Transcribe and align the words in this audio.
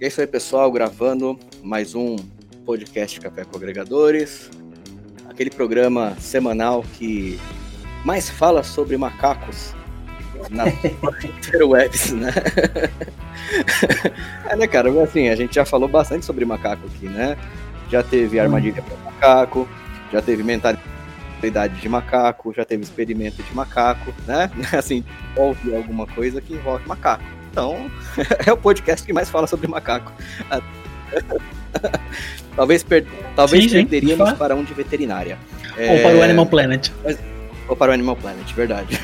E 0.00 0.04
é 0.04 0.08
isso 0.08 0.20
aí, 0.20 0.26
pessoal, 0.26 0.70
gravando 0.72 1.38
mais 1.62 1.94
um 1.94 2.16
podcast 2.66 3.20
Café 3.20 3.44
com 3.44 3.56
Agregadores. 3.56 4.50
Aquele 5.30 5.50
programa 5.50 6.16
semanal 6.18 6.84
que 6.94 7.38
mais 8.04 8.28
fala 8.28 8.64
sobre 8.64 8.96
macacos 8.96 9.72
na 10.50 10.64
interwebs, 11.24 12.10
né? 12.10 12.32
é, 14.50 14.56
né, 14.56 14.66
cara? 14.66 14.90
Assim, 15.00 15.28
a 15.28 15.36
gente 15.36 15.54
já 15.54 15.64
falou 15.64 15.88
bastante 15.88 16.26
sobre 16.26 16.44
macaco 16.44 16.88
aqui, 16.88 17.06
né? 17.06 17.38
Já 17.88 18.02
teve 18.02 18.40
armadilha 18.40 18.82
para 18.82 18.96
macaco, 18.96 19.68
já 20.12 20.20
teve 20.20 20.42
mentalidade 20.42 21.80
de 21.80 21.88
macaco, 21.88 22.52
já 22.52 22.64
teve 22.64 22.82
experimento 22.82 23.40
de 23.44 23.54
macaco, 23.54 24.12
né? 24.26 24.50
Assim, 24.76 25.04
houve 25.36 25.74
alguma 25.74 26.04
coisa 26.04 26.40
que 26.40 26.54
envolve 26.54 26.84
macaco. 26.88 27.43
Então, 27.54 27.88
é 28.44 28.52
o 28.52 28.56
podcast 28.56 29.06
que 29.06 29.12
mais 29.12 29.30
fala 29.30 29.46
sobre 29.46 29.68
macaco. 29.68 30.12
talvez 32.56 32.82
per... 32.82 33.06
talvez 33.36 33.70
sim, 33.70 33.86
perderíamos 33.86 34.30
sim. 34.30 34.34
para 34.34 34.56
um 34.56 34.64
de 34.64 34.74
veterinária. 34.74 35.38
Ou 35.76 35.84
é... 35.84 36.02
para 36.02 36.16
o 36.16 36.22
Animal 36.22 36.46
Planet. 36.46 36.90
Mas... 37.04 37.16
Ou 37.68 37.76
para 37.76 37.92
o 37.92 37.94
Animal 37.94 38.16
Planet, 38.16 38.52
verdade. 38.54 38.98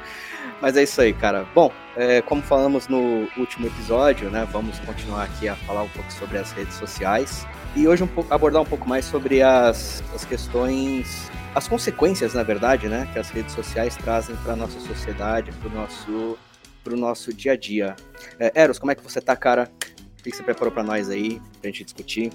Mas 0.62 0.78
é 0.78 0.82
isso 0.82 0.98
aí, 0.98 1.12
cara. 1.12 1.44
Bom, 1.54 1.70
é, 1.94 2.22
como 2.22 2.40
falamos 2.40 2.88
no 2.88 3.28
último 3.36 3.66
episódio, 3.66 4.30
né, 4.30 4.48
vamos 4.50 4.78
continuar 4.80 5.24
aqui 5.24 5.46
a 5.46 5.54
falar 5.54 5.82
um 5.82 5.88
pouco 5.88 6.10
sobre 6.10 6.38
as 6.38 6.52
redes 6.52 6.74
sociais 6.76 7.46
e 7.76 7.86
hoje 7.86 8.02
um 8.02 8.06
pouco, 8.06 8.32
abordar 8.32 8.62
um 8.62 8.66
pouco 8.66 8.88
mais 8.88 9.04
sobre 9.04 9.42
as, 9.42 10.02
as 10.14 10.24
questões, 10.24 11.30
as 11.54 11.68
consequências, 11.68 12.32
na 12.32 12.42
verdade, 12.42 12.88
né, 12.88 13.06
que 13.12 13.18
as 13.18 13.28
redes 13.30 13.54
sociais 13.54 13.94
trazem 13.96 14.36
para 14.36 14.56
nossa 14.56 14.80
sociedade, 14.80 15.52
para 15.52 15.68
o 15.68 15.72
nosso, 15.72 16.38
pro 16.82 16.96
nosso 16.96 17.32
dia 17.32 17.52
a 17.52 17.56
dia. 17.56 17.96
É, 18.38 18.52
Eros, 18.54 18.78
como 18.78 18.92
é 18.92 18.94
que 18.94 19.02
você 19.02 19.20
tá, 19.20 19.36
cara? 19.36 19.70
O 20.18 20.22
que 20.22 20.30
você 20.30 20.42
preparou 20.42 20.72
para 20.72 20.82
nós 20.82 21.08
aí, 21.08 21.40
pra 21.60 21.70
gente 21.70 21.84
discutir? 21.84 22.30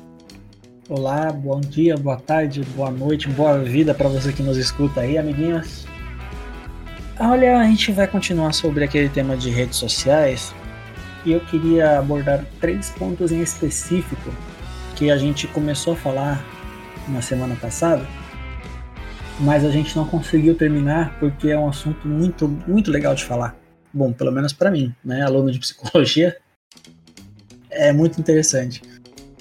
Olá, 0.88 1.32
bom 1.32 1.60
dia, 1.60 1.98
boa 1.98 2.18
tarde, 2.18 2.64
boa 2.76 2.92
noite, 2.92 3.28
boa 3.30 3.58
vida 3.60 3.94
para 3.94 4.08
você 4.08 4.32
que 4.32 4.44
nos 4.44 4.58
escuta 4.58 5.02
aí, 5.02 5.18
amiguinhos. 5.18 5.88
Olha, 7.20 7.60
a 7.60 7.64
gente 7.64 7.92
vai 7.92 8.08
continuar 8.08 8.54
sobre 8.54 8.84
aquele 8.84 9.10
tema 9.10 9.36
de 9.38 9.50
redes 9.50 9.78
sociais 9.78 10.54
e 11.26 11.32
eu 11.32 11.40
queria 11.40 11.98
abordar 11.98 12.46
três 12.60 12.90
pontos 12.92 13.32
em 13.32 13.42
específico 13.42 14.32
que 14.96 15.10
a 15.10 15.18
gente 15.18 15.48
começou 15.48 15.94
a 15.94 15.96
falar 15.96 16.46
na 17.08 17.22
semana 17.22 17.56
passada, 17.56 18.06
mas 19.40 19.64
a 19.66 19.72
gente 19.72 19.96
não 19.96 20.06
conseguiu 20.06 20.56
terminar 20.56 21.18
porque 21.20 21.50
é 21.50 21.58
um 21.58 21.68
assunto 21.68 22.08
muito, 22.08 22.48
muito 22.48 22.92
legal 22.92 23.16
de 23.16 23.24
falar. 23.24 23.56
Bom, 23.96 24.12
pelo 24.12 24.30
menos 24.30 24.52
para 24.52 24.70
mim, 24.70 24.94
né, 25.04 25.22
aluno 25.22 25.50
de 25.50 25.58
psicologia, 25.58 26.36
é 27.72 27.94
muito 27.94 28.20
interessante. 28.20 28.82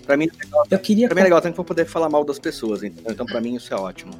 Para 0.06 0.16
mim, 0.16 0.28
é 0.32 0.44
legal. 0.44 0.64
eu 0.70 0.78
queria. 0.78 1.08
Pra 1.08 1.16
mim 1.16 1.22
é 1.22 1.24
legal, 1.24 1.40
tanto 1.40 1.60
que 1.60 1.66
poder 1.66 1.86
falar 1.86 2.08
mal 2.08 2.24
das 2.24 2.38
pessoas, 2.38 2.84
então, 2.84 3.12
então 3.12 3.26
para 3.26 3.40
mim 3.40 3.56
isso 3.56 3.74
é 3.74 3.76
ótimo. 3.76 4.12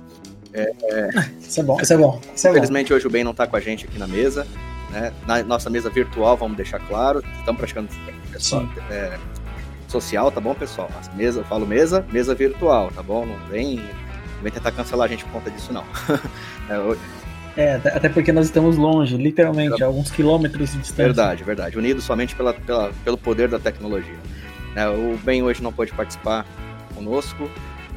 É, 0.52 0.72
é... 0.90 1.10
Isso 1.40 1.60
é 1.60 1.62
bom, 1.62 1.80
isso 1.80 1.92
é 1.92 1.96
bom. 1.96 2.20
Isso 2.34 2.46
é 2.46 2.50
Infelizmente 2.50 2.88
bom. 2.88 2.96
hoje 2.96 3.06
o 3.06 3.10
Ben 3.10 3.22
não 3.24 3.32
está 3.32 3.46
com 3.46 3.56
a 3.56 3.60
gente 3.60 3.86
aqui 3.86 3.98
na 3.98 4.06
mesa, 4.08 4.46
né? 4.90 5.12
Na 5.26 5.42
nossa 5.42 5.70
mesa 5.70 5.88
virtual, 5.90 6.36
vamos 6.36 6.56
deixar 6.56 6.80
claro, 6.80 7.24
estamos 7.38 7.58
praticando 7.58 7.88
pessoal, 8.32 8.68
é, 8.90 9.18
social, 9.88 10.32
tá 10.32 10.40
bom, 10.40 10.54
pessoal? 10.54 10.88
Mesa, 11.14 11.40
eu 11.40 11.44
falo 11.44 11.66
mesa, 11.66 12.04
mesa 12.10 12.34
virtual, 12.34 12.90
tá 12.92 13.02
bom? 13.02 13.26
Não 13.26 13.36
vem, 13.46 13.76
não 13.76 14.42
vem 14.42 14.52
tentar 14.52 14.72
cancelar 14.72 15.06
a 15.06 15.08
gente 15.08 15.24
por 15.24 15.32
conta 15.34 15.50
disso, 15.50 15.72
não. 15.72 15.84
É, 16.70 16.78
até 17.94 18.08
porque 18.08 18.32
nós 18.32 18.46
estamos 18.46 18.76
longe, 18.76 19.16
literalmente, 19.16 19.82
alguns 19.82 20.10
quilômetros 20.10 20.72
de 20.72 20.78
distância. 20.78 21.04
Verdade, 21.04 21.44
verdade. 21.44 21.78
Unidos 21.78 22.04
somente 22.04 22.34
pela, 22.34 22.52
pela, 22.52 22.92
pelo 23.04 23.16
poder 23.16 23.48
da 23.48 23.58
tecnologia. 23.58 24.18
É, 24.74 24.88
o 24.88 25.16
Ben 25.18 25.42
hoje 25.42 25.62
não 25.62 25.72
pôde 25.72 25.92
participar 25.92 26.44
conosco, 26.94 27.48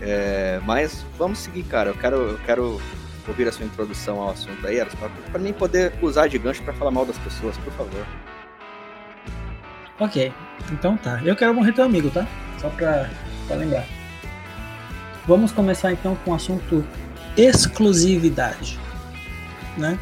é, 0.01 0.59
mas 0.63 1.05
vamos 1.17 1.39
seguir, 1.39 1.63
cara. 1.63 1.89
Eu 1.89 1.95
quero, 1.95 2.15
eu 2.15 2.39
quero 2.45 2.81
ouvir 3.27 3.47
a 3.47 3.51
sua 3.51 3.65
introdução 3.65 4.21
ao 4.21 4.29
assunto 4.29 4.65
aí, 4.65 4.79
para 5.31 5.39
mim 5.39 5.53
poder 5.53 5.93
usar 6.01 6.27
de 6.27 6.37
gancho 6.37 6.61
para 6.63 6.73
falar 6.73 6.91
mal 6.91 7.05
das 7.05 7.17
pessoas, 7.17 7.57
por 7.57 7.73
favor. 7.73 8.05
Ok, 9.99 10.31
então 10.71 10.95
tá. 10.95 11.19
Eu 11.25 11.35
quero 11.35 11.53
morrer 11.53 11.73
teu 11.73 11.83
amigo, 11.83 12.09
tá? 12.11 12.27
Só 12.59 12.69
pra 12.69 13.09
lembrar. 13.49 13.85
Vamos 15.25 15.51
começar 15.51 15.91
então 15.91 16.15
com 16.23 16.31
o 16.31 16.35
assunto 16.35 16.85
exclusividade, 17.35 18.79
né? 19.77 19.99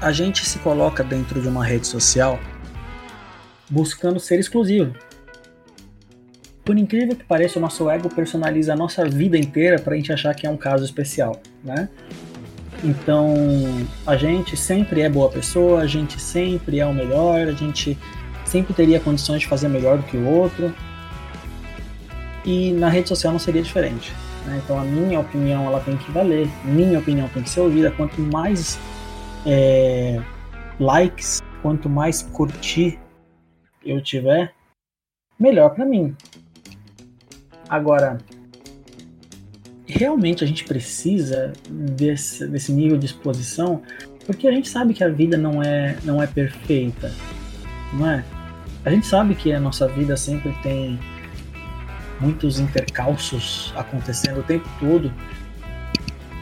A 0.00 0.12
gente 0.12 0.46
se 0.46 0.58
coloca 0.58 1.04
dentro 1.04 1.40
de 1.40 1.48
uma 1.48 1.64
rede 1.64 1.86
social 1.86 2.38
buscando 3.70 4.20
ser 4.20 4.38
exclusivo, 4.38 4.94
por 6.64 6.78
incrível 6.78 7.16
que 7.16 7.24
pareça, 7.24 7.58
o 7.58 7.62
nosso 7.62 7.90
ego 7.90 8.08
personaliza 8.08 8.72
a 8.72 8.76
nossa 8.76 9.04
vida 9.04 9.36
inteira 9.36 9.80
para 9.80 9.94
a 9.94 9.96
gente 9.96 10.12
achar 10.12 10.32
que 10.32 10.46
é 10.46 10.50
um 10.50 10.56
caso 10.56 10.84
especial, 10.84 11.40
né? 11.62 11.88
Então, 12.84 13.34
a 14.06 14.16
gente 14.16 14.56
sempre 14.56 15.00
é 15.00 15.08
boa 15.08 15.28
pessoa, 15.28 15.80
a 15.80 15.86
gente 15.86 16.20
sempre 16.20 16.78
é 16.78 16.86
o 16.86 16.94
melhor, 16.94 17.48
a 17.48 17.52
gente 17.52 17.98
sempre 18.44 18.74
teria 18.74 19.00
condições 19.00 19.40
de 19.40 19.48
fazer 19.48 19.68
melhor 19.68 19.98
do 19.98 20.04
que 20.04 20.16
o 20.16 20.24
outro. 20.24 20.72
E 22.44 22.72
na 22.72 22.88
rede 22.88 23.08
social 23.08 23.32
não 23.32 23.40
seria 23.40 23.62
diferente. 23.62 24.12
Né? 24.46 24.60
Então, 24.64 24.78
a 24.78 24.84
minha 24.84 25.20
opinião 25.20 25.66
ela 25.66 25.80
tem 25.80 25.96
que 25.96 26.10
valer, 26.10 26.48
minha 26.64 26.98
opinião 26.98 27.28
tem 27.28 27.42
que 27.42 27.50
ser 27.50 27.60
ouvida. 27.60 27.90
Quanto 27.90 28.20
mais 28.20 28.78
é, 29.46 30.20
likes, 30.78 31.42
quanto 31.60 31.88
mais 31.88 32.22
curtir 32.22 32.98
eu 33.84 34.00
tiver, 34.00 34.54
melhor 35.38 35.70
para 35.70 35.84
mim. 35.84 36.16
Agora, 37.68 38.18
realmente 39.86 40.44
a 40.44 40.46
gente 40.46 40.64
precisa 40.64 41.52
desse, 41.68 42.46
desse 42.46 42.72
nível 42.72 42.98
de 42.98 43.06
exposição, 43.06 43.82
porque 44.26 44.46
a 44.46 44.52
gente 44.52 44.68
sabe 44.68 44.94
que 44.94 45.02
a 45.02 45.08
vida 45.08 45.36
não 45.36 45.62
é, 45.62 45.96
não 46.04 46.22
é 46.22 46.26
perfeita, 46.26 47.12
não 47.94 48.08
é? 48.08 48.24
A 48.84 48.90
gente 48.90 49.06
sabe 49.06 49.34
que 49.34 49.52
a 49.52 49.60
nossa 49.60 49.86
vida 49.88 50.16
sempre 50.16 50.52
tem 50.62 50.98
muitos 52.20 52.60
intercalços 52.60 53.72
acontecendo 53.76 54.40
o 54.40 54.42
tempo 54.42 54.68
todo. 54.78 55.12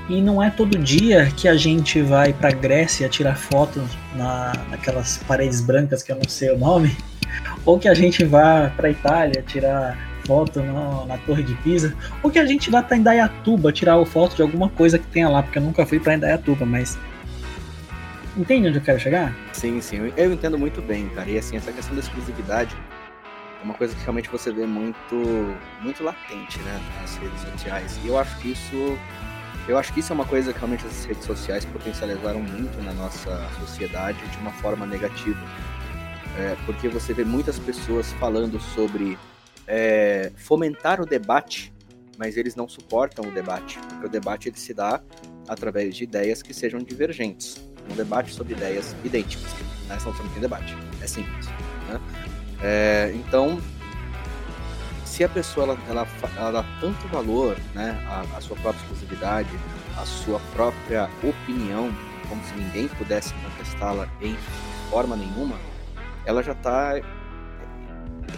E 0.08 0.20
não 0.20 0.42
é 0.42 0.50
todo 0.50 0.76
dia 0.76 1.31
que 1.36 1.47
a 1.47 1.54
gente 1.54 2.03
vai 2.03 2.32
para 2.32 2.50
Grécia 2.50 3.08
tirar 3.08 3.36
fotos 3.36 3.84
na, 4.16 4.53
naquelas 4.69 5.19
paredes 5.19 5.60
brancas 5.60 6.03
que 6.03 6.10
eu 6.10 6.16
não 6.16 6.28
sei 6.28 6.50
o 6.50 6.59
nome, 6.59 6.97
ou 7.64 7.78
que 7.78 7.88
a 7.88 7.94
gente 7.94 8.25
vá 8.25 8.72
para 8.76 8.91
Itália 8.91 9.42
tirar 9.47 9.97
foto 10.26 10.60
no, 10.60 11.06
na 11.06 11.16
Torre 11.19 11.42
de 11.42 11.54
Pisa, 11.56 11.94
ou 12.22 12.30
que 12.30 12.38
a 12.38 12.47
gente 12.47 12.70
vá 12.70 12.82
para 12.82 12.97
Indaiatuba 12.97 13.72
tirar 13.72 14.04
foto 14.04 14.36
de 14.36 14.42
alguma 14.42 14.69
coisa 14.69 14.98
que 14.98 15.06
tenha 15.06 15.28
lá, 15.28 15.42
porque 15.42 15.59
eu 15.59 15.62
nunca 15.62 15.86
fui 15.86 16.00
para 16.00 16.14
Indaiatuba, 16.14 16.66
mas 16.66 16.98
entende 18.36 18.69
onde 18.69 18.78
eu 18.78 18.82
quero 18.82 18.98
chegar? 18.98 19.34
Sim, 19.53 19.80
sim, 19.80 20.12
eu 20.16 20.32
entendo 20.32 20.59
muito 20.59 20.82
bem, 20.82 21.09
cara. 21.10 21.28
E 21.30 21.38
assim, 21.38 21.56
essa 21.56 21.72
questão 21.72 21.94
da 21.94 22.00
exclusividade 22.00 22.76
é 23.60 23.65
uma 23.65 23.75
coisa 23.75 23.94
que 23.94 24.00
realmente 24.00 24.28
você 24.31 24.50
vê 24.50 24.66
muito, 24.66 25.16
muito 25.81 26.03
latente, 26.03 26.59
né, 26.60 26.81
nas 27.00 27.16
redes 27.16 27.41
sociais. 27.43 28.00
E 28.03 28.09
eu 28.09 28.19
acho 28.19 28.38
que 28.38 28.53
isso, 28.53 28.98
eu 29.69 29.76
acho 29.76 29.93
que 29.93 30.00
isso 30.00 30.12
é 30.12 30.15
uma 30.15 30.25
coisa 30.25 30.53
que 30.53 30.59
realmente 30.59 30.87
as 30.87 31.04
redes 31.04 31.25
sociais 31.25 31.65
potencializaram 31.66 32.41
muito 32.41 32.82
na 32.82 32.93
nossa 32.94 33.48
sociedade 33.60 34.19
de 34.28 34.38
uma 34.38 34.53
forma 34.53 34.87
negativa. 34.87 35.38
É, 36.38 36.56
porque 36.65 36.88
você 36.88 37.12
vê 37.12 37.25
muitas 37.25 37.59
pessoas 37.59 38.12
falando 38.15 38.59
sobre 38.60 39.19
é, 39.66 40.32
fomentar 40.37 41.00
o 41.00 41.04
debate, 41.04 41.72
mas 42.16 42.37
eles 42.37 42.54
não 42.54 42.69
suportam 42.69 43.27
o 43.27 43.31
debate, 43.31 43.78
porque 43.78 44.06
o 44.06 44.09
debate 44.09 44.48
ele 44.48 44.59
se 44.59 44.72
dá 44.72 45.03
através 45.48 45.97
de 45.97 46.04
ideias 46.04 46.42
que 46.42 46.54
sejam 46.54 46.81
divergentes. 46.81 47.60
Um 47.91 47.94
debate 47.94 48.32
sobre 48.32 48.54
ideias 48.54 48.94
idênticas. 49.04 49.53
Né? 49.88 49.98
Não 50.04 50.12
tem 50.12 50.41
debate. 50.41 50.77
É 51.03 51.06
simples. 51.06 51.47
Né? 51.89 52.01
É, 52.62 53.12
então, 53.15 53.60
se 55.04 55.24
a 55.24 55.28
pessoa 55.28 55.66
ela, 55.66 55.78
ela, 55.89 56.09
ela 56.36 56.51
dá 56.51 56.65
tanto 56.80 57.09
valor 57.09 57.57
né, 57.74 57.98
à, 58.09 58.36
à, 58.36 58.41
sua 58.41 58.57
própria 58.57 58.80
exclusividade, 58.83 59.51
à 59.97 60.04
sua 60.04 60.41
própria 60.53 61.10
opinião, 61.22 61.91
como 62.28 62.42
se 62.45 62.54
ninguém 62.54 62.89
pudesse 62.89 63.34
contestá-la 63.34 64.09
em 64.21 64.36
forma 64.91 65.16
nenhuma, 65.16 65.59
ela 66.24 66.42
já 66.42 66.53
está 66.53 66.97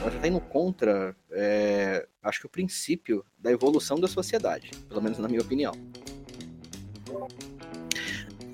ela 0.00 0.10
já 0.10 0.16
está 0.16 0.28
indo 0.28 0.40
contra, 0.40 1.14
é, 1.30 2.06
acho 2.22 2.40
que 2.40 2.46
o 2.46 2.48
princípio 2.48 3.24
da 3.38 3.52
evolução 3.52 4.00
da 4.00 4.08
sociedade, 4.08 4.70
pelo 4.88 5.02
menos 5.02 5.18
na 5.18 5.28
minha 5.28 5.40
opinião. 5.40 5.72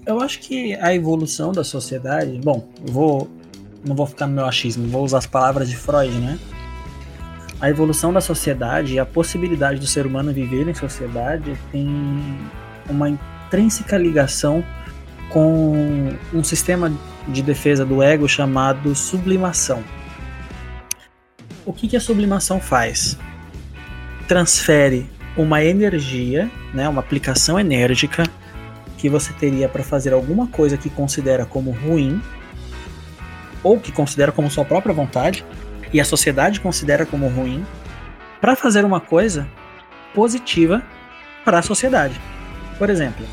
Eu 0.04 0.20
acho 0.20 0.40
que 0.40 0.74
a 0.74 0.94
evolução 0.94 1.52
da 1.52 1.62
sociedade, 1.62 2.38
bom, 2.42 2.68
vou 2.82 3.28
não 3.84 3.94
vou 3.94 4.06
ficar 4.06 4.26
no 4.26 4.34
meu 4.34 4.46
achismo, 4.46 4.88
vou 4.88 5.04
usar 5.04 5.18
as 5.18 5.26
palavras 5.26 5.68
de 5.68 5.76
Freud, 5.76 6.12
né? 6.18 6.38
A 7.60 7.68
evolução 7.68 8.12
da 8.12 8.20
sociedade 8.20 8.94
e 8.94 8.98
a 8.98 9.06
possibilidade 9.06 9.80
do 9.80 9.86
ser 9.86 10.06
humano 10.06 10.32
viver 10.32 10.68
em 10.68 10.74
sociedade 10.74 11.58
tem 11.72 11.88
uma 12.88 13.08
intrínseca 13.08 13.96
ligação 13.96 14.64
com 15.30 16.14
um 16.32 16.44
sistema 16.44 16.92
de 17.26 17.42
defesa 17.42 17.84
do 17.84 18.02
ego 18.02 18.28
chamado 18.28 18.94
sublimação. 18.94 19.82
o 21.66 21.72
que, 21.72 21.86
que 21.86 21.96
a 21.96 22.00
sublimação 22.00 22.60
faz? 22.60 23.18
Transfere 24.26 25.06
uma 25.36 25.62
energia, 25.62 26.50
né, 26.72 26.88
uma 26.88 27.00
aplicação 27.00 27.60
enérgica 27.60 28.24
que 28.96 29.08
você 29.08 29.32
teria 29.34 29.68
para 29.68 29.84
fazer 29.84 30.12
alguma 30.12 30.46
coisa 30.46 30.78
que 30.78 30.88
considera 30.88 31.44
como 31.44 31.70
ruim 31.70 32.22
ou 33.62 33.78
que 33.78 33.92
considera 33.92 34.32
como 34.32 34.50
sua 34.50 34.64
própria 34.64 34.94
vontade 34.94 35.44
e 35.92 36.00
a 36.00 36.04
sociedade 36.04 36.60
considera 36.60 37.06
como 37.06 37.28
ruim 37.28 37.64
para 38.40 38.54
fazer 38.54 38.84
uma 38.84 39.00
coisa 39.00 39.48
positiva 40.14 40.82
para 41.44 41.58
a 41.58 41.62
sociedade. 41.62 42.20
Por 42.78 42.90
exemplo, 42.90 43.24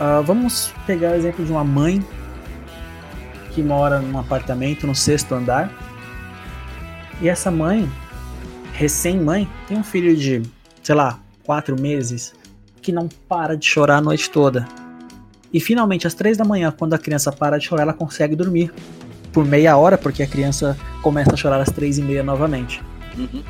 uh, 0.00 0.22
vamos 0.22 0.72
pegar 0.86 1.12
o 1.12 1.14
exemplo 1.14 1.44
de 1.44 1.50
uma 1.50 1.64
mãe 1.64 2.04
que 3.52 3.62
mora 3.62 4.00
num 4.00 4.18
apartamento 4.18 4.86
no 4.86 4.94
sexto 4.94 5.34
andar 5.34 5.70
e 7.20 7.28
essa 7.28 7.50
mãe, 7.50 7.90
recém-mãe, 8.72 9.48
tem 9.66 9.78
um 9.78 9.84
filho 9.84 10.14
de, 10.14 10.42
sei 10.82 10.94
lá, 10.94 11.18
quatro 11.42 11.80
meses 11.80 12.34
que 12.82 12.92
não 12.92 13.08
para 13.26 13.56
de 13.56 13.66
chorar 13.66 13.96
a 13.96 14.00
noite 14.00 14.30
toda. 14.30 14.68
E 15.52 15.58
finalmente, 15.58 16.06
às 16.06 16.12
três 16.12 16.36
da 16.36 16.44
manhã, 16.44 16.70
quando 16.70 16.92
a 16.92 16.98
criança 16.98 17.32
para 17.32 17.56
de 17.56 17.64
chorar, 17.64 17.84
ela 17.84 17.94
consegue 17.94 18.36
dormir 18.36 18.70
por 19.36 19.44
meia 19.44 19.76
hora, 19.76 19.98
porque 19.98 20.22
a 20.22 20.26
criança 20.26 20.78
começa 21.02 21.34
a 21.34 21.36
chorar 21.36 21.60
às 21.60 21.68
três 21.70 21.98
e 21.98 22.02
meia 22.02 22.22
novamente. 22.22 22.82
Uhum. 23.18 23.42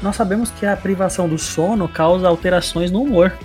Nós 0.00 0.14
sabemos 0.14 0.52
que 0.52 0.64
a 0.64 0.76
privação 0.76 1.28
do 1.28 1.36
sono 1.36 1.88
causa 1.88 2.28
alterações 2.28 2.92
no 2.92 3.02
humor. 3.02 3.36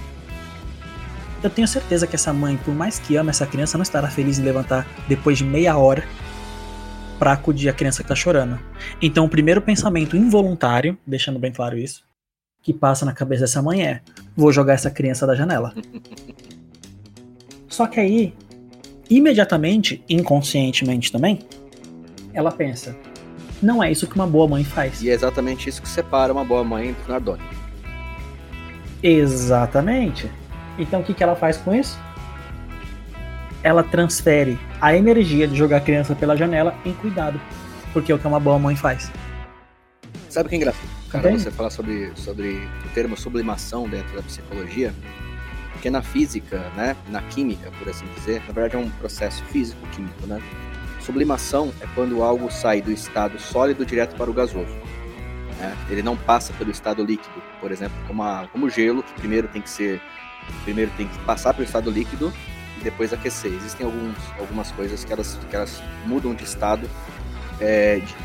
Eu 1.41 1.50
tenho 1.50 1.68
certeza 1.68 2.06
que 2.06 2.15
essa 2.15 2.31
mãe, 2.31 2.56
por 2.56 2.71
mais 2.71 3.00
que 3.00 3.15
ame 3.15 3.31
essa 3.31 3.47
criança, 3.47 3.79
não 3.79 3.81
estará 3.81 4.09
feliz 4.09 4.38
em 4.38 4.44
levantar 4.44 4.85
depois 5.07 5.39
de 5.39 5.44
meia 5.44 5.75
hora 5.75 6.03
para 7.18 7.31
acudir 7.31 7.68
a 7.68 7.73
criança 7.73 8.03
que 8.03 8.06
está 8.06 8.13
chorando. 8.13 8.59
Então, 9.01 9.25
o 9.25 9.29
primeiro 9.29 9.59
pensamento 9.59 10.15
involuntário, 10.15 10.95
deixando 11.03 11.39
bem 11.39 11.51
claro 11.51 11.79
isso, 11.79 12.03
que 12.62 12.71
passa 12.71 13.07
na 13.07 13.12
cabeça 13.12 13.41
dessa 13.41 13.59
mãe 13.59 13.88
é: 13.88 14.01
vou 14.38 14.51
jogar 14.51 14.73
essa 14.73 14.91
criança 14.91 15.25
da 15.25 15.33
janela. 15.33 15.73
Só 17.68 17.88
que 17.88 18.00
aí 18.00 18.35
imediatamente, 19.12 20.04
inconscientemente 20.10 21.12
também, 21.12 21.40
ela 22.34 22.52
pensa: 22.52 22.96
não 23.62 23.84
é 23.84 23.92
isso 23.92 24.08
que 24.08 24.16
uma 24.16 24.25
boa 24.25 24.48
mãe 24.48 24.63
faz. 24.63 25.02
E 25.04 25.10
é 25.10 25.13
exatamente 25.13 25.69
isso 25.69 25.81
que 25.81 25.90
separa 25.90 26.31
uma 26.31 26.46
boa 26.46 26.63
mãe 26.63 26.94
do 26.94 27.12
Nardoni. 27.12 27.44
Exatamente. 29.04 30.31
Então 30.80 31.02
o 31.02 31.04
que, 31.04 31.13
que 31.13 31.24
ela 31.24 31.36
faz 31.36 31.58
com 31.58 31.75
isso? 31.75 32.00
Ela 33.62 33.84
transfere 33.84 34.58
a 34.80 34.96
energia 34.96 35.48
de 35.48 35.56
jogar 35.56 35.78
a 35.78 35.81
criança 35.81 36.16
pela 36.16 36.36
janela 36.36 36.74
em 36.86 36.94
cuidado. 36.94 37.40
Porque 37.94 38.12
é 38.12 38.16
o 38.16 38.19
que 38.19 38.25
uma 38.25 38.40
boa 38.40 38.57
mãe 38.57 38.75
faz. 38.75 39.12
Sabe 40.30 40.48
o 40.48 40.50
que 40.50 40.56
é 40.56 40.57
engraçado? 40.57 40.88
Cara, 41.10 41.30
você 41.30 41.52
falar 41.52 41.69
sobre, 41.69 42.12
sobre 42.16 42.68
o 42.86 42.90
termo 42.94 43.18
sublimação 43.18 43.88
dentro 43.88 44.16
da 44.16 44.24
psicologia, 44.24 44.94
porque 45.81 45.89
na 45.89 46.04
física, 46.04 46.60
né, 46.75 46.95
na 47.10 47.24
química, 47.24 47.72
por 47.80 47.89
assim 47.89 48.06
dizer, 48.13 48.39
na 48.45 48.54
verdade 48.54 48.75
é 48.75 48.78
um 48.78 48.88
processo 48.92 49.44
físico-químico, 49.45 50.28
né? 50.28 50.39
Sublimação 51.00 51.74
é 51.81 51.88
quando 51.95 52.22
algo 52.22 52.51
sai 52.51 52.83
do 52.83 52.92
estado 52.92 53.39
sólido 53.39 53.83
direto 53.83 54.16
para 54.16 54.30
o 54.30 54.33
gasoso. 54.33 54.75
Né? 55.57 55.75
Ele 55.89 56.04
não 56.04 56.16
passa 56.16 56.54
pelo 56.54 56.69
estado 56.69 57.04
líquido, 57.04 57.33
por 57.60 57.72
exemplo, 57.72 57.98
como, 58.06 58.22
a, 58.22 58.48
como 58.51 58.68
o 58.68 58.69
gelo, 58.69 59.01
que 59.01 59.12
primeiro 59.13 59.48
tem 59.48 59.60
que 59.60 59.72
ser, 59.72 60.00
primeiro 60.63 60.92
tem 60.95 61.07
que 61.07 61.18
passar 61.25 61.51
pelo 61.56 61.66
estado 61.66 61.89
líquido 61.89 62.31
e 62.80 62.83
depois 62.83 63.12
aquecer. 63.12 63.51
Existem 63.51 63.83
alguns, 63.83 64.18
algumas 64.38 64.72
coisas 64.74 65.04
que 65.04 65.12
elas, 65.12 65.39
que 65.50 65.56
elas 65.56 65.81
mudam 66.06 66.36
de 66.36 66.44
estado 66.44 66.88
é, 67.60 67.98
de, 67.98 68.16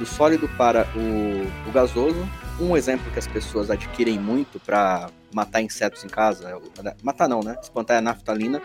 do 0.00 0.06
sólido 0.06 0.48
para 0.58 0.88
o, 0.96 1.68
o 1.68 1.72
gasoso 1.72 2.28
um 2.58 2.76
exemplo 2.76 3.10
que 3.12 3.18
as 3.18 3.26
pessoas 3.26 3.70
adquirem 3.70 4.18
muito 4.18 4.58
para 4.58 5.10
matar 5.32 5.60
insetos 5.60 6.04
em 6.04 6.08
casa, 6.08 6.60
matar 7.02 7.28
não, 7.28 7.40
né? 7.40 7.56
Espantar 7.62 7.96
é 7.96 7.98
a 7.98 8.02
naftalina, 8.02 8.60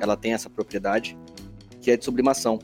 ela 0.00 0.16
tem 0.16 0.32
essa 0.32 0.48
propriedade 0.48 1.16
que 1.80 1.90
é 1.90 1.96
de 1.96 2.04
sublimação. 2.04 2.58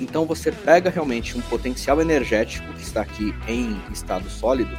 Então 0.00 0.24
você 0.24 0.52
pega 0.52 0.90
realmente 0.90 1.36
um 1.36 1.40
potencial 1.42 2.00
energético 2.00 2.72
que 2.74 2.82
está 2.82 3.02
aqui 3.02 3.34
em 3.48 3.80
estado 3.92 4.28
sólido 4.30 4.76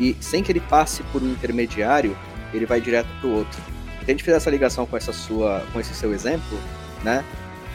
e 0.00 0.16
sem 0.20 0.42
que 0.42 0.50
ele 0.50 0.60
passe 0.60 1.02
por 1.04 1.22
um 1.22 1.30
intermediário, 1.30 2.16
ele 2.52 2.66
vai 2.66 2.80
direto 2.80 3.08
para 3.20 3.28
o 3.28 3.34
outro. 3.34 3.62
Gente 4.06 4.22
fizer 4.22 4.36
essa 4.36 4.50
ligação 4.50 4.84
com 4.84 4.96
essa 4.96 5.12
sua, 5.12 5.64
com 5.72 5.78
esse 5.78 5.94
seu 5.94 6.12
exemplo, 6.12 6.58
né? 7.04 7.24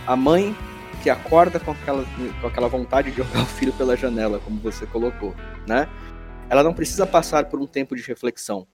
A 0.06 0.16
mãe 0.16 0.56
que 1.02 1.10
acorda 1.10 1.60
com 1.60 1.72
aquela, 1.72 2.06
com 2.42 2.48
aquela 2.48 2.68
vontade 2.68 3.12
de 3.12 3.18
jogar 3.18 3.42
o 3.42 3.46
filho 3.46 3.72
pela 3.74 3.96
janela, 3.96 4.40
como 4.40 4.60
você 4.60 4.86
colocou, 4.86 5.34
né? 5.66 5.88
Ela 6.50 6.64
não 6.64 6.74
precisa 6.74 7.06
passar 7.06 7.46
por 7.46 7.60
um 7.60 7.68
tempo 7.68 7.96
de 7.96 8.02
reflexão, 8.02 8.68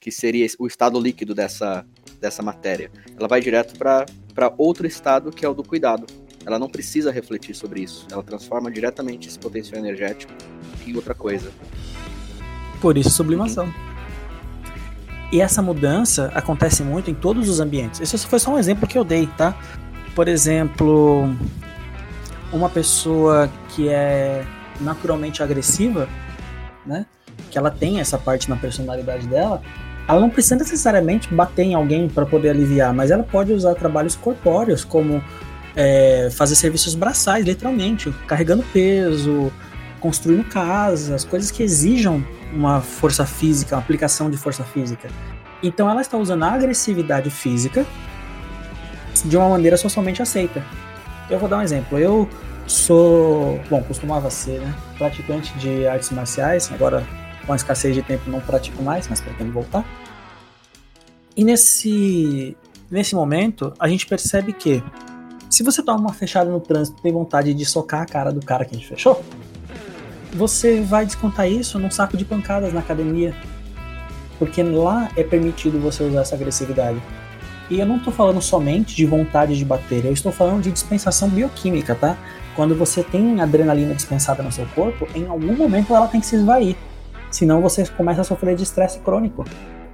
que 0.00 0.10
seria 0.10 0.46
o 0.58 0.66
estado 0.66 1.00
líquido 1.00 1.34
dessa, 1.34 1.86
dessa 2.20 2.42
matéria. 2.42 2.90
Ela 3.16 3.28
vai 3.28 3.40
direto 3.40 3.78
para 3.78 4.52
outro 4.58 4.86
estado, 4.86 5.30
que 5.30 5.44
é 5.44 5.48
o 5.48 5.54
do 5.54 5.62
cuidado. 5.62 6.06
Ela 6.44 6.58
não 6.58 6.68
precisa 6.68 7.10
refletir 7.10 7.54
sobre 7.54 7.82
isso. 7.82 8.06
Ela 8.10 8.22
transforma 8.22 8.70
diretamente 8.70 9.28
esse 9.28 9.38
potencial 9.38 9.78
energético 9.78 10.32
em 10.86 10.94
outra 10.94 11.14
coisa. 11.14 11.50
Por 12.80 12.98
isso, 12.98 13.10
sublimação. 13.10 13.72
E 15.32 15.40
essa 15.40 15.62
mudança 15.62 16.30
acontece 16.34 16.82
muito 16.82 17.10
em 17.10 17.14
todos 17.14 17.48
os 17.48 17.60
ambientes. 17.60 18.00
Esse 18.00 18.26
foi 18.26 18.38
só 18.38 18.52
um 18.52 18.58
exemplo 18.58 18.86
que 18.86 18.98
eu 18.98 19.04
dei, 19.04 19.26
tá? 19.38 19.58
por 20.14 20.28
exemplo, 20.28 21.28
uma 22.52 22.70
pessoa 22.70 23.50
que 23.70 23.88
é 23.88 24.44
naturalmente 24.80 25.42
agressiva, 25.42 26.08
né? 26.86 27.06
Que 27.50 27.58
ela 27.58 27.70
tem 27.70 28.00
essa 28.00 28.18
parte 28.18 28.48
na 28.48 28.56
personalidade 28.56 29.26
dela, 29.26 29.60
ela 30.06 30.20
não 30.20 30.30
precisa 30.30 30.56
necessariamente 30.56 31.32
bater 31.32 31.62
em 31.62 31.74
alguém 31.74 32.08
para 32.08 32.26
poder 32.26 32.50
aliviar, 32.50 32.92
mas 32.92 33.10
ela 33.10 33.22
pode 33.22 33.52
usar 33.52 33.74
trabalhos 33.74 34.14
corpóreos, 34.14 34.84
como 34.84 35.22
é, 35.74 36.28
fazer 36.30 36.54
serviços 36.54 36.94
braçais, 36.94 37.44
literalmente, 37.44 38.10
carregando 38.26 38.62
peso, 38.72 39.50
construindo 40.00 40.44
casas, 40.44 41.24
coisas 41.24 41.50
que 41.50 41.62
exijam 41.62 42.24
uma 42.52 42.80
força 42.80 43.24
física, 43.24 43.74
uma 43.74 43.80
aplicação 43.80 44.30
de 44.30 44.36
força 44.36 44.62
física. 44.62 45.08
Então 45.62 45.88
ela 45.88 46.02
está 46.02 46.18
usando 46.18 46.42
a 46.42 46.52
agressividade 46.52 47.30
física 47.30 47.86
de 49.24 49.36
uma 49.36 49.48
maneira 49.48 49.76
socialmente 49.78 50.20
aceita. 50.20 50.62
Eu 51.30 51.38
vou 51.38 51.48
dar 51.48 51.58
um 51.58 51.62
exemplo. 51.62 51.98
Eu 51.98 52.28
sou, 52.66 53.60
bom, 53.68 53.82
costumava 53.82 54.30
ser, 54.30 54.60
né, 54.60 54.74
praticante 54.96 55.52
de 55.58 55.86
artes 55.86 56.10
marciais, 56.10 56.70
agora 56.72 57.06
com 57.46 57.52
a 57.52 57.56
escassez 57.56 57.94
de 57.94 58.02
tempo 58.02 58.30
não 58.30 58.40
pratico 58.40 58.82
mais, 58.82 59.06
mas 59.08 59.20
pretendo 59.20 59.52
voltar. 59.52 59.84
E 61.36 61.44
nesse 61.44 62.56
nesse 62.90 63.14
momento, 63.14 63.72
a 63.78 63.88
gente 63.88 64.06
percebe 64.06 64.52
que 64.52 64.82
se 65.50 65.62
você 65.62 65.82
toma 65.82 66.00
uma 66.00 66.12
fechada 66.12 66.50
no 66.50 66.60
trânsito 66.60 66.98
e 66.98 67.02
tem 67.02 67.12
vontade 67.12 67.52
de 67.52 67.64
socar 67.64 68.02
a 68.02 68.06
cara 68.06 68.32
do 68.32 68.44
cara 68.44 68.64
que 68.64 68.74
a 68.74 68.78
gente 68.78 68.88
fechou, 68.88 69.22
você 70.32 70.80
vai 70.80 71.06
descontar 71.06 71.48
isso 71.48 71.78
num 71.78 71.90
saco 71.90 72.16
de 72.16 72.24
pancadas 72.24 72.72
na 72.72 72.80
academia. 72.80 73.34
Porque 74.38 74.62
lá 74.62 75.10
é 75.16 75.22
permitido 75.22 75.78
você 75.78 76.02
usar 76.02 76.22
essa 76.22 76.34
agressividade. 76.34 77.00
E 77.70 77.78
eu 77.78 77.86
não 77.86 77.96
estou 77.96 78.12
falando 78.12 78.42
somente 78.42 78.94
de 78.94 79.06
vontade 79.06 79.56
de 79.56 79.64
bater, 79.64 80.04
eu 80.04 80.12
estou 80.12 80.32
falando 80.32 80.62
de 80.62 80.70
dispensação 80.70 81.28
bioquímica, 81.28 81.94
tá? 81.94 82.18
Quando 82.54 82.74
você 82.74 83.02
tem 83.02 83.40
adrenalina 83.40 83.94
dispensada 83.94 84.42
no 84.42 84.52
seu 84.52 84.66
corpo, 84.68 85.08
em 85.14 85.26
algum 85.26 85.56
momento 85.56 85.94
ela 85.94 86.06
tem 86.06 86.20
que 86.20 86.26
se 86.26 86.36
esvair. 86.36 86.76
Senão 87.30 87.60
você 87.60 87.84
começa 87.86 88.20
a 88.20 88.24
sofrer 88.24 88.54
de 88.54 88.62
estresse 88.62 89.00
crônico. 89.00 89.44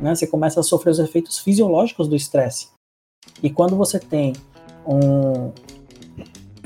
Né? 0.00 0.14
Você 0.14 0.26
começa 0.26 0.60
a 0.60 0.62
sofrer 0.62 0.90
os 0.90 0.98
efeitos 0.98 1.38
fisiológicos 1.38 2.06
do 2.06 2.14
estresse. 2.14 2.68
E 3.42 3.48
quando 3.48 3.76
você 3.76 3.98
tem 3.98 4.34
um, 4.86 5.52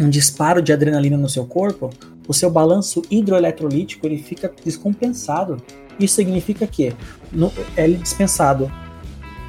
um 0.01 0.09
disparo 0.09 0.61
de 0.61 0.73
adrenalina 0.73 1.17
no 1.17 1.29
seu 1.29 1.47
corpo, 1.47 1.91
o 2.27 2.35
seu 2.35 2.51
balanço 2.51 3.03
hidroeletrolítico 3.11 4.07
ele 4.07 4.19
fica 4.19 4.53
descompensado. 4.65 5.63
Isso 5.99 6.17
significa 6.17 6.67
que 6.67 6.93
no, 7.31 7.53
é 7.77 7.87
dispensado 7.89 8.71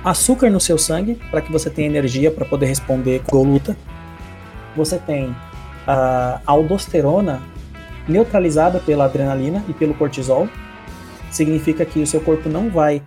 açúcar 0.03 0.51
no 0.51 0.59
seu 0.59 0.77
sangue 0.77 1.15
para 1.31 1.41
que 1.41 1.51
você 1.51 1.69
tenha 1.69 1.87
energia 1.87 2.29
para 2.29 2.45
poder 2.45 2.67
responder 2.67 3.23
com 3.23 3.43
luta. 3.43 3.75
Você 4.75 4.99
tem 4.99 5.35
a 5.87 6.41
aldosterona 6.45 7.41
neutralizada 8.07 8.79
pela 8.79 9.05
adrenalina 9.05 9.63
e 9.67 9.73
pelo 9.73 9.93
cortisol. 9.93 10.47
Significa 11.31 11.85
que 11.85 11.99
o 11.99 12.07
seu 12.07 12.21
corpo 12.21 12.47
não 12.47 12.69
vai 12.69 13.01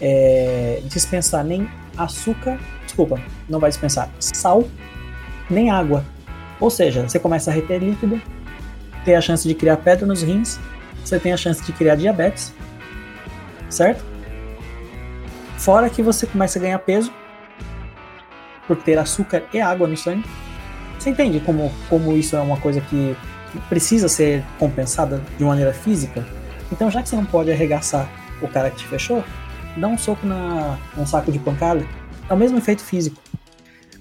é, 0.00 0.80
dispensar 0.84 1.44
nem 1.44 1.68
açúcar, 1.96 2.58
desculpa, 2.84 3.20
não 3.48 3.58
vai 3.58 3.70
dispensar 3.70 4.08
sal 4.20 4.64
nem 5.50 5.70
água. 5.70 6.04
Ou 6.60 6.70
seja, 6.70 7.06
você 7.08 7.18
começa 7.18 7.50
a 7.50 7.54
reter 7.54 7.82
líquido, 7.82 8.20
tem 9.04 9.16
a 9.16 9.20
chance 9.20 9.46
de 9.46 9.54
criar 9.54 9.76
pedra 9.78 10.06
nos 10.06 10.22
rins, 10.22 10.58
você 11.04 11.18
tem 11.18 11.32
a 11.32 11.36
chance 11.36 11.62
de 11.62 11.72
criar 11.72 11.96
diabetes, 11.96 12.54
certo? 13.68 14.04
Fora 15.58 15.90
que 15.90 16.02
você 16.02 16.26
começa 16.26 16.58
a 16.58 16.62
ganhar 16.62 16.78
peso 16.78 17.12
por 18.66 18.76
ter 18.76 18.98
açúcar 18.98 19.42
e 19.52 19.60
água 19.60 19.86
no 19.86 19.96
sangue. 19.96 20.24
Você 21.04 21.10
entende 21.10 21.38
como, 21.38 21.70
como 21.90 22.16
isso 22.16 22.34
é 22.34 22.40
uma 22.40 22.58
coisa 22.58 22.80
que 22.80 23.14
precisa 23.68 24.08
ser 24.08 24.42
compensada 24.58 25.22
de 25.36 25.44
maneira 25.44 25.70
física. 25.70 26.26
Então, 26.72 26.90
já 26.90 27.02
que 27.02 27.10
você 27.10 27.14
não 27.14 27.26
pode 27.26 27.52
arregaçar 27.52 28.10
o 28.40 28.48
cara 28.48 28.70
que 28.70 28.78
te 28.78 28.86
fechou, 28.86 29.22
dá 29.76 29.86
um 29.86 29.98
soco 29.98 30.26
na, 30.26 30.78
num 30.96 31.04
saco 31.04 31.30
de 31.30 31.38
pancada. 31.38 31.86
É 32.26 32.32
o 32.32 32.36
mesmo 32.38 32.56
efeito 32.56 32.80
físico. 32.80 33.20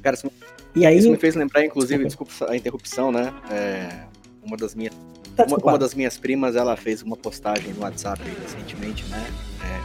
Cara, 0.02 0.16
isso, 0.16 0.32
E 0.74 0.86
aí, 0.86 0.98
isso 0.98 1.12
me 1.12 1.18
fez 1.18 1.36
lembrar, 1.36 1.66
inclusive, 1.66 2.06
desculpa 2.06 2.32
a 2.48 2.56
interrupção, 2.56 3.12
né? 3.12 3.34
É, 3.52 4.06
uma 4.42 4.56
das 4.56 4.74
minhas 4.74 4.94
tá 5.36 5.44
Uma, 5.46 5.58
uma 5.58 5.78
das 5.78 5.94
minhas 5.94 6.18
primas, 6.18 6.56
ela 6.56 6.78
fez 6.78 7.02
uma 7.02 7.18
postagem 7.18 7.74
no 7.74 7.82
WhatsApp 7.82 8.22
recentemente, 8.42 9.04
né? 9.08 9.28
É, 9.62 9.82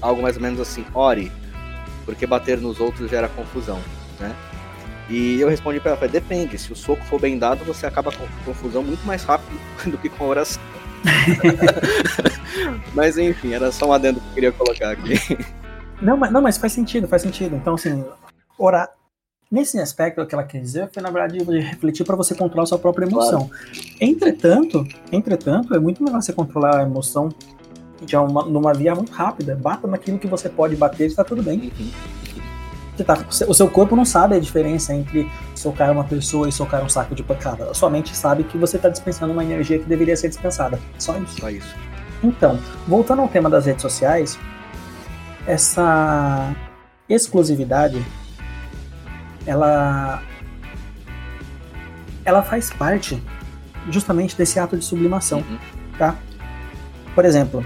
algo 0.00 0.22
mais 0.22 0.36
ou 0.36 0.42
menos 0.42 0.60
assim, 0.60 0.86
ore, 0.94 1.32
porque 2.04 2.24
bater 2.24 2.56
nos 2.58 2.78
outros 2.78 3.10
gera 3.10 3.28
confusão, 3.28 3.80
né? 4.20 4.32
E 5.10 5.40
eu 5.40 5.48
respondi 5.48 5.80
pra 5.80 5.90
ela, 5.90 5.98
falei, 5.98 6.12
depende, 6.12 6.56
se 6.56 6.72
o 6.72 6.76
soco 6.76 7.04
for 7.04 7.20
bem 7.20 7.36
dado, 7.36 7.64
você 7.64 7.84
acaba 7.84 8.12
com 8.12 8.24
confusão 8.44 8.82
muito 8.82 9.04
mais 9.04 9.24
rápido 9.24 9.58
do 9.90 9.98
que 9.98 10.08
com 10.08 10.24
a 10.24 10.28
oração. 10.28 10.62
mas 12.94 13.18
enfim, 13.18 13.52
era 13.52 13.72
só 13.72 13.88
um 13.88 13.92
adendo 13.92 14.20
que 14.20 14.28
eu 14.28 14.34
queria 14.34 14.52
colocar 14.52 14.90
aqui. 14.92 15.14
Não, 16.00 16.16
mas, 16.16 16.30
não, 16.30 16.40
mas 16.40 16.56
faz 16.56 16.72
sentido, 16.72 17.08
faz 17.08 17.22
sentido. 17.22 17.56
Então, 17.56 17.74
assim, 17.74 18.04
orar. 18.56 18.88
Nesse 19.50 19.80
aspecto, 19.80 20.22
o 20.22 20.26
que 20.26 20.32
ela 20.32 20.44
quer 20.44 20.60
dizer 20.60 20.88
foi, 20.92 21.02
na 21.02 21.10
verdade, 21.10 21.44
de 21.44 21.58
refletir 21.58 22.06
para 22.06 22.14
você 22.14 22.36
controlar 22.36 22.66
sua 22.66 22.78
própria 22.78 23.04
emoção. 23.04 23.50
Entretanto, 24.00 24.86
entretanto, 25.10 25.74
é 25.74 25.80
muito 25.80 26.04
melhor 26.04 26.22
você 26.22 26.32
controlar 26.32 26.78
a 26.78 26.82
emoção 26.82 27.30
de 28.00 28.16
uma, 28.16 28.44
numa 28.44 28.72
via 28.72 28.94
muito 28.94 29.10
rápida. 29.10 29.56
Bata 29.56 29.88
naquilo 29.88 30.20
que 30.20 30.28
você 30.28 30.48
pode 30.48 30.76
bater 30.76 31.04
e 31.04 31.06
está 31.08 31.24
tudo 31.24 31.42
bem. 31.42 31.72
Você 33.00 33.04
tá- 33.04 33.24
o 33.48 33.54
seu 33.54 33.66
corpo 33.68 33.96
não 33.96 34.04
sabe 34.04 34.34
a 34.36 34.38
diferença 34.40 34.94
entre 34.94 35.30
socar 35.54 35.90
uma 35.90 36.04
pessoa 36.04 36.46
e 36.48 36.52
socar 36.52 36.84
um 36.84 36.88
saco 36.88 37.14
de 37.14 37.22
pancada. 37.22 37.70
A 37.70 37.74
sua 37.74 37.88
mente 37.88 38.14
sabe 38.14 38.44
que 38.44 38.58
você 38.58 38.76
está 38.76 38.90
dispensando 38.90 39.32
uma 39.32 39.42
energia 39.42 39.78
que 39.78 39.86
deveria 39.86 40.14
ser 40.16 40.28
dispensada. 40.28 40.78
Só 40.98 41.16
isso. 41.16 41.40
Só 41.40 41.48
isso. 41.50 41.74
Então, 42.22 42.58
voltando 42.86 43.22
ao 43.22 43.28
tema 43.28 43.48
das 43.48 43.64
redes 43.64 43.80
sociais, 43.80 44.38
essa 45.46 46.54
exclusividade, 47.08 48.04
ela, 49.46 50.22
ela 52.22 52.42
faz 52.42 52.68
parte 52.68 53.22
justamente 53.88 54.36
desse 54.36 54.58
ato 54.60 54.76
de 54.76 54.84
sublimação, 54.84 55.38
Uhum. 55.38 55.58
tá? 55.96 56.16
Por 57.14 57.24
exemplo, 57.24 57.64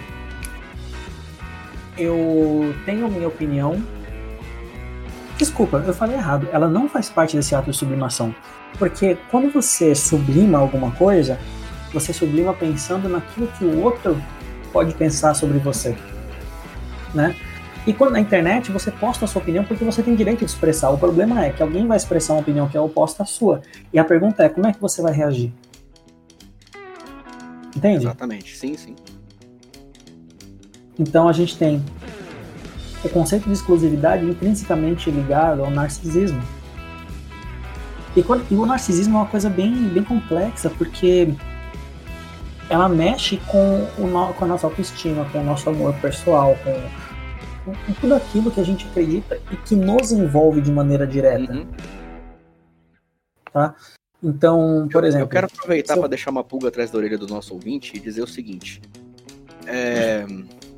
eu 1.99 2.73
tenho 2.87 3.09
minha 3.11 3.27
opinião. 3.27 3.83
Desculpa, 5.37 5.83
eu 5.87 5.93
falei 5.93 6.17
errado. 6.17 6.49
Ela 6.53 6.69
não 6.69 6.89
faz 6.89 7.11
parte 7.11 7.37
desse 7.37 7.55
ato 7.55 7.71
de 7.71 7.77
sublimação. 7.77 8.35
Porque 8.79 9.17
quando 9.31 9.53
você 9.53 9.95
sublima 9.95 10.59
alguma 10.59 10.91
coisa, 10.93 11.39
você 11.93 12.13
sublima 12.13 12.53
pensando 12.53 13.09
naquilo 13.09 13.47
que 13.59 13.65
o 13.65 13.83
outro 13.83 14.21
pode 14.73 14.95
pensar 14.95 15.35
sobre 15.35 15.59
você, 15.59 15.97
né? 17.15 17.37
E 17.87 17.93
quando 17.93 18.13
na 18.13 18.21
internet 18.21 18.73
você 18.73 18.91
posta 18.91 19.27
a 19.27 19.29
sua 19.29 19.43
opinião 19.43 19.63
porque 19.63 19.85
você 19.85 20.03
tem 20.03 20.17
direito 20.17 20.41
de 20.41 20.47
expressar. 20.47 20.91
O 20.91 20.99
problema 20.99 21.45
é 21.45 21.51
que 21.51 21.63
alguém 21.63 21.87
vai 21.87 21.97
expressar 21.97 22.33
uma 22.33 22.41
opinião 22.41 22.67
que 22.67 22.77
é 22.77 22.81
oposta 22.81 23.23
à 23.23 23.27
sua. 23.27 23.61
E 23.93 23.99
a 23.99 24.05
pergunta 24.05 24.43
é 24.43 24.49
como 24.49 24.67
é 24.67 24.73
que 24.73 24.81
você 24.81 25.03
vai 25.03 25.13
reagir? 25.13 25.53
Entende? 27.77 28.07
Exatamente, 28.07 28.57
sim, 28.57 28.75
sim. 28.77 28.97
Então 30.99 31.29
a 31.29 31.33
gente 31.33 31.59
tem 31.59 31.85
o 33.05 33.09
conceito 33.11 33.45
de 33.47 33.53
exclusividade 33.53 34.25
intrinsecamente 34.25 35.11
ligado 35.11 35.63
ao 35.65 35.71
narcisismo. 35.71 36.43
E, 38.17 38.23
quando- 38.23 38.47
e 38.51 38.55
o 38.55 38.65
narcisismo 38.65 39.17
é 39.17 39.21
uma 39.21 39.27
coisa 39.27 39.51
bem, 39.51 39.73
bem 39.89 40.03
complexa, 40.05 40.71
porque 40.71 41.35
ela 42.71 42.89
mexe 42.89 43.37
com, 43.49 43.89
o 43.99 44.07
no- 44.07 44.33
com 44.35 44.45
a 44.45 44.49
nossa 44.49 44.67
autoestima, 44.67 45.25
com 45.31 45.39
o 45.41 45.45
nosso 45.45 45.69
amor 45.69 45.93
pessoal, 45.97 46.57
com, 46.65 46.73
com- 47.73 47.77
com 47.87 47.93
tudo 48.01 48.15
aquilo 48.15 48.51
que 48.51 48.61
a 48.61 48.65
gente 48.65 48.87
acredita 48.87 49.39
e 49.51 49.57
que 49.57 49.75
nos 49.75 50.13
envolve 50.13 50.61
de 50.61 50.71
maneira 50.71 51.07
direta. 51.07 51.53
Uhum. 51.53 51.67
Então, 54.23 54.89
por 54.91 55.03
Eu- 55.05 55.09
exemplo, 55.09 55.25
Eu 55.27 55.29
quero 55.29 55.47
aproveitar 55.47 55.95
eu- 55.95 56.01
para 56.01 56.09
deixar 56.09 56.31
uma 56.31 56.43
pulga 56.43 56.69
atrás 56.69 56.91
da 56.91 56.99
orelha 56.99 57.19
do 57.19 57.27
nosso 57.27 57.53
ouvinte 57.53 57.97
e 57.97 58.01
dizer 58.01 58.23
o 58.23 58.27
seguinte: 58.27 58.81
é, 59.67 60.25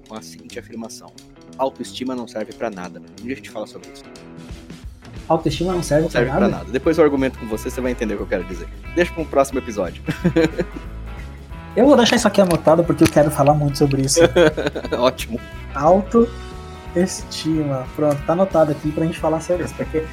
com 0.09 0.14
a 0.14 0.23
seguinte 0.23 0.59
afirmação: 0.59 1.12
autoestima 1.59 2.15
não 2.15 2.27
serve 2.29 2.53
para 2.53 2.71
nada. 2.71 3.01
Um 3.21 3.25
dia 3.25 3.33
a 3.35 3.37
gente 3.37 3.51
fala 3.51 3.67
sobre 3.67 3.89
isso. 3.93 4.05
autoestima 5.29 5.73
não 5.73 5.83
serve, 5.83 6.05
Não 6.05 6.11
serve 6.11 6.27
pra 6.31 6.39
para 6.39 6.49
nada. 6.49 6.59
nada. 6.65 6.73
Depois 6.73 6.99
eu 6.99 7.05
argumento 7.05 7.39
com 7.39 7.47
você, 7.47 7.71
você 7.71 7.81
vai 7.81 7.93
entender 7.93 8.15
o 8.15 8.19
que 8.19 8.23
eu 8.25 8.27
quero 8.29 8.45
dizer. 8.45 8.69
Deixa 8.95 9.13
para 9.13 9.23
um 9.23 9.27
próximo 9.27 9.59
episódio. 9.59 10.03
Eu 11.77 11.85
vou 11.85 11.95
deixar 11.95 12.17
isso 12.17 12.27
aqui 12.27 12.41
anotado 12.41 12.83
porque 12.83 13.05
eu 13.05 13.07
quero 13.07 13.31
falar 13.31 13.53
muito 13.53 13.77
sobre 13.77 14.01
isso. 14.01 14.21
Ótimo. 14.99 15.39
Autoestima. 16.95 17.87
Pronto, 17.95 18.17
tá 18.27 18.33
anotado 18.33 18.73
aqui 18.73 18.91
pra 18.91 19.05
gente 19.05 19.19
falar 19.19 19.41
sobre 19.43 19.65
isso, 19.65 19.75
porque 19.75 20.07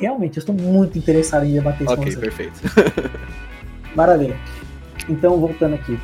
realmente 0.00 0.38
eu 0.38 0.40
estou 0.40 0.54
muito 0.54 0.96
interessado 0.96 1.44
em 1.44 1.52
debater 1.52 1.86
isso 1.86 1.94
com 1.94 2.00
Ok, 2.00 2.12
você. 2.14 2.18
perfeito. 2.20 2.58
Maravilha. 3.94 4.34
Então, 5.10 5.38
voltando 5.38 5.74
aqui. 5.74 5.98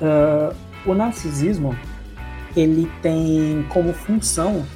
Ah, 0.00 0.54
o 0.86 0.94
narcisismo, 0.94 1.76
ele 2.56 2.90
tem 3.02 3.64
como 3.68 3.92
função 3.92 4.66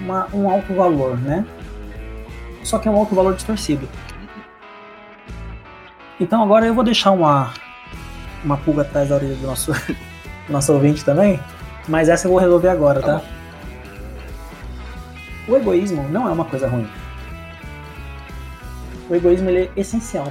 uma- 0.00 0.28
um 0.34 0.48
alto 0.50 0.74
valor, 0.74 1.16
né? 1.18 1.44
Só 2.62 2.78
que 2.78 2.86
é 2.88 2.90
um 2.90 2.96
alto 2.96 3.14
valor 3.14 3.34
distorcido. 3.34 3.88
Então 6.20 6.42
agora 6.42 6.66
eu 6.66 6.74
vou 6.74 6.84
deixar 6.84 7.12
uma, 7.12 7.52
uma 8.44 8.56
pulga 8.58 8.82
atrás 8.82 9.08
da 9.08 9.14
orelha 9.16 9.34
do 9.36 9.46
nosso, 9.46 9.72
do 10.46 10.52
nosso 10.52 10.72
ouvinte 10.72 11.02
também, 11.04 11.40
mas 11.88 12.08
essa 12.08 12.26
eu 12.26 12.30
vou 12.32 12.40
resolver 12.40 12.68
agora, 12.68 13.00
Tá 13.00 13.18
tá? 13.20 13.24
O 15.48 15.56
egoísmo 15.56 16.06
não 16.10 16.28
é 16.28 16.32
uma 16.32 16.44
coisa 16.44 16.68
ruim. 16.68 16.86
O 19.08 19.14
egoísmo 19.14 19.48
ele 19.50 19.64
é 19.74 19.80
essencial. 19.80 20.30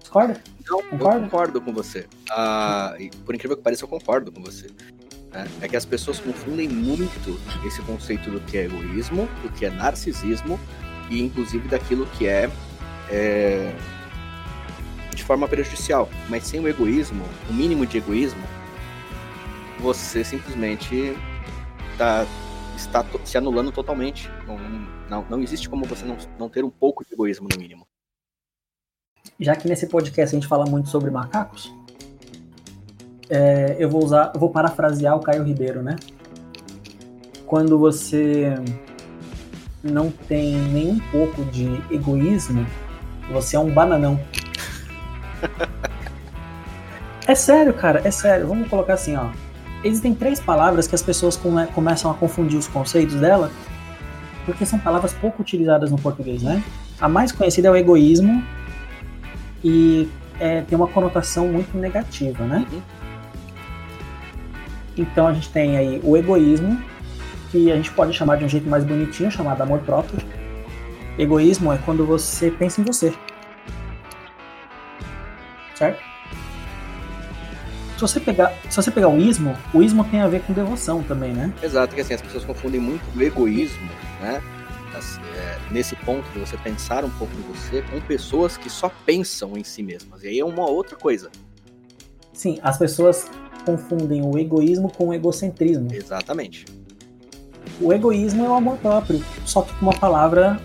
Discorda? 0.00 0.40
Não, 0.68 0.82
Concorda? 0.82 1.16
eu 1.18 1.22
concordo 1.22 1.60
com 1.60 1.72
você. 1.72 2.06
Ah, 2.30 2.94
por 3.24 3.34
incrível 3.34 3.56
que 3.56 3.62
pareça, 3.62 3.84
eu 3.84 3.88
concordo 3.88 4.30
com 4.30 4.42
você. 4.42 4.66
né? 5.32 5.46
É 5.60 5.68
que 5.68 5.76
as 5.76 5.84
pessoas 5.84 6.18
confundem 6.20 6.68
muito 6.68 7.38
esse 7.66 7.80
conceito 7.82 8.30
do 8.30 8.40
que 8.40 8.58
é 8.58 8.64
egoísmo, 8.64 9.28
do 9.42 9.48
que 9.50 9.64
é 9.66 9.70
narcisismo 9.70 10.58
e 11.10 11.22
inclusive 11.22 11.68
daquilo 11.68 12.06
que 12.06 12.26
é, 12.26 12.50
é, 13.10 13.74
de 15.14 15.24
forma 15.24 15.48
prejudicial. 15.48 16.08
Mas 16.28 16.44
sem 16.44 16.60
o 16.60 16.68
egoísmo, 16.68 17.24
o 17.48 17.52
mínimo 17.52 17.86
de 17.86 17.98
egoísmo, 17.98 18.42
você 19.80 20.24
simplesmente 20.24 21.16
tá, 21.96 22.26
está 22.76 23.04
se 23.24 23.38
anulando 23.38 23.70
totalmente. 23.72 24.30
Não, 24.46 24.58
não, 25.08 25.26
não 25.30 25.40
existe 25.42 25.68
como 25.68 25.84
você 25.86 26.04
não, 26.04 26.16
não 26.38 26.48
ter 26.48 26.64
um 26.64 26.70
pouco 26.70 27.04
de 27.04 27.12
egoísmo 27.14 27.48
no 27.52 27.58
mínimo. 27.58 27.86
Já 29.38 29.54
que 29.56 29.68
nesse 29.68 29.86
podcast 29.86 30.34
a 30.34 30.38
gente 30.38 30.48
fala 30.48 30.64
muito 30.66 30.88
sobre 30.88 31.10
macacos, 31.10 31.72
é, 33.30 33.76
eu 33.78 33.88
vou 33.90 34.04
usar, 34.04 34.32
eu 34.34 34.40
vou 34.40 34.50
parafrasear 34.50 35.16
o 35.16 35.20
Caio 35.20 35.42
Ribeiro, 35.44 35.82
né? 35.82 35.96
Quando 37.46 37.78
você 37.78 38.54
não 39.82 40.10
tem 40.10 40.56
nem 40.56 40.90
um 40.90 40.98
pouco 41.10 41.44
de 41.44 41.80
egoísmo, 41.90 42.66
você 43.30 43.56
é 43.56 43.60
um 43.60 43.70
bananão. 43.72 44.18
É 47.26 47.34
sério, 47.34 47.74
cara, 47.74 48.00
é 48.06 48.10
sério. 48.10 48.46
Vamos 48.46 48.68
colocar 48.68 48.94
assim, 48.94 49.14
ó. 49.14 49.26
Existem 49.84 50.14
três 50.14 50.40
palavras 50.40 50.86
que 50.86 50.94
as 50.94 51.02
pessoas 51.02 51.36
come- 51.36 51.66
começam 51.66 52.10
a 52.10 52.14
confundir 52.14 52.58
os 52.58 52.66
conceitos 52.66 53.16
dela, 53.16 53.50
porque 54.46 54.64
são 54.64 54.78
palavras 54.78 55.12
pouco 55.12 55.42
utilizadas 55.42 55.90
no 55.90 55.98
português, 55.98 56.42
né? 56.42 56.64
A 56.98 57.06
mais 57.06 57.30
conhecida 57.30 57.68
é 57.68 57.70
o 57.70 57.76
egoísmo 57.76 58.42
e 59.62 60.08
é, 60.38 60.62
tem 60.62 60.76
uma 60.76 60.88
conotação 60.88 61.48
muito 61.48 61.76
negativa, 61.76 62.44
né? 62.44 62.66
Uhum. 62.70 62.82
Então 64.96 65.26
a 65.26 65.32
gente 65.32 65.50
tem 65.50 65.76
aí 65.76 66.00
o 66.02 66.16
egoísmo, 66.16 66.80
que 67.50 67.70
a 67.70 67.76
gente 67.76 67.90
pode 67.92 68.12
chamar 68.12 68.36
de 68.36 68.44
um 68.44 68.48
jeito 68.48 68.68
mais 68.68 68.84
bonitinho, 68.84 69.30
chamado 69.30 69.62
amor 69.62 69.80
próprio. 69.80 70.18
Egoísmo 71.18 71.72
é 71.72 71.78
quando 71.78 72.06
você 72.06 72.50
pensa 72.50 72.80
em 72.80 72.84
você. 72.84 73.12
Certo? 75.74 76.08
Se 77.94 78.02
você 78.02 78.20
pegar, 78.20 78.52
se 78.70 78.76
você 78.76 78.90
pegar 78.92 79.08
o 79.08 79.18
ismo, 79.18 79.56
o 79.74 79.82
ismo 79.82 80.04
tem 80.04 80.20
a 80.20 80.28
ver 80.28 80.42
com 80.42 80.52
devoção 80.52 81.02
também, 81.02 81.32
né? 81.32 81.52
Exato, 81.60 81.94
que 81.94 82.00
assim, 82.00 82.14
as 82.14 82.22
pessoas 82.22 82.44
confundem 82.44 82.80
muito 82.80 83.02
o 83.16 83.20
egoísmo, 83.20 83.88
né? 84.20 84.40
As- 84.96 85.18
é, 85.36 85.58
nesse 85.70 85.94
ponto 85.96 86.28
de 86.32 86.38
você 86.40 86.56
pensar 86.56 87.04
um 87.04 87.10
pouco 87.10 87.32
em 87.34 87.42
você 87.54 87.82
com 87.82 88.00
pessoas 88.00 88.56
que 88.56 88.70
só 88.70 88.90
pensam 89.04 89.56
em 89.56 89.64
si 89.64 89.82
mesmas. 89.82 90.22
E 90.22 90.28
aí 90.28 90.38
é 90.40 90.44
uma 90.44 90.66
outra 90.68 90.96
coisa. 90.96 91.30
Sim, 92.32 92.58
as 92.62 92.78
pessoas 92.78 93.30
confundem 93.64 94.22
o 94.24 94.38
egoísmo 94.38 94.90
com 94.92 95.08
o 95.08 95.14
egocentrismo. 95.14 95.88
Exatamente. 95.92 96.64
O 97.80 97.92
egoísmo 97.92 98.44
é 98.44 98.48
o 98.48 98.54
amor 98.54 98.78
próprio, 98.78 99.22
só 99.44 99.62
que 99.62 99.72
com 99.74 99.86
uma 99.86 99.92
palavra 99.98 100.58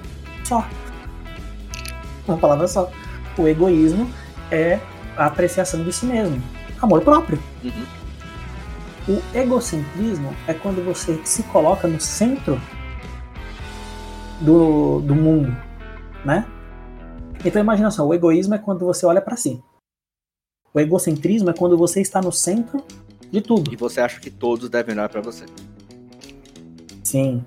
só. 0.44 0.68
uma 2.28 2.38
palavra 2.38 2.68
só. 2.68 2.92
O 3.38 3.48
egoísmo 3.48 4.10
é 4.52 4.80
a 5.18 5.26
apreciação 5.26 5.84
de 5.84 5.92
si 5.92 6.06
mesmo. 6.06 6.42
Amor 6.82 7.02
próprio. 7.02 7.40
Uhum. 7.64 7.86
O 9.16 9.38
egocentrismo 9.38 10.34
é 10.48 10.54
quando 10.54 10.84
você 10.86 11.20
se 11.26 11.44
coloca 11.44 11.88
no 11.88 12.00
centro 12.00 12.60
do, 14.44 15.00
do 15.00 15.16
mundo, 15.16 15.56
né? 16.26 16.46
Então 17.46 17.62
imagina 17.62 17.90
só, 17.90 18.06
o 18.06 18.14
egoísmo 18.14 18.54
é 18.56 18.58
quando 18.58 18.86
você 18.86 19.06
olha 19.06 19.22
para 19.22 19.36
si. 19.36 19.62
O 20.74 20.80
egocentrismo 20.80 21.50
é 21.50 21.54
quando 21.54 21.78
você 21.78 22.02
está 22.02 22.22
no 22.22 22.32
centro 22.32 22.84
de 23.32 23.42
tudo. 23.42 23.74
E 23.74 23.76
você 23.76 24.02
acha 24.02 24.20
que 24.20 24.30
todos 24.30 24.70
devem 24.70 24.94
olhar 24.94 25.10
para 25.10 25.22
você. 25.22 25.46
Sim. 27.04 27.44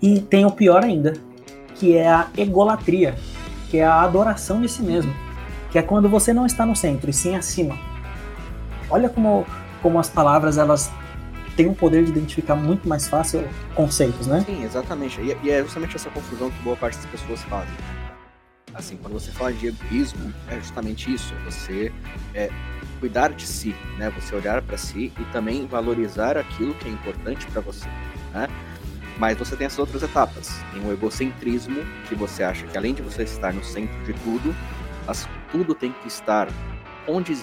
E 0.00 0.20
tem 0.20 0.44
o 0.44 0.50
pior 0.50 0.84
ainda, 0.84 1.14
que 1.74 1.96
é 1.96 2.08
a 2.08 2.28
egolatria, 2.36 3.16
que 3.70 3.78
é 3.78 3.84
a 3.84 4.02
adoração 4.02 4.60
de 4.60 4.68
si 4.68 4.82
mesmo, 4.82 5.12
que 5.70 5.78
é 5.78 5.82
quando 5.82 6.08
você 6.08 6.32
não 6.32 6.46
está 6.46 6.64
no 6.64 6.76
centro 6.76 7.10
e 7.10 7.12
sim 7.12 7.34
acima. 7.34 7.76
Olha 8.90 9.08
como, 9.08 9.44
como 9.82 9.98
as 9.98 10.08
palavras 10.08 10.56
elas 10.56 10.90
têm 11.58 11.66
um 11.66 11.74
poder 11.74 12.04
de 12.04 12.12
identificar 12.12 12.54
muito 12.54 12.88
mais 12.88 13.08
fácil 13.08 13.44
conceitos, 13.74 14.28
né? 14.28 14.44
Sim, 14.46 14.62
exatamente. 14.62 15.20
E, 15.20 15.36
e 15.42 15.50
é 15.50 15.60
justamente 15.60 15.96
essa 15.96 16.08
confusão 16.08 16.52
que 16.52 16.62
boa 16.62 16.76
parte 16.76 16.96
das 16.98 17.06
pessoas 17.06 17.42
fazem. 17.42 17.74
Assim, 18.72 18.96
quando 18.96 19.14
você 19.14 19.32
fala 19.32 19.52
de 19.52 19.66
egoísmo, 19.66 20.32
é 20.48 20.54
justamente 20.54 21.12
isso. 21.12 21.34
É 21.34 21.50
você 21.50 21.92
é, 22.32 22.48
cuidar 23.00 23.32
de 23.32 23.44
si, 23.44 23.74
né? 23.98 24.08
Você 24.10 24.36
olhar 24.36 24.62
para 24.62 24.78
si 24.78 25.12
e 25.18 25.24
também 25.32 25.66
valorizar 25.66 26.36
aquilo 26.36 26.74
que 26.74 26.88
é 26.88 26.92
importante 26.92 27.44
para 27.46 27.60
você, 27.60 27.88
né? 28.32 28.48
Mas 29.18 29.36
você 29.36 29.56
tem 29.56 29.66
essas 29.66 29.80
outras 29.80 30.04
etapas. 30.04 30.60
Tem 30.72 30.80
o 30.86 30.92
egocentrismo, 30.92 31.84
que 32.08 32.14
você 32.14 32.44
acha 32.44 32.68
que 32.68 32.78
além 32.78 32.94
de 32.94 33.02
você 33.02 33.24
estar 33.24 33.52
no 33.52 33.64
centro 33.64 33.98
de 34.04 34.12
tudo, 34.22 34.54
as, 35.08 35.28
tudo 35.50 35.74
tem 35.74 35.90
que 35.90 36.06
estar 36.06 36.46
onde 37.08 37.36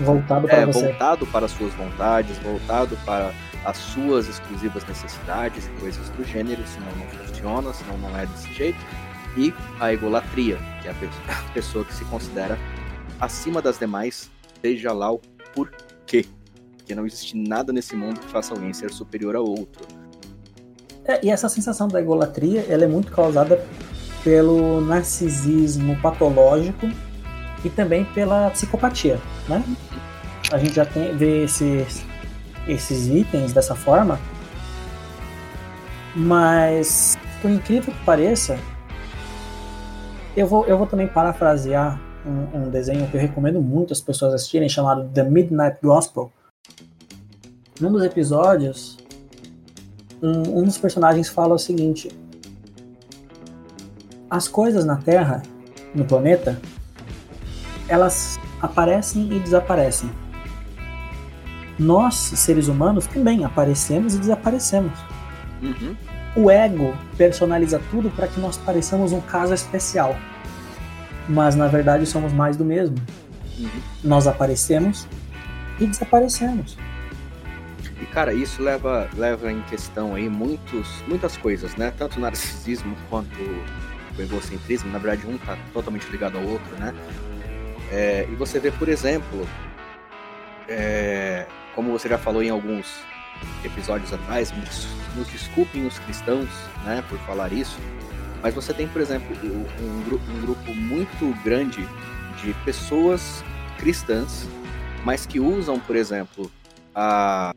voltado 0.00 0.46
para 0.46 0.58
é, 0.58 0.66
você. 0.66 0.86
voltado 0.86 1.26
para 1.26 1.46
as 1.46 1.52
suas 1.52 1.72
vontades, 1.74 2.36
voltado 2.38 2.96
para 3.04 3.32
as 3.64 3.76
suas 3.76 4.28
exclusivas 4.28 4.84
necessidades 4.86 5.66
e 5.66 5.70
coisas 5.80 6.08
do 6.10 6.24
gênero, 6.24 6.62
senão 6.66 6.88
não 6.96 7.06
funciona, 7.26 7.72
senão 7.72 7.98
não 7.98 8.16
é 8.18 8.26
desse 8.26 8.52
jeito. 8.52 8.78
E 9.36 9.52
a 9.80 9.92
egolatria, 9.92 10.58
que 10.80 10.88
é 10.88 10.90
a 10.90 11.52
pessoa 11.52 11.84
que 11.84 11.94
se 11.94 12.04
considera 12.04 12.58
acima 13.20 13.60
das 13.60 13.78
demais, 13.78 14.30
seja 14.62 14.92
lá 14.92 15.12
o 15.12 15.20
porquê. 15.54 16.24
Porque 16.76 16.94
não 16.94 17.04
existe 17.06 17.36
nada 17.36 17.72
nesse 17.72 17.96
mundo 17.96 18.20
que 18.20 18.28
faça 18.28 18.54
alguém 18.54 18.72
ser 18.72 18.90
superior 18.92 19.34
ao 19.34 19.44
outro. 19.44 19.84
É, 21.04 21.24
e 21.24 21.30
essa 21.30 21.48
sensação 21.48 21.88
da 21.88 22.00
egolatria, 22.00 22.64
ela 22.68 22.84
é 22.84 22.88
muito 22.88 23.12
causada 23.12 23.64
pelo 24.24 24.80
narcisismo 24.80 25.96
patológico 26.00 26.88
e 27.66 27.70
também 27.70 28.04
pela 28.04 28.48
psicopatia, 28.50 29.20
né? 29.48 29.62
A 30.52 30.58
gente 30.58 30.74
já 30.74 30.86
tem, 30.86 31.16
vê 31.16 31.42
esses, 31.42 32.04
esses 32.68 33.08
itens 33.08 33.52
dessa 33.52 33.74
forma, 33.74 34.20
mas 36.14 37.18
por 37.42 37.50
incrível 37.50 37.92
que 37.92 38.04
pareça, 38.04 38.56
eu 40.36 40.46
vou, 40.46 40.64
eu 40.66 40.78
vou 40.78 40.86
também 40.86 41.08
parafrasear 41.08 42.00
um, 42.24 42.66
um 42.66 42.70
desenho 42.70 43.08
que 43.08 43.16
eu 43.16 43.20
recomendo 43.20 43.60
muito 43.60 43.92
as 43.92 44.00
pessoas 44.00 44.32
assistirem, 44.32 44.68
chamado 44.68 45.08
The 45.12 45.24
Midnight 45.24 45.78
Gospel. 45.82 46.30
Num 47.80 47.90
dos 47.90 48.04
episódios, 48.04 48.96
um, 50.22 50.60
um 50.60 50.62
dos 50.62 50.78
personagens 50.78 51.28
fala 51.28 51.54
o 51.54 51.58
seguinte: 51.58 52.08
as 54.30 54.46
coisas 54.46 54.84
na 54.84 54.96
Terra, 54.96 55.42
no 55.92 56.04
planeta, 56.04 56.60
elas 57.88 58.38
aparecem 58.60 59.32
e 59.32 59.38
desaparecem. 59.38 60.10
Nós, 61.78 62.14
seres 62.14 62.68
humanos, 62.68 63.06
também 63.06 63.44
aparecemos 63.44 64.14
e 64.14 64.18
desaparecemos. 64.18 64.98
Uhum. 65.62 65.96
O 66.34 66.50
ego 66.50 66.94
personaliza 67.16 67.80
tudo 67.90 68.10
para 68.10 68.28
que 68.28 68.40
nós 68.40 68.56
pareçamos 68.56 69.12
um 69.12 69.20
caso 69.20 69.52
especial. 69.52 70.16
Mas 71.28 71.54
na 71.54 71.66
verdade 71.66 72.06
somos 72.06 72.32
mais 72.32 72.56
do 72.56 72.64
mesmo. 72.64 72.96
Uhum. 73.58 73.68
Nós 74.04 74.26
aparecemos 74.26 75.06
e 75.78 75.86
desaparecemos. 75.86 76.76
E 78.00 78.06
cara, 78.06 78.32
isso 78.32 78.62
leva, 78.62 79.08
leva 79.16 79.50
em 79.50 79.62
questão 79.62 80.14
aí 80.14 80.28
muitos, 80.28 81.02
muitas 81.08 81.36
coisas, 81.36 81.74
né? 81.76 81.92
Tanto 81.96 82.18
o 82.18 82.20
narcisismo 82.20 82.94
quanto 83.08 83.38
o 84.18 84.22
egocentrismo. 84.22 84.90
Na 84.92 84.98
verdade, 84.98 85.26
um 85.26 85.38
tá 85.38 85.56
totalmente 85.72 86.06
ligado 86.10 86.36
ao 86.36 86.44
outro, 86.44 86.76
né? 86.78 86.94
É, 87.90 88.26
e 88.30 88.34
você 88.34 88.58
vê, 88.58 88.70
por 88.70 88.88
exemplo, 88.88 89.46
é, 90.68 91.46
como 91.74 91.92
você 91.92 92.08
já 92.08 92.18
falou 92.18 92.42
em 92.42 92.50
alguns 92.50 93.00
episódios 93.64 94.12
atrás, 94.12 94.52
nos 95.14 95.28
desculpem 95.28 95.86
os 95.86 95.98
cristãos 96.00 96.48
né, 96.84 97.04
por 97.08 97.18
falar 97.20 97.52
isso, 97.52 97.78
mas 98.42 98.54
você 98.54 98.72
tem, 98.72 98.88
por 98.88 99.00
exemplo, 99.00 99.34
um, 99.44 100.02
grupo, 100.04 100.30
um 100.30 100.40
grupo 100.40 100.74
muito 100.74 101.42
grande 101.42 101.86
de 102.42 102.52
pessoas 102.64 103.44
cristãs, 103.78 104.46
mas 105.04 105.26
que 105.26 105.40
usam, 105.40 105.78
por 105.78 105.96
exemplo, 105.96 106.50
a, 106.94 107.54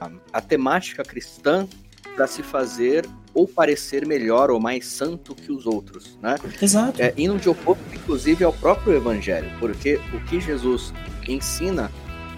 a, 0.00 0.10
a 0.32 0.40
temática 0.40 1.02
cristã 1.02 1.66
para 2.14 2.26
se 2.26 2.42
fazer 2.42 3.06
ou 3.34 3.46
parecer 3.46 4.06
melhor 4.06 4.50
ou 4.50 4.58
mais 4.60 4.86
santo 4.86 5.34
que 5.34 5.52
os 5.52 5.66
outros, 5.66 6.18
né? 6.22 6.36
Exato. 6.60 7.00
É, 7.00 7.12
indo 7.16 7.36
de 7.38 7.48
oposto, 7.48 7.82
inclusive, 7.94 8.42
ao 8.44 8.52
próprio 8.52 8.94
evangelho, 8.94 9.50
porque 9.60 10.00
o 10.12 10.20
que 10.20 10.40
Jesus 10.40 10.92
ensina 11.28 11.90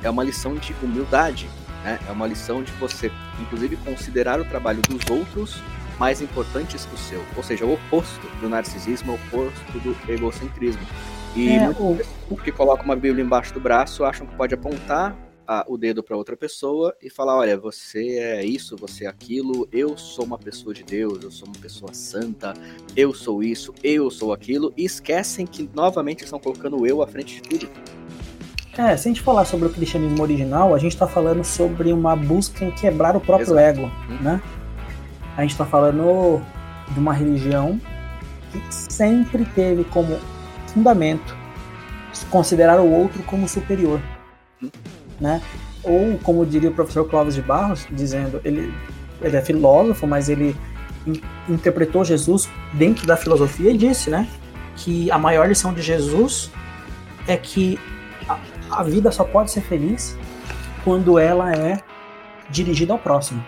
é 0.02 0.10
uma 0.10 0.22
lição 0.24 0.54
de 0.54 0.74
humildade, 0.82 1.48
né? 1.84 1.98
É 2.08 2.12
uma 2.12 2.26
lição 2.26 2.62
de 2.62 2.70
você, 2.72 3.10
inclusive, 3.40 3.76
considerar 3.76 4.40
o 4.40 4.44
trabalho 4.44 4.82
dos 4.82 5.08
outros 5.10 5.62
mais 5.98 6.20
importantes 6.20 6.84
que 6.84 6.94
o 6.94 6.98
seu. 6.98 7.22
Ou 7.36 7.42
seja, 7.42 7.64
o 7.64 7.74
oposto 7.74 8.26
do 8.40 8.48
narcisismo, 8.48 9.12
o 9.12 9.14
oposto 9.14 9.78
do 9.78 9.96
egocentrismo. 10.10 10.82
E 11.36 11.48
É, 11.56 11.60
muitas 11.64 11.82
o- 11.84 11.94
pessoas 11.96 12.40
que 12.42 12.52
colocam 12.52 12.84
uma 12.84 12.96
Bíblia 12.96 13.24
embaixo 13.24 13.54
do 13.54 13.60
braço 13.60 14.04
acham 14.04 14.26
que 14.26 14.34
pode 14.34 14.52
apontar 14.54 15.16
a- 15.60 15.64
o 15.68 15.76
dedo 15.76 16.02
para 16.02 16.16
outra 16.16 16.36
pessoa 16.36 16.94
e 17.02 17.10
falar: 17.10 17.36
olha, 17.36 17.56
você 17.58 18.18
é 18.18 18.44
isso, 18.44 18.76
você 18.76 19.04
é 19.04 19.08
aquilo, 19.08 19.68
eu 19.72 19.96
sou 19.96 20.24
uma 20.24 20.38
pessoa 20.38 20.72
de 20.74 20.82
Deus, 20.82 21.22
eu 21.22 21.30
sou 21.30 21.46
uma 21.48 21.56
pessoa 21.60 21.92
santa, 21.92 22.54
eu 22.96 23.12
sou 23.12 23.42
isso, 23.42 23.74
eu 23.82 24.10
sou 24.10 24.32
aquilo, 24.32 24.72
e 24.76 24.84
esquecem 24.84 25.46
que 25.46 25.68
novamente 25.74 26.24
estão 26.24 26.38
colocando 26.38 26.80
o 26.80 26.86
eu 26.86 27.02
à 27.02 27.06
frente 27.06 27.40
de 27.40 27.42
tudo. 27.42 27.68
É, 28.78 28.96
se 28.96 29.06
a 29.06 29.10
gente 29.12 29.20
falar 29.20 29.44
sobre 29.44 29.66
o 29.68 29.70
cristianismo 29.70 30.22
original, 30.22 30.74
a 30.74 30.78
gente 30.78 30.92
está 30.92 31.06
falando 31.06 31.44
sobre 31.44 31.92
uma 31.92 32.16
busca 32.16 32.64
em 32.64 32.70
quebrar 32.70 33.14
o 33.14 33.20
próprio 33.20 33.44
Exato. 33.58 33.58
ego, 33.60 33.90
né? 34.22 34.40
A 35.36 35.42
gente 35.42 35.50
está 35.50 35.66
falando 35.66 36.40
de 36.90 36.98
uma 36.98 37.12
religião 37.12 37.78
que 38.50 38.74
sempre 38.74 39.44
teve 39.54 39.84
como 39.84 40.18
fundamento 40.68 41.36
considerar 42.30 42.80
o 42.80 42.90
outro 42.90 43.22
como 43.24 43.46
superior, 43.48 44.00
Hum. 44.62 44.70
Né? 45.22 45.40
Ou 45.84 46.18
como 46.18 46.44
diria 46.44 46.68
o 46.68 46.74
professor 46.74 47.08
Clóvis 47.08 47.34
de 47.34 47.42
Barros, 47.42 47.86
dizendo, 47.90 48.40
ele, 48.44 48.74
ele 49.20 49.36
é 49.36 49.40
filósofo, 49.40 50.06
mas 50.06 50.28
ele 50.28 50.56
in- 51.06 51.22
interpretou 51.48 52.04
Jesus 52.04 52.50
dentro 52.72 53.06
da 53.06 53.16
filosofia 53.16 53.70
e 53.70 53.76
disse, 53.76 54.10
né, 54.10 54.28
que 54.76 55.10
a 55.10 55.18
maior 55.18 55.48
lição 55.48 55.72
de 55.72 55.80
Jesus 55.80 56.50
é 57.26 57.36
que 57.36 57.78
a, 58.28 58.38
a 58.70 58.82
vida 58.82 59.10
só 59.12 59.24
pode 59.24 59.50
ser 59.50 59.62
feliz 59.62 60.16
quando 60.84 61.18
ela 61.18 61.52
é 61.52 61.80
dirigida 62.50 62.92
ao 62.92 62.98
próximo. 62.98 63.42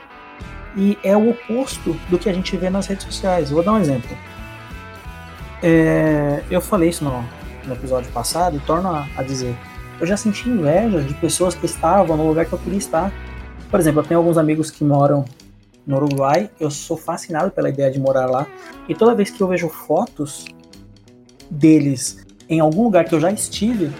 E 0.76 0.98
é 1.04 1.16
o 1.16 1.30
oposto 1.30 1.96
do 2.08 2.18
que 2.18 2.28
a 2.28 2.32
gente 2.32 2.56
vê 2.56 2.68
nas 2.70 2.86
redes 2.86 3.04
sociais. 3.04 3.50
Vou 3.50 3.62
dar 3.62 3.72
um 3.72 3.78
exemplo. 3.78 4.10
É, 5.62 6.42
eu 6.50 6.60
falei 6.60 6.88
isso 6.88 7.04
no, 7.04 7.24
no 7.64 7.74
episódio 7.74 8.10
passado 8.12 8.56
e 8.56 8.60
torno 8.60 8.88
a, 8.88 9.06
a 9.16 9.22
dizer. 9.22 9.56
Eu 10.00 10.06
já 10.06 10.16
senti 10.16 10.48
inveja 10.48 11.00
de 11.02 11.14
pessoas 11.14 11.54
que 11.54 11.66
estavam 11.66 12.16
no 12.16 12.26
lugar 12.26 12.46
que 12.46 12.52
eu 12.52 12.58
queria 12.58 12.78
estar. 12.78 13.12
Por 13.70 13.78
exemplo, 13.78 14.00
eu 14.00 14.04
tenho 14.04 14.18
alguns 14.18 14.36
amigos 14.36 14.70
que 14.70 14.82
moram 14.84 15.24
no 15.86 15.96
Uruguai. 15.96 16.50
Eu 16.58 16.70
sou 16.70 16.96
fascinado 16.96 17.50
pela 17.50 17.68
ideia 17.68 17.90
de 17.90 18.00
morar 18.00 18.26
lá. 18.26 18.46
E 18.88 18.94
toda 18.94 19.14
vez 19.14 19.30
que 19.30 19.40
eu 19.40 19.46
vejo 19.46 19.68
fotos 19.68 20.46
deles 21.50 22.26
em 22.48 22.60
algum 22.60 22.84
lugar 22.84 23.04
que 23.04 23.14
eu 23.14 23.20
já 23.20 23.30
estive, 23.30 23.90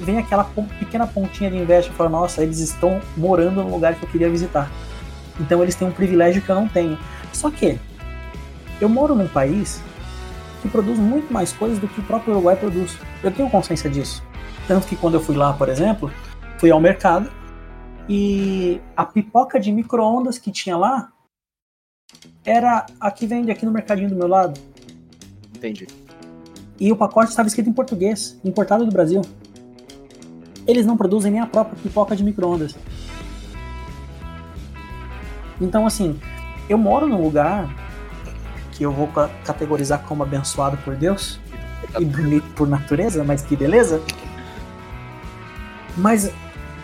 vem 0.00 0.18
aquela 0.18 0.44
pequena 0.78 1.06
pontinha 1.06 1.50
de 1.50 1.56
inveja 1.56 1.88
e 1.88 1.92
fala, 1.92 2.08
nossa, 2.08 2.42
eles 2.42 2.58
estão 2.58 3.00
morando 3.16 3.62
no 3.62 3.70
lugar 3.70 3.94
que 3.94 4.04
eu 4.04 4.08
queria 4.08 4.30
visitar. 4.30 4.70
Então 5.38 5.62
eles 5.62 5.74
têm 5.74 5.86
um 5.86 5.92
privilégio 5.92 6.40
que 6.42 6.48
eu 6.48 6.56
não 6.56 6.66
tenho. 6.66 6.98
Só 7.32 7.50
que 7.50 7.78
eu 8.80 8.88
moro 8.88 9.14
num 9.14 9.28
país 9.28 9.82
que 10.62 10.68
produz 10.68 10.98
muito 10.98 11.32
mais 11.32 11.52
coisas 11.52 11.78
do 11.78 11.86
que 11.86 12.00
o 12.00 12.02
próprio 12.02 12.34
Uruguai 12.34 12.56
produz. 12.56 12.96
Eu 13.22 13.30
tenho 13.30 13.50
consciência 13.50 13.88
disso. 13.88 14.22
Tanto 14.68 14.86
que 14.86 14.94
quando 14.94 15.14
eu 15.14 15.20
fui 15.20 15.34
lá, 15.34 15.54
por 15.54 15.70
exemplo, 15.70 16.12
fui 16.58 16.70
ao 16.70 16.78
mercado 16.78 17.30
e 18.06 18.80
a 18.94 19.04
pipoca 19.04 19.58
de 19.58 19.72
micro-ondas 19.72 20.36
que 20.36 20.52
tinha 20.52 20.76
lá 20.76 21.10
era 22.44 22.84
a 23.00 23.10
que 23.10 23.26
vende 23.26 23.50
aqui 23.50 23.64
no 23.64 23.72
mercadinho 23.72 24.10
do 24.10 24.16
meu 24.16 24.28
lado. 24.28 24.60
Entendi. 25.56 25.86
E 26.78 26.92
o 26.92 26.96
pacote 26.96 27.30
estava 27.30 27.48
escrito 27.48 27.70
em 27.70 27.72
português, 27.72 28.38
importado 28.44 28.84
do 28.84 28.92
Brasil. 28.92 29.22
Eles 30.66 30.84
não 30.84 30.98
produzem 30.98 31.32
nem 31.32 31.40
a 31.40 31.46
própria 31.46 31.78
pipoca 31.82 32.14
de 32.14 32.22
micro-ondas. 32.22 32.76
Então, 35.58 35.86
assim, 35.86 36.20
eu 36.68 36.76
moro 36.76 37.06
num 37.06 37.22
lugar 37.22 37.74
que 38.72 38.84
eu 38.84 38.92
vou 38.92 39.08
categorizar 39.44 40.04
como 40.04 40.22
abençoado 40.22 40.76
por 40.78 40.94
Deus 40.94 41.40
e 41.98 42.04
bonito 42.04 42.46
por 42.54 42.68
natureza, 42.68 43.24
mas 43.24 43.42
que 43.42 43.56
beleza. 43.56 44.00
Mas 45.98 46.32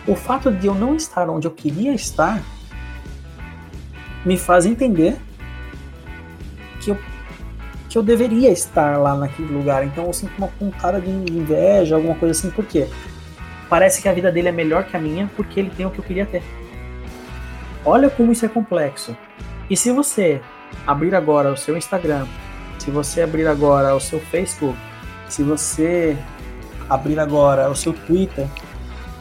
o 0.05 0.15
fato 0.15 0.51
de 0.51 0.67
eu 0.67 0.75
não 0.75 0.95
estar 0.95 1.29
onde 1.29 1.47
eu 1.47 1.51
queria 1.51 1.93
estar 1.93 2.41
me 4.25 4.37
faz 4.37 4.65
entender 4.65 5.17
que 6.81 6.91
eu, 6.91 6.97
que 7.89 7.97
eu 7.97 8.03
deveria 8.03 8.51
estar 8.51 8.97
lá 8.97 9.15
naquele 9.15 9.53
lugar. 9.53 9.85
Então 9.85 10.05
eu 10.05 10.13
sinto 10.13 10.37
uma 10.37 10.47
pontada 10.47 10.99
de 10.99 11.09
inveja, 11.09 11.95
alguma 11.95 12.15
coisa 12.15 12.37
assim, 12.37 12.51
por 12.51 12.65
quê? 12.65 12.87
Parece 13.69 14.01
que 14.01 14.09
a 14.09 14.13
vida 14.13 14.31
dele 14.31 14.49
é 14.49 14.51
melhor 14.51 14.83
que 14.83 14.95
a 14.95 14.99
minha 14.99 15.29
porque 15.35 15.59
ele 15.59 15.71
tem 15.71 15.85
o 15.85 15.89
que 15.89 15.99
eu 15.99 16.03
queria 16.03 16.25
ter. 16.25 16.43
Olha 17.83 18.09
como 18.09 18.31
isso 18.31 18.45
é 18.45 18.49
complexo. 18.49 19.15
E 19.69 19.77
se 19.77 19.91
você 19.91 20.41
abrir 20.85 21.15
agora 21.15 21.51
o 21.51 21.57
seu 21.57 21.77
Instagram, 21.77 22.27
se 22.77 22.91
você 22.91 23.21
abrir 23.21 23.47
agora 23.47 23.95
o 23.95 23.99
seu 23.99 24.19
Facebook, 24.19 24.77
se 25.27 25.41
você 25.41 26.17
abrir 26.89 27.19
agora 27.19 27.69
o 27.69 27.75
seu 27.75 27.93
Twitter, 27.93 28.47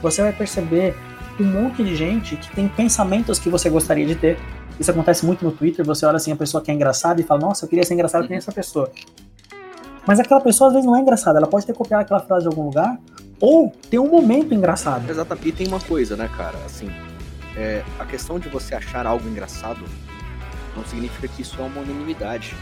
você 0.04 0.22
vai 0.22 0.32
perceber 0.32 0.94
um 1.40 1.44
monte 1.44 1.82
de 1.82 1.96
gente 1.96 2.36
que 2.36 2.54
tem 2.54 2.68
pensamentos 2.68 3.38
que 3.38 3.48
você 3.48 3.70
gostaria 3.70 4.06
de 4.06 4.14
ter. 4.14 4.38
Isso 4.78 4.90
acontece 4.90 5.24
muito 5.24 5.44
no 5.44 5.50
Twitter, 5.50 5.84
você 5.84 6.04
olha 6.04 6.16
assim 6.16 6.30
a 6.30 6.36
pessoa 6.36 6.62
que 6.62 6.70
é 6.70 6.74
engraçada 6.74 7.20
e 7.20 7.24
fala, 7.24 7.40
nossa, 7.40 7.64
eu 7.64 7.68
queria 7.68 7.84
ser 7.84 7.94
engraçado 7.94 8.28
nem 8.28 8.36
essa 8.36 8.52
pessoa. 8.52 8.90
Mas 10.06 10.20
aquela 10.20 10.40
pessoa 10.40 10.68
às 10.68 10.74
vezes 10.74 10.86
não 10.86 10.94
é 10.94 11.00
engraçada, 11.00 11.38
ela 11.38 11.46
pode 11.46 11.64
ter 11.64 11.72
copiado 11.72 12.02
aquela 12.02 12.20
frase 12.20 12.42
de 12.42 12.48
algum 12.48 12.64
lugar, 12.64 12.98
ou 13.40 13.72
ter 13.90 13.98
um 13.98 14.08
momento 14.08 14.52
engraçado. 14.52 15.08
Exatamente. 15.08 15.48
E 15.48 15.52
tem 15.52 15.66
uma 15.66 15.80
coisa, 15.80 16.16
né, 16.16 16.28
cara, 16.36 16.58
assim, 16.66 16.90
é, 17.56 17.82
a 17.98 18.04
questão 18.04 18.38
de 18.38 18.48
você 18.48 18.74
achar 18.74 19.06
algo 19.06 19.26
engraçado 19.28 19.84
não 20.76 20.84
significa 20.84 21.28
que 21.28 21.42
isso 21.42 21.56
é 21.60 21.64
uma 21.64 21.80
unanimidade. 21.80 22.54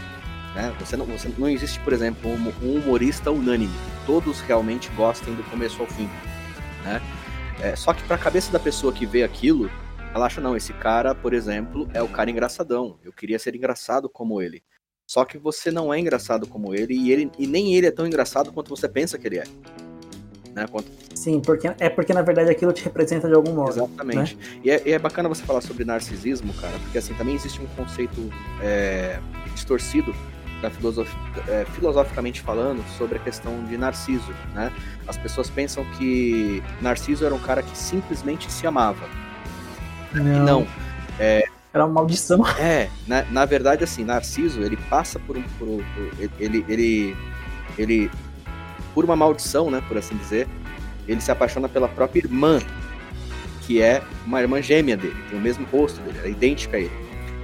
Né? 0.55 0.71
Você 0.79 0.95
não, 0.95 1.05
você, 1.05 1.29
não 1.37 1.49
existe, 1.49 1.79
por 1.79 1.93
exemplo, 1.93 2.29
um, 2.29 2.77
humorista 2.77 3.31
unânime. 3.31 3.73
Todos 4.05 4.39
realmente 4.41 4.89
gostem 4.95 5.33
do 5.33 5.43
começo 5.49 5.81
ao 5.81 5.87
fim. 5.87 6.09
Né? 6.85 7.01
É, 7.61 7.75
só 7.75 7.93
que 7.93 8.03
para 8.03 8.15
a 8.15 8.19
cabeça 8.19 8.51
da 8.51 8.59
pessoa 8.59 8.91
que 8.91 9.05
vê 9.05 9.23
aquilo, 9.23 9.69
ela 10.13 10.25
acha, 10.25 10.39
não, 10.39 10.55
esse 10.55 10.73
cara, 10.73 11.15
por 11.15 11.33
exemplo, 11.33 11.89
é 11.93 12.01
o 12.01 12.07
cara 12.07 12.29
engraçadão. 12.29 12.97
Eu 13.03 13.11
queria 13.11 13.39
ser 13.39 13.55
engraçado 13.55 14.07
como 14.09 14.41
ele. 14.41 14.63
Só 15.05 15.25
que 15.25 15.37
você 15.37 15.71
não 15.71 15.93
é 15.93 15.99
engraçado 15.99 16.47
como 16.47 16.73
ele 16.73 16.93
e, 16.93 17.11
ele, 17.11 17.31
e 17.37 17.45
nem 17.45 17.75
ele 17.75 17.87
é 17.87 17.91
tão 17.91 18.07
engraçado 18.07 18.51
quanto 18.51 18.69
você 18.69 18.87
pensa 18.87 19.17
que 19.17 19.27
ele 19.27 19.39
é. 19.39 19.43
Né? 20.53 20.67
Quanto... 20.71 20.87
Sim, 21.15 21.41
porque 21.41 21.71
é 21.79 21.89
porque 21.89 22.13
na 22.13 22.21
verdade 22.21 22.49
aquilo 22.49 22.71
te 22.71 22.83
representa 22.83 23.27
de 23.27 23.33
algum 23.33 23.53
modo. 23.53 23.71
Exatamente. 23.71 24.35
Né? 24.35 24.61
E, 24.63 24.71
é, 24.71 24.81
e, 24.85 24.91
é, 24.91 24.99
bacana 24.99 25.27
você 25.27 25.43
falar 25.43 25.61
sobre 25.61 25.83
narcisismo, 25.83 26.53
cara, 26.53 26.77
porque 26.79 26.97
assim 26.97 27.13
também 27.15 27.35
existe 27.35 27.59
um 27.61 27.67
conceito 27.75 28.29
é, 28.61 29.19
distorcido 29.53 30.13
da 30.63 30.69
filosof... 30.69 31.13
é, 31.49 31.65
filosoficamente 31.65 32.41
falando 32.41 32.81
sobre 32.97 33.17
a 33.17 33.19
questão 33.19 33.63
de 33.65 33.77
Narciso, 33.77 34.33
né? 34.55 34.71
As 35.05 35.17
pessoas 35.17 35.49
pensam 35.49 35.83
que 35.97 36.63
Narciso 36.81 37.25
era 37.25 37.35
um 37.35 37.39
cara 37.39 37.61
que 37.61 37.77
simplesmente 37.77 38.49
se 38.49 38.65
amava. 38.65 39.05
Não. 40.13 40.23
E 40.23 40.39
não. 40.39 40.67
É, 41.19 41.43
era 41.73 41.85
uma 41.85 41.93
maldição. 41.93 42.41
É, 42.57 42.89
na, 43.05 43.23
na 43.23 43.45
verdade, 43.45 43.83
assim, 43.83 44.05
Narciso, 44.05 44.61
ele 44.61 44.77
passa 44.89 45.19
por 45.19 45.37
um. 45.37 45.43
Por, 45.59 45.67
por, 45.67 46.11
ele, 46.39 46.65
ele, 46.69 47.17
ele. 47.77 48.09
Por 48.93 49.03
uma 49.03 49.15
maldição, 49.15 49.69
né, 49.69 49.83
por 49.87 49.97
assim 49.97 50.15
dizer, 50.15 50.47
ele 51.07 51.19
se 51.19 51.31
apaixona 51.31 51.67
pela 51.67 51.89
própria 51.89 52.21
irmã, 52.21 52.59
que 53.63 53.81
é 53.81 54.01
uma 54.25 54.39
irmã 54.39 54.61
gêmea 54.61 54.95
dele, 54.95 55.17
tem 55.29 55.37
o 55.37 55.41
mesmo 55.41 55.65
rosto 55.65 55.99
dele, 56.01 56.19
é 56.23 56.29
idêntica 56.29 56.77
a 56.77 56.79
ele. 56.79 56.91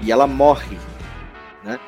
E 0.02 0.12
ela 0.12 0.28
morre, 0.28 0.78
né? 1.64 1.80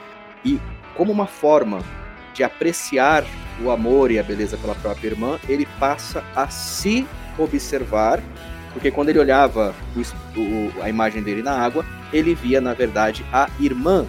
E 0.44 0.60
como 1.02 1.12
uma 1.12 1.26
forma 1.26 1.84
de 2.32 2.44
apreciar 2.44 3.26
o 3.60 3.72
amor 3.72 4.12
e 4.12 4.20
a 4.20 4.24
beleza 4.24 4.56
pela 4.56 4.76
própria 4.76 5.08
irmã, 5.08 5.40
ele 5.50 5.66
passa 5.80 6.24
a 6.36 6.48
se 6.48 7.08
observar 7.40 8.22
porque 8.72 8.92
quando 8.92 9.10
ele 9.10 9.18
olhava 9.18 9.74
o, 9.96 10.40
o, 10.40 10.72
a 10.80 10.90
imagem 10.90 11.24
dele 11.24 11.42
na 11.42 11.54
água, 11.54 11.84
ele 12.14 12.36
via, 12.36 12.62
na 12.62 12.76
verdade, 12.76 13.26
a 13.34 13.50
irmã. 13.60 14.06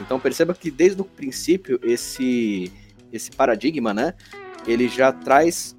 Então 0.00 0.18
perceba 0.18 0.52
que 0.54 0.72
desde 0.72 1.00
o 1.00 1.04
princípio 1.04 1.78
esse, 1.84 2.72
esse 3.12 3.30
paradigma, 3.30 3.94
né? 3.94 4.14
Ele 4.66 4.88
já 4.88 5.12
traz 5.12 5.76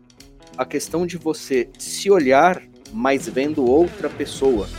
a 0.57 0.63
questão 0.63 1.05
de 1.05 1.17
você 1.17 1.67
se 1.77 2.09
olhar, 2.09 2.61
mas 2.93 3.27
vendo 3.27 3.69
outra 3.69 4.09
pessoa. 4.09 4.69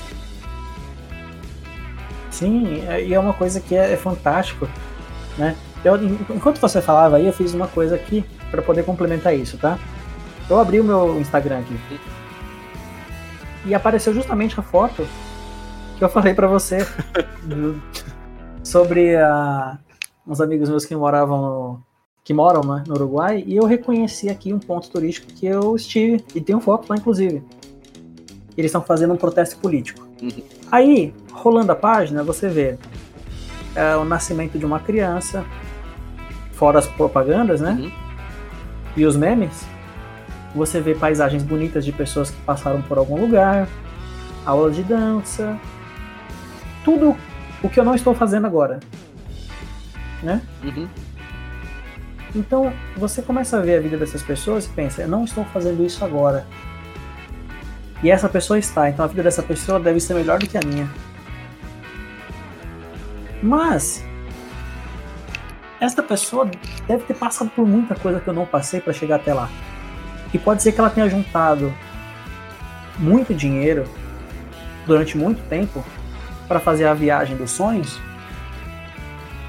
Sim, 2.31 2.83
e 3.07 3.13
é 3.13 3.19
uma 3.19 3.33
coisa 3.33 3.61
que 3.61 3.75
é, 3.75 3.93
é 3.93 3.97
fantástico, 3.97 4.67
né? 5.39 5.57
Eu, 5.85 5.97
enquanto 6.35 6.61
você 6.61 6.83
falava 6.83 7.17
aí, 7.17 7.27
eu 7.27 7.33
fiz 7.33 7.55
uma 7.55 7.69
coisa 7.69 7.95
aqui 7.95 8.25
para 8.51 8.63
poder 8.63 8.85
complementar 8.85 9.37
isso, 9.37 9.57
tá? 9.59 9.79
Eu 10.49 10.59
abri 10.59 10.81
o 10.81 10.85
meu 10.85 11.21
Instagram 11.21 11.59
aqui 11.61 11.77
e 13.67 13.75
apareceu 13.75 14.15
justamente 14.15 14.59
a 14.59 14.63
foto 14.63 15.07
que 15.99 16.05
eu 16.05 16.09
falei 16.09 16.35
para 16.35 16.47
você 16.47 16.79
sobre 18.63 19.17
a, 19.17 19.79
uns 20.27 20.41
amigos 20.41 20.69
meus 20.69 20.85
que 20.85 20.95
moravam 20.95 21.43
no, 21.43 21.81
que 22.23 22.33
moram 22.33 22.61
né, 22.63 22.85
no 22.87 22.95
Uruguai 22.95 23.43
e 23.47 23.57
eu 23.57 23.65
reconheci 23.65 24.29
aqui 24.29 24.53
um 24.53 24.59
ponto 24.59 24.89
turístico 24.89 25.33
que 25.33 25.47
eu 25.47 25.75
estive 25.75 26.25
e 26.35 26.41
tem 26.41 26.55
um 26.55 26.61
foto 26.61 26.89
lá 26.89 26.97
inclusive. 26.97 27.43
Eles 28.57 28.71
estão 28.71 28.83
fazendo 28.83 29.13
um 29.13 29.17
protesto 29.17 29.59
político. 29.59 30.07
Uhum. 30.23 30.43
Aí, 30.73 31.13
rolando 31.31 31.73
a 31.73 31.77
página, 31.77 32.23
você 32.23 32.49
vê 32.49 32.79
é, 33.77 33.97
o 33.97 34.05
nascimento 34.05 34.59
de 34.59 34.65
uma 34.67 34.81
criança, 34.81 35.45
fora 36.53 36.79
as 36.79 36.87
propagandas, 36.87 37.61
né? 37.61 37.77
Uhum. 37.79 37.93
E 38.97 39.07
os 39.07 39.17
memes 39.17 39.67
você 40.55 40.81
vê 40.81 40.95
paisagens 40.95 41.43
bonitas 41.43 41.85
de 41.85 41.93
pessoas 41.93 42.31
que 42.31 42.41
passaram 42.41 42.81
por 42.83 42.97
algum 42.97 43.21
lugar, 43.21 43.69
aula 44.45 44.71
de 44.71 44.83
dança, 44.83 45.59
tudo 46.83 47.15
o 47.63 47.69
que 47.69 47.79
eu 47.79 47.85
não 47.85 47.95
estou 47.95 48.15
fazendo 48.15 48.47
agora, 48.47 48.81
né? 50.23 50.41
Uhum. 50.65 50.89
Então 52.35 52.73
você 52.97 53.21
começa 53.21 53.59
a 53.59 53.61
ver 53.61 53.77
a 53.79 53.81
vida 53.81 53.97
dessas 53.97 54.23
pessoas 54.23 54.67
e 54.67 54.69
pensa, 54.71 55.03
eu 55.03 55.09
não 55.09 55.25
estou 55.25 55.45
fazendo 55.47 55.85
isso 55.85 56.05
agora. 56.05 56.47
E 58.03 58.11
essa 58.11 58.29
pessoa 58.29 58.59
está, 58.59 58.89
então 58.89 59.05
a 59.05 59.09
vida 59.09 59.23
dessa 59.23 59.43
pessoa 59.43 59.81
deve 59.81 60.01
ser 60.01 60.15
melhor 60.15 60.39
do 60.39 60.47
que 60.47 60.57
a 60.57 60.61
minha. 60.67 60.89
Mas 63.47 64.05
esta 65.81 66.03
pessoa 66.03 66.51
deve 66.89 67.05
ter 67.05 67.15
passado 67.15 67.49
por 67.55 67.65
muita 67.65 67.95
coisa 67.95 68.19
que 68.19 68.27
eu 68.27 68.35
não 68.35 68.45
passei 68.45 68.81
para 68.81 68.93
chegar 68.93 69.17
até 69.17 69.33
lá. 69.33 69.49
E 70.35 70.39
pode 70.39 70.65
ser 70.65 70.73
que 70.73 70.81
ela 70.81 70.91
tenha 70.91 71.09
juntado 71.09 71.73
muito 72.99 73.33
dinheiro 73.33 73.85
durante 74.85 75.17
muito 75.17 75.41
tempo 75.49 75.85
para 76.49 76.59
fazer 76.59 76.87
a 76.87 76.95
viagem 76.95 77.37
dos 77.37 77.53
sonhos 77.53 78.01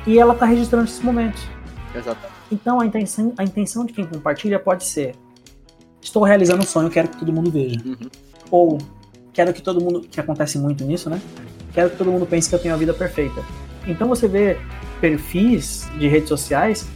e 0.06 0.20
ela 0.20 0.34
está 0.34 0.46
registrando 0.46 0.86
esses 0.86 1.02
momentos. 1.02 1.42
Exato. 1.96 2.20
Então 2.52 2.80
a 2.80 2.86
intenção, 2.86 3.34
a 3.36 3.44
intenção 3.44 3.84
de 3.84 3.94
quem 3.94 4.06
compartilha 4.06 4.60
pode 4.60 4.86
ser: 4.86 5.16
estou 6.00 6.24
realizando 6.24 6.62
um 6.62 6.66
sonho, 6.66 6.90
quero 6.90 7.08
que 7.08 7.18
todo 7.18 7.34
mundo 7.34 7.50
veja. 7.50 7.80
Uhum. 7.84 8.10
Ou 8.52 8.78
quero 9.34 9.52
que 9.54 9.62
todo 9.62 9.82
mundo, 9.82 10.02
que 10.02 10.20
acontece 10.20 10.60
muito 10.60 10.84
nisso, 10.84 11.10
né? 11.10 11.20
Quero 11.74 11.90
que 11.90 11.98
todo 11.98 12.12
mundo 12.12 12.28
pense 12.28 12.48
que 12.48 12.54
eu 12.54 12.60
tenho 12.60 12.76
a 12.76 12.78
vida 12.78 12.94
perfeita. 12.94 13.44
Então 13.88 14.08
você 14.08 14.28
vê 14.28 14.60
perfis 15.00 15.90
de 15.98 16.08
redes 16.08 16.30
sociais 16.30 16.88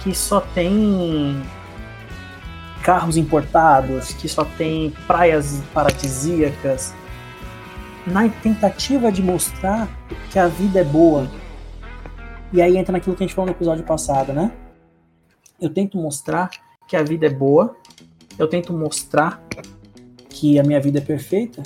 que 0.00 0.14
só 0.14 0.40
tem 0.40 1.40
carros 2.82 3.16
importados, 3.16 4.12
que 4.14 4.28
só 4.28 4.44
tem 4.44 4.90
praias 5.06 5.62
paradisíacas, 5.72 6.94
na 8.06 8.28
tentativa 8.28 9.12
de 9.12 9.22
mostrar 9.22 9.88
que 10.30 10.38
a 10.38 10.48
vida 10.48 10.80
é 10.80 10.84
boa. 10.84 11.30
E 12.52 12.60
aí 12.60 12.76
entra 12.76 12.92
naquilo 12.92 13.14
que 13.14 13.22
a 13.22 13.26
gente 13.26 13.34
falou 13.34 13.46
no 13.46 13.56
episódio 13.56 13.84
passado, 13.84 14.32
né? 14.32 14.50
Eu 15.60 15.70
tento 15.70 15.98
mostrar 15.98 16.50
que 16.88 16.96
a 16.96 17.02
vida 17.02 17.26
é 17.26 17.30
boa, 17.30 17.76
eu 18.38 18.48
tento 18.48 18.72
mostrar 18.72 19.40
que 20.28 20.58
a 20.58 20.62
minha 20.62 20.80
vida 20.80 20.98
é 20.98 21.02
perfeita, 21.02 21.62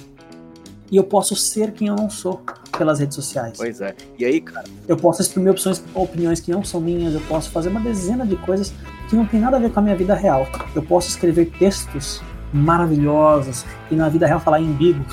e 0.91 0.97
eu 0.97 1.05
posso 1.05 1.37
ser 1.37 1.73
quem 1.73 1.89
eu 1.89 1.95
não 1.95 2.11
sou 2.11 2.43
pelas 2.77 3.01
redes 3.01 3.15
sociais. 3.15 3.55
Pois 3.57 3.81
é. 3.81 3.95
E 4.19 4.25
aí, 4.25 4.41
cara? 4.41 4.65
Eu 4.87 4.97
posso 4.97 5.23
exprimir 5.23 5.51
opções, 5.51 5.83
opiniões 5.95 6.41
que 6.41 6.51
não 6.51 6.65
são 6.65 6.81
minhas, 6.81 7.15
eu 7.15 7.21
posso 7.23 7.51
fazer 7.51 7.69
uma 7.69 7.81
dezena 7.81 8.27
de 8.27 8.37
coisas 8.37 8.73
que 9.09 9.17
não 9.17 9.27
tem 9.27 9.41
nada 9.41 9.57
a 9.57 9.61
ver 9.61 9.71
com 9.71 9.81
a 9.81 9.83
minha 9.83 9.97
vida 9.97 10.15
real. 10.15 10.47
Eu 10.75 10.83
posso 10.83 11.09
escrever 11.09 11.51
textos 11.59 12.23
maravilhosos 12.53 13.65
e 13.91 13.95
na 13.95 14.09
vida 14.09 14.27
real 14.27 14.41
falar 14.41 14.61
em 14.61 14.73
bigo. 14.73 15.05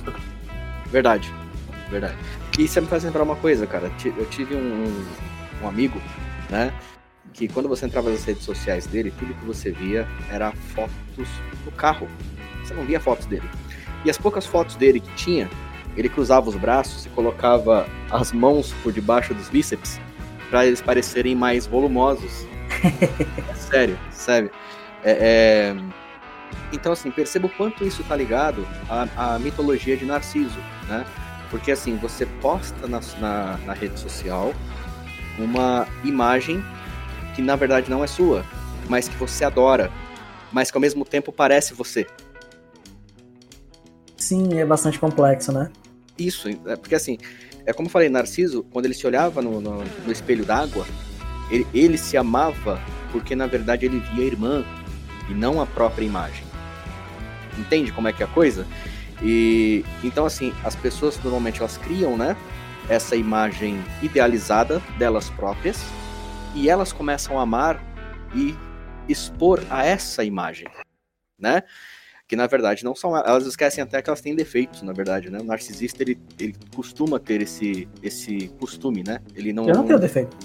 Verdade, 0.87 1.33
verdade. 1.89 2.15
E 2.59 2.67
você 2.67 2.81
me 2.81 2.87
faz 2.87 3.03
lembrar 3.03 3.23
uma 3.23 3.35
coisa, 3.35 3.65
cara. 3.65 3.91
Eu 4.05 4.25
tive 4.29 4.55
um, 4.55 5.05
um 5.63 5.67
amigo, 5.67 5.99
né? 6.49 6.71
que 7.33 7.47
quando 7.47 7.69
você 7.69 7.85
entrava 7.85 8.09
nas 8.09 8.23
redes 8.23 8.43
sociais 8.43 8.85
dele, 8.85 9.11
tudo 9.17 9.33
que 9.33 9.45
você 9.45 9.71
via 9.71 10.07
era 10.29 10.51
fotos 10.51 11.27
do 11.63 11.71
carro. 11.71 12.07
Você 12.63 12.73
não 12.73 12.85
via 12.85 12.99
fotos 12.99 13.25
dele. 13.25 13.49
E 14.03 14.09
as 14.09 14.17
poucas 14.17 14.45
fotos 14.45 14.75
dele 14.75 14.99
que 14.99 15.13
tinha, 15.15 15.49
ele 15.95 16.09
cruzava 16.09 16.49
os 16.49 16.55
braços 16.55 17.05
e 17.05 17.09
colocava 17.09 17.87
as 18.09 18.31
mãos 18.31 18.73
por 18.83 18.91
debaixo 18.91 19.33
dos 19.33 19.49
bíceps 19.49 19.99
para 20.49 20.65
eles 20.65 20.81
parecerem 20.81 21.35
mais 21.35 21.65
volumosos. 21.65 22.45
sério, 23.55 23.97
sério. 24.11 24.51
É, 25.03 25.73
é... 25.73 25.75
Então, 26.73 26.91
assim, 26.91 27.09
perceba 27.09 27.47
o 27.47 27.49
quanto 27.49 27.85
isso 27.85 28.03
tá 28.03 28.15
ligado 28.15 28.67
à, 28.89 29.35
à, 29.35 29.39
mitologia 29.39 29.95
de 29.97 30.05
Narciso, 30.05 30.59
né? 30.87 31.05
Porque, 31.49 31.71
assim, 31.71 31.97
você 31.97 32.25
posta 32.25 32.87
na, 32.87 32.99
na, 33.19 33.57
na 33.65 33.73
rede 33.73 33.99
social 33.99 34.53
uma 35.37 35.87
imagem 36.03 36.63
que, 37.35 37.41
na 37.41 37.55
verdade, 37.55 37.89
não 37.89 38.03
é 38.03 38.07
sua, 38.07 38.45
mas 38.89 39.07
que 39.07 39.15
você 39.15 39.43
adora, 39.43 39.91
mas 40.51 40.71
que, 40.71 40.77
ao 40.77 40.81
mesmo 40.81 41.03
tempo, 41.03 41.31
parece 41.31 41.73
você. 41.73 42.07
Sim, 44.31 44.57
é 44.57 44.65
bastante 44.65 44.97
complexo, 44.97 45.51
né? 45.51 45.69
Isso, 46.17 46.47
é 46.47 46.77
porque, 46.77 46.95
assim, 46.95 47.17
é 47.65 47.73
como 47.73 47.87
eu 47.87 47.91
falei, 47.91 48.07
Narciso, 48.07 48.63
quando 48.71 48.85
ele 48.85 48.93
se 48.93 49.05
olhava 49.05 49.41
no, 49.41 49.59
no, 49.59 49.83
no 49.83 50.09
espelho 50.09 50.45
d'água, 50.45 50.87
ele, 51.49 51.67
ele 51.73 51.97
se 51.97 52.15
amava 52.15 52.79
porque, 53.11 53.35
na 53.35 53.45
verdade, 53.45 53.85
ele 53.85 53.99
via 53.99 54.23
a 54.23 54.27
irmã 54.27 54.65
e 55.29 55.33
não 55.33 55.61
a 55.61 55.65
própria 55.65 56.05
imagem. 56.05 56.45
Entende 57.59 57.91
como 57.91 58.07
é 58.07 58.13
que 58.13 58.23
é 58.23 58.25
a 58.25 58.29
coisa? 58.29 58.65
E 59.21 59.83
então 60.01 60.25
assim, 60.25 60.53
as 60.63 60.77
pessoas 60.77 61.21
normalmente 61.21 61.59
elas 61.59 61.75
criam, 61.75 62.15
né, 62.15 62.37
essa 62.87 63.17
imagem 63.17 63.83
idealizada 64.01 64.81
delas 64.97 65.29
próprias 65.31 65.83
e 66.55 66.69
elas 66.69 66.93
começam 66.93 67.37
a 67.37 67.41
amar 67.41 67.83
e 68.33 68.55
expor 69.09 69.61
a 69.69 69.85
essa 69.85 70.23
imagem, 70.23 70.69
né? 71.37 71.63
Que 72.31 72.35
na 72.37 72.47
verdade 72.47 72.85
não 72.85 72.95
são 72.95 73.13
elas 73.13 73.45
esquecem 73.45 73.83
até 73.83 74.01
que 74.01 74.09
elas 74.09 74.21
têm 74.21 74.33
defeitos, 74.33 74.81
na 74.83 74.93
verdade, 74.93 75.29
né? 75.29 75.39
O 75.41 75.43
narcisista 75.43 76.01
ele, 76.01 76.17
ele 76.39 76.55
costuma 76.73 77.19
ter 77.19 77.41
esse 77.41 77.89
esse 78.01 78.47
costume, 78.57 79.03
né? 79.05 79.19
Ele 79.35 79.51
não 79.51 79.67
Eu 79.67 79.75
não 79.75 79.83
tenho 79.85 79.99
defeito. 79.99 80.37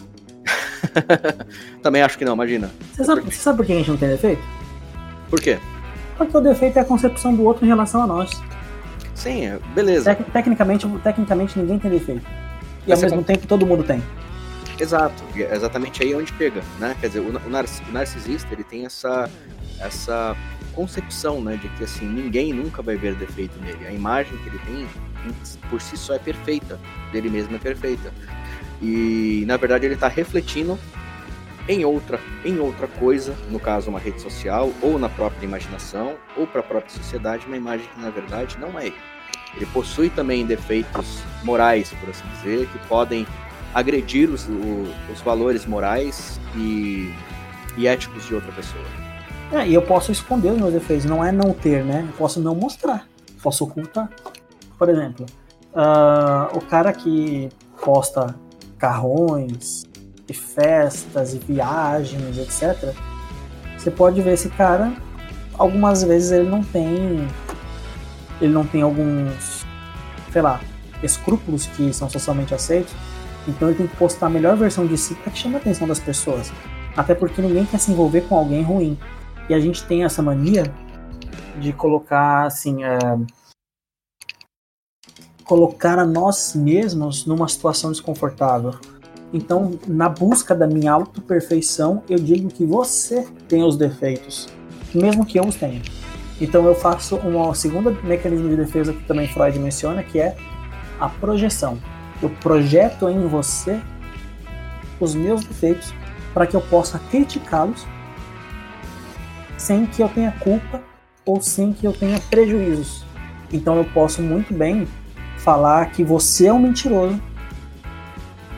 Também 1.81 2.03
acho 2.03 2.19
que 2.19 2.25
não, 2.25 2.35
imagina. 2.35 2.73
Você 2.93 3.05
sabe, 3.05 3.21
você 3.21 3.37
sabe 3.37 3.59
por 3.59 3.67
que 3.67 3.73
a 3.73 3.77
gente 3.77 3.89
não 3.89 3.97
tem 3.97 4.09
defeito? 4.09 4.43
Por 5.31 5.41
quê? 5.41 5.61
Porque 6.19 6.37
o 6.37 6.41
defeito 6.41 6.77
é 6.77 6.83
a 6.83 6.85
concepção 6.85 7.33
do 7.33 7.45
outro 7.45 7.65
em 7.65 7.69
relação 7.69 8.03
a 8.03 8.07
nós. 8.09 8.33
Sim, 9.15 9.47
é, 9.47 9.61
beleza. 9.73 10.13
Tec 10.13 10.29
tecnicamente, 10.33 10.89
tecnicamente 11.05 11.57
ninguém 11.57 11.79
tem 11.79 11.93
defeito. 11.93 12.27
E 12.85 12.91
Mas 12.91 13.01
ao 13.01 13.11
mesmo 13.11 13.23
tempo 13.23 13.47
todo 13.47 13.65
mundo 13.65 13.85
tem. 13.85 14.03
Exato, 14.77 15.23
é 15.37 15.55
exatamente 15.55 16.03
aí 16.03 16.17
onde 16.17 16.33
pega, 16.33 16.63
né? 16.81 16.97
Quer 17.01 17.07
dizer, 17.07 17.21
o, 17.21 17.93
narcisista 17.93 18.53
ele 18.53 18.65
tem 18.65 18.87
essa, 18.87 19.31
essa 19.79 20.37
concepção, 20.77 21.41
né, 21.41 21.57
de 21.57 21.69
que 21.71 21.83
assim 21.83 22.07
ninguém 22.07 22.53
nunca 22.53 22.83
vai 22.83 22.97
ver 22.97 23.15
defeito 23.15 23.59
nele. 23.61 23.87
A 23.87 23.93
imagem 23.93 24.37
que 24.37 24.49
ele 24.51 24.59
tem 24.59 24.87
por 25.71 25.81
si 25.81 25.97
só 25.97 26.15
é 26.15 26.19
perfeita, 26.19 26.79
dele 27.11 27.31
mesmo 27.31 27.57
é 27.57 27.59
perfeita. 27.59 28.13
E 28.81 29.45
na 29.47 29.57
verdade 29.57 29.87
ele 29.87 29.95
está 29.95 30.07
refletindo 30.07 30.79
em 31.67 31.85
outra, 31.85 32.21
em 32.45 32.61
outra 32.61 32.87
coisa, 32.87 33.35
no 33.51 33.59
caso 33.59 33.91
uma 33.91 33.99
rede 33.99 34.21
social, 34.21 34.71
ou 34.83 34.99
na 34.99 35.09
própria 35.09 35.47
imaginação, 35.47 36.15
ou 36.37 36.47
para 36.47 36.61
a 36.61 36.63
própria 36.63 36.91
sociedade, 36.91 37.47
uma 37.47 37.57
imagem 37.57 37.89
que 37.93 38.01
na 38.01 38.11
verdade 38.11 38.57
não 38.61 38.79
é 38.79 38.89
ele. 38.89 38.97
Ele 39.57 39.67
possui 39.67 40.11
também 40.11 40.45
defeitos 40.45 41.23
morais, 41.43 41.93
por 41.99 42.11
assim 42.11 42.25
dizer, 42.37 42.69
que 42.69 42.79
podem 42.87 43.27
agredir 43.75 44.31
os, 44.31 44.47
os 45.11 45.21
valores 45.23 45.65
morais 45.65 46.39
e, 46.55 47.11
e 47.77 47.87
éticos 47.87 48.27
de 48.27 48.35
outra 48.35 48.53
pessoa. 48.53 49.06
É, 49.53 49.67
e 49.67 49.75
eu 49.75 49.83
posso 49.83 50.11
esconder 50.11 50.51
os 50.51 50.59
meus 50.59 50.73
defeitos, 50.73 51.05
não 51.05 51.25
é 51.25 51.31
não 51.31 51.53
ter, 51.53 51.85
né? 51.85 52.05
Eu 52.09 52.17
posso 52.17 52.41
não 52.41 52.55
mostrar, 52.55 53.07
posso 53.43 53.65
ocultar. 53.65 54.11
Por 54.79 54.89
exemplo, 54.89 55.25
uh, 55.73 56.57
o 56.57 56.61
cara 56.61 56.93
que 56.93 57.49
posta 57.81 58.35
carrões, 58.77 59.85
e 60.29 60.35
festas 60.35 61.35
e 61.35 61.39
viagens, 61.39 62.39
etc. 62.39 62.95
Você 63.77 63.91
pode 63.91 64.21
ver 64.21 64.35
esse 64.35 64.49
cara, 64.51 64.93
algumas 65.57 66.03
vezes 66.03 66.33
ele 66.33 66.49
não 66.49 66.63
tem 66.63 67.29
ele 68.41 68.53
não 68.53 68.67
tem 68.67 68.83
alguns, 68.83 69.65
sei 70.31 70.43
lá, 70.43 70.61
escrúpulos 71.03 71.67
que 71.67 71.93
são 71.93 72.11
socialmente 72.11 72.55
aceitos. 72.55 72.93
Então 73.49 73.69
ele 73.69 73.79
tem 73.79 73.87
que 73.87 73.97
postar 73.97 74.27
a 74.27 74.31
melhor 74.31 74.57
versão 74.57 74.87
de 74.87 74.99
si 74.99 75.15
para 75.15 75.33
que 75.33 75.39
chame 75.39 75.55
a 75.55 75.59
atenção 75.59 75.87
das 75.87 76.01
pessoas. 76.01 76.53
Até 76.97 77.15
porque 77.15 77.41
ninguém 77.41 77.65
quer 77.65 77.79
se 77.79 77.93
envolver 77.93 78.23
com 78.23 78.37
alguém 78.37 78.63
ruim. 78.63 78.99
E 79.49 79.55
a 79.55 79.61
gente 79.61 79.85
tem 79.85 80.05
essa 80.05 80.23
mania 80.23 80.65
de 81.61 81.73
colocar 81.73 82.47
assim, 82.47 82.85
é, 82.85 82.99
colocar 85.45 85.99
a 85.99 86.05
nós 86.05 86.55
mesmos 86.55 87.25
numa 87.25 87.49
situação 87.49 87.91
desconfortável. 87.91 88.75
Então, 89.33 89.79
na 89.87 90.09
busca 90.09 90.55
da 90.55 90.67
minha 90.67 90.93
auto-perfeição, 90.93 92.03
eu 92.09 92.19
digo 92.19 92.49
que 92.49 92.65
você 92.65 93.27
tem 93.49 93.63
os 93.63 93.77
defeitos, 93.77 94.49
mesmo 94.95 95.25
que 95.25 95.39
eu 95.39 95.45
os 95.45 95.57
tenha. 95.57 95.83
Então, 96.41 96.65
eu 96.67 96.75
faço 96.75 97.17
um 97.17 97.53
segundo 97.55 97.91
mecanismo 98.05 98.49
de 98.49 98.57
defesa 98.57 98.93
que 98.93 99.05
também 99.05 99.29
Freud 99.29 99.59
menciona, 99.59 100.03
que 100.03 100.19
é 100.19 100.37
a 101.01 101.09
projeção. 101.09 101.79
Eu 102.23 102.31
projeto 102.31 103.09
em 103.09 103.27
você 103.27 103.81
os 105.01 105.15
meus 105.15 105.45
defeitos 105.45 105.93
para 106.33 106.47
que 106.47 106.57
eu 106.57 106.61
possa 106.61 106.99
criticá-los 107.11 107.87
sem 109.67 109.85
que 109.85 110.01
eu 110.01 110.09
tenha 110.09 110.31
culpa 110.31 110.81
ou 111.25 111.41
sem 111.41 111.73
que 111.73 111.85
eu 111.85 111.93
tenha 111.93 112.21
prejuízos. 112.31 113.05
Então, 113.53 113.77
eu 113.77 113.85
posso 113.85 114.23
muito 114.23 114.55
bem 114.55 114.87
falar 115.39 115.87
que 115.87 116.05
você 116.05 116.47
é 116.47 116.53
um 116.53 116.59
mentiroso 116.61 117.21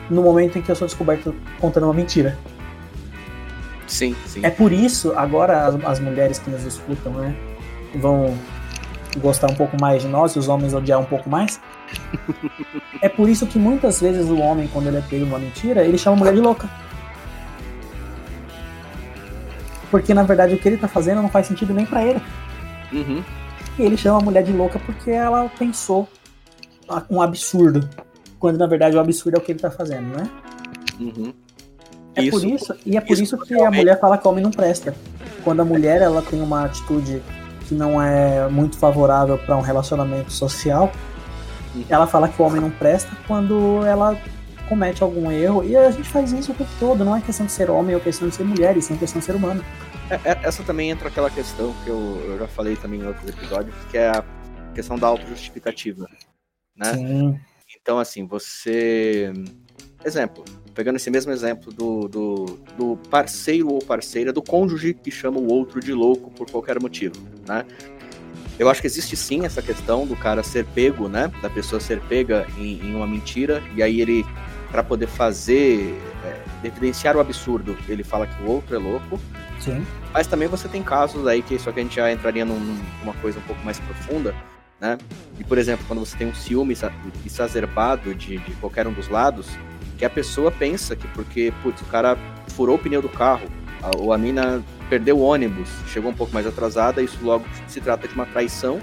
no 0.07 0.21
momento 0.21 0.59
em 0.59 0.61
que 0.61 0.71
eu 0.71 0.75
sou 0.75 0.87
descoberto 0.87 1.35
contando 1.59 1.85
uma 1.85 1.93
mentira. 1.93 2.37
Sim, 3.87 4.15
sim. 4.27 4.41
É 4.43 4.51
por 4.51 4.71
isso, 4.71 5.11
agora 5.15 5.65
as, 5.65 5.83
as 5.83 5.99
mulheres 5.99 6.37
que 6.37 6.51
nos 6.51 6.63
escutam, 6.63 7.11
né, 7.13 7.35
vão 7.95 8.37
gostar 9.17 9.49
um 9.49 9.55
pouco 9.55 9.75
mais 9.81 10.03
de 10.03 10.07
nós 10.07 10.33
e 10.33 10.39
os 10.39 10.47
homens 10.47 10.75
odiar 10.75 10.99
um 10.99 11.05
pouco 11.05 11.27
mais. 11.27 11.59
é 13.01 13.09
por 13.09 13.27
isso 13.27 13.47
que 13.47 13.57
muitas 13.57 13.99
vezes 13.99 14.27
o 14.27 14.37
homem, 14.37 14.67
quando 14.71 14.87
ele 14.87 14.97
é 14.97 15.01
pego 15.01 15.25
uma 15.25 15.39
mentira, 15.39 15.83
ele 15.83 15.97
chama 15.97 16.17
a 16.17 16.19
mulher 16.19 16.35
de 16.35 16.41
louca. 16.41 16.69
Porque 19.89 20.13
na 20.13 20.23
verdade 20.23 20.53
o 20.53 20.57
que 20.57 20.67
ele 20.67 20.77
tá 20.77 20.87
fazendo 20.87 21.21
não 21.21 21.29
faz 21.29 21.47
sentido 21.47 21.73
nem 21.73 21.85
para 21.85 22.03
ele. 22.03 22.21
Uhum. 22.91 23.23
E 23.77 23.83
ele 23.83 23.97
chama 23.97 24.19
a 24.19 24.21
mulher 24.21 24.43
de 24.43 24.51
louca 24.51 24.79
porque 24.79 25.11
ela 25.11 25.49
pensou 25.57 26.07
um 27.09 27.21
absurdo 27.21 27.87
quando 28.39 28.57
na 28.57 28.67
verdade 28.67 28.95
o 28.95 28.99
absurdo 28.99 29.35
é 29.35 29.39
o 29.39 29.41
que 29.41 29.51
ele 29.51 29.59
tá 29.59 29.69
fazendo, 29.69 30.17
né? 30.17 30.29
Uhum. 30.99 31.33
É 32.15 32.23
isso, 32.23 32.31
por 32.31 32.45
isso, 32.45 32.75
e 32.85 32.97
é 32.97 33.01
por 33.01 33.13
isso, 33.13 33.23
isso 33.23 33.37
que 33.37 33.53
realmente... 33.53 33.75
a 33.75 33.81
mulher 33.81 33.99
fala 33.99 34.17
que 34.17 34.27
o 34.27 34.31
homem 34.31 34.43
não 34.43 34.51
presta. 34.51 34.93
Quando 35.43 35.61
a 35.61 35.65
mulher 35.65 36.01
ela 36.01 36.21
tem 36.21 36.41
uma 36.41 36.65
atitude 36.65 37.21
que 37.67 37.75
não 37.75 38.01
é 38.01 38.47
muito 38.49 38.77
favorável 38.77 39.37
para 39.37 39.55
um 39.55 39.61
relacionamento 39.61 40.31
social, 40.31 40.91
uhum. 41.75 41.83
ela 41.87 42.07
fala 42.07 42.27
que 42.27 42.41
o 42.41 42.45
homem 42.45 42.61
não 42.61 42.71
presta 42.71 43.11
quando 43.27 43.85
ela 43.85 44.17
comete 44.69 45.03
algum 45.03 45.29
erro. 45.31 45.63
E 45.63 45.75
a 45.75 45.91
gente 45.91 46.07
faz 46.07 46.31
isso 46.31 46.51
o 46.51 46.55
tempo 46.55 46.69
todo, 46.79 47.03
não 47.03 47.15
é 47.15 47.21
questão 47.21 47.45
de 47.45 47.51
ser 47.51 47.69
homem 47.69 47.95
ou 47.95 48.01
questão 48.01 48.29
de 48.29 48.35
ser 48.35 48.43
mulher, 48.43 48.77
e 48.77 48.81
sim 48.81 48.95
questão 48.95 49.19
de 49.19 49.25
ser 49.25 49.35
humano. 49.35 49.65
É, 50.09 50.31
é, 50.31 50.39
essa 50.43 50.63
também 50.63 50.91
entra 50.91 51.09
aquela 51.09 51.29
questão 51.29 51.73
que 51.83 51.89
eu, 51.89 52.21
eu 52.25 52.39
já 52.39 52.47
falei 52.47 52.75
também 52.75 53.01
em 53.01 53.07
outros 53.07 53.27
episódios, 53.27 53.75
que 53.91 53.97
é 53.97 54.09
a 54.09 54.23
questão 54.73 54.97
da 54.97 55.07
autojustificativa. 55.07 56.07
Né? 56.75 56.93
Sim. 56.93 57.39
Então, 57.81 57.99
assim, 57.99 58.25
você. 58.25 59.33
Exemplo, 60.03 60.45
pegando 60.73 60.95
esse 60.95 61.11
mesmo 61.11 61.31
exemplo 61.31 61.73
do, 61.73 62.07
do, 62.07 62.45
do, 62.77 62.97
parceiro 63.09 63.69
ou 63.69 63.79
parceira, 63.79 64.31
do 64.31 64.41
cônjuge 64.41 64.93
que 64.93 65.11
chama 65.11 65.37
o 65.37 65.51
outro 65.51 65.81
de 65.81 65.91
louco 65.91 66.31
por 66.31 66.49
qualquer 66.49 66.79
motivo, 66.79 67.15
né? 67.45 67.65
Eu 68.57 68.69
acho 68.69 68.81
que 68.81 68.87
existe 68.87 69.15
sim 69.15 69.45
essa 69.45 69.61
questão 69.61 70.05
do 70.07 70.15
cara 70.15 70.43
ser 70.43 70.65
pego, 70.65 71.07
né? 71.07 71.31
Da 71.41 71.49
pessoa 71.49 71.79
ser 71.79 72.01
pega 72.01 72.47
em, 72.57 72.79
em 72.79 72.95
uma 72.95 73.07
mentira, 73.07 73.61
e 73.75 73.83
aí 73.83 74.01
ele, 74.01 74.25
para 74.71 74.83
poder 74.83 75.07
fazer, 75.07 75.99
é, 76.23 76.67
evidenciar 76.67 77.15
o 77.15 77.19
absurdo, 77.19 77.77
ele 77.87 78.03
fala 78.03 78.27
que 78.27 78.43
o 78.43 78.47
outro 78.47 78.75
é 78.75 78.79
louco. 78.79 79.19
Sim. 79.59 79.85
Mas 80.13 80.27
também 80.27 80.47
você 80.47 80.67
tem 80.67 80.81
casos 80.81 81.27
aí 81.27 81.41
que 81.41 81.55
isso 81.55 81.69
aqui 81.69 81.79
a 81.79 81.83
gente 81.83 81.95
já 81.95 82.11
entraria 82.11 82.45
num, 82.45 82.59
numa 83.01 83.13
coisa 83.15 83.39
um 83.39 83.43
pouco 83.43 83.63
mais 83.63 83.79
profunda, 83.79 84.33
né? 84.79 84.97
E, 85.37 85.43
por 85.43 85.57
exemplo, 85.57 85.85
quando 85.87 85.99
você 85.99 86.17
tem 86.17 86.27
um 86.27 86.33
ciúme 86.33 86.75
exacerbado 87.25 88.13
de, 88.15 88.37
de 88.37 88.51
qualquer 88.55 88.87
um 88.87 88.93
dos 88.93 89.09
lados, 89.09 89.47
que 89.97 90.05
a 90.05 90.09
pessoa 90.09 90.51
pensa 90.51 90.95
que 90.95 91.07
porque, 91.09 91.53
putz, 91.61 91.81
o 91.81 91.85
cara 91.85 92.17
furou 92.47 92.75
o 92.75 92.79
pneu 92.79 93.01
do 93.01 93.09
carro, 93.09 93.47
a, 93.81 93.97
ou 93.97 94.13
a 94.13 94.17
mina 94.17 94.63
perdeu 94.89 95.17
o 95.17 95.21
ônibus, 95.21 95.69
chegou 95.87 96.09
um 96.11 96.13
pouco 96.13 96.33
mais 96.33 96.47
atrasada, 96.47 97.01
isso 97.01 97.17
logo 97.21 97.45
se 97.67 97.81
trata 97.81 98.07
de 98.07 98.13
uma 98.13 98.25
traição 98.25 98.79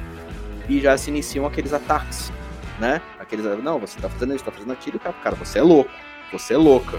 e 0.69 0.81
já 0.81 0.97
se 0.97 1.11
iniciam 1.11 1.47
aqueles 1.47 1.73
ataques, 1.73 2.31
né? 2.79 3.01
Aqueles, 3.19 3.45
não, 3.63 3.79
você 3.79 3.99
tá 4.01 4.09
fazendo 4.09 4.35
isso, 4.35 4.45
tá 4.45 4.53
fazendo 4.53 4.73
aquilo, 4.73 4.99
cara, 4.99 5.15
cara, 5.23 5.37
você 5.37 5.59
é 5.59 5.63
louco, 5.63 5.91
você 6.33 6.55
é 6.55 6.57
louca, 6.57 6.99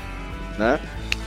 né? 0.58 0.80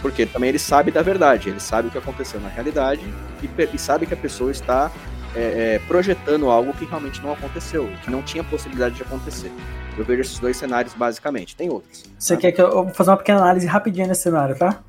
Porque 0.02 0.24
também 0.26 0.48
ele 0.48 0.58
sabe 0.58 0.90
da 0.90 1.02
verdade, 1.02 1.50
ele 1.50 1.60
sabe 1.60 1.88
o 1.88 1.90
que 1.90 1.98
aconteceu 1.98 2.40
na 2.40 2.48
realidade 2.48 3.02
e, 3.42 3.76
e 3.76 3.78
sabe 3.78 4.06
que 4.06 4.14
a 4.14 4.16
pessoa 4.16 4.50
está 4.50 4.90
é, 5.34 5.74
é, 5.74 5.78
projetando 5.86 6.48
algo 6.48 6.72
que 6.72 6.84
realmente 6.84 7.22
não 7.22 7.32
aconteceu, 7.32 7.88
que 8.02 8.10
não 8.10 8.22
tinha 8.22 8.42
possibilidade 8.42 8.96
de 8.96 9.02
acontecer. 9.02 9.52
Eu 9.96 10.04
vejo 10.04 10.22
esses 10.22 10.38
dois 10.38 10.56
cenários 10.56 10.94
basicamente. 10.94 11.54
Tem 11.54 11.68
outros. 11.68 12.04
Você 12.18 12.34
tá? 12.34 12.40
quer 12.40 12.52
que 12.52 12.62
eu, 12.62 12.68
eu 12.68 12.84
vou 12.84 12.94
fazer 12.94 13.10
uma 13.10 13.16
pequena 13.16 13.40
análise 13.40 13.66
rapidinha 13.66 14.06
nesse 14.06 14.22
cenário, 14.22 14.56
tá? 14.56 14.82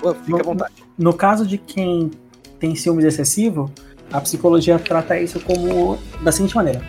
Pô, 0.00 0.14
fica 0.14 0.30
no, 0.30 0.40
à 0.40 0.42
vontade. 0.42 0.72
No 0.96 1.12
caso 1.12 1.46
de 1.46 1.58
quem 1.58 2.10
tem 2.58 2.74
ciúmes 2.74 3.04
excessivo, 3.04 3.70
a 4.12 4.20
psicologia 4.20 4.78
trata 4.78 5.18
isso 5.18 5.40
como 5.40 5.98
da 6.22 6.32
seguinte 6.32 6.56
maneira: 6.56 6.80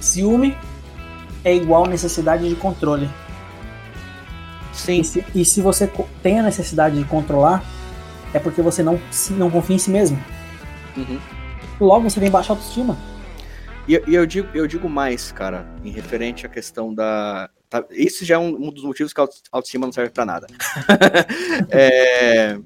ciúme 0.00 0.56
é 1.44 1.54
igual 1.54 1.86
necessidade 1.86 2.48
de 2.48 2.54
controle. 2.54 3.08
Sim. 4.72 5.00
E 5.00 5.04
se, 5.04 5.24
e 5.34 5.44
se 5.44 5.60
você 5.60 5.90
tem 6.22 6.40
a 6.40 6.42
necessidade 6.42 6.96
de 6.96 7.04
controlar, 7.04 7.64
é 8.32 8.38
porque 8.38 8.62
você 8.62 8.82
não, 8.82 9.00
não 9.30 9.50
confia 9.50 9.76
em 9.76 9.78
si 9.78 9.90
mesmo. 9.90 10.22
Uhum. 10.96 11.18
Logo 11.80 12.08
você 12.08 12.20
tem 12.20 12.30
baixa 12.30 12.52
autoestima. 12.52 12.96
E, 13.88 14.00
e, 14.06 14.14
eu, 14.14 14.26
digo, 14.26 14.48
eu 14.54 14.66
digo 14.66 14.88
mais, 14.88 15.32
cara, 15.32 15.66
em 15.84 15.90
referente 15.90 16.46
à 16.46 16.48
questão 16.48 16.94
da. 16.94 17.50
Tá, 17.68 17.84
isso 17.90 18.24
já 18.24 18.34
é 18.34 18.38
um, 18.38 18.66
um, 18.66 18.70
dos 18.70 18.82
motivos 18.82 19.12
que 19.12 19.20
a 19.20 19.28
autoestima 19.52 19.86
não 19.86 19.92
serve 19.92 20.10
para 20.10 20.24
nada. 20.24 20.46
é, 21.70 22.58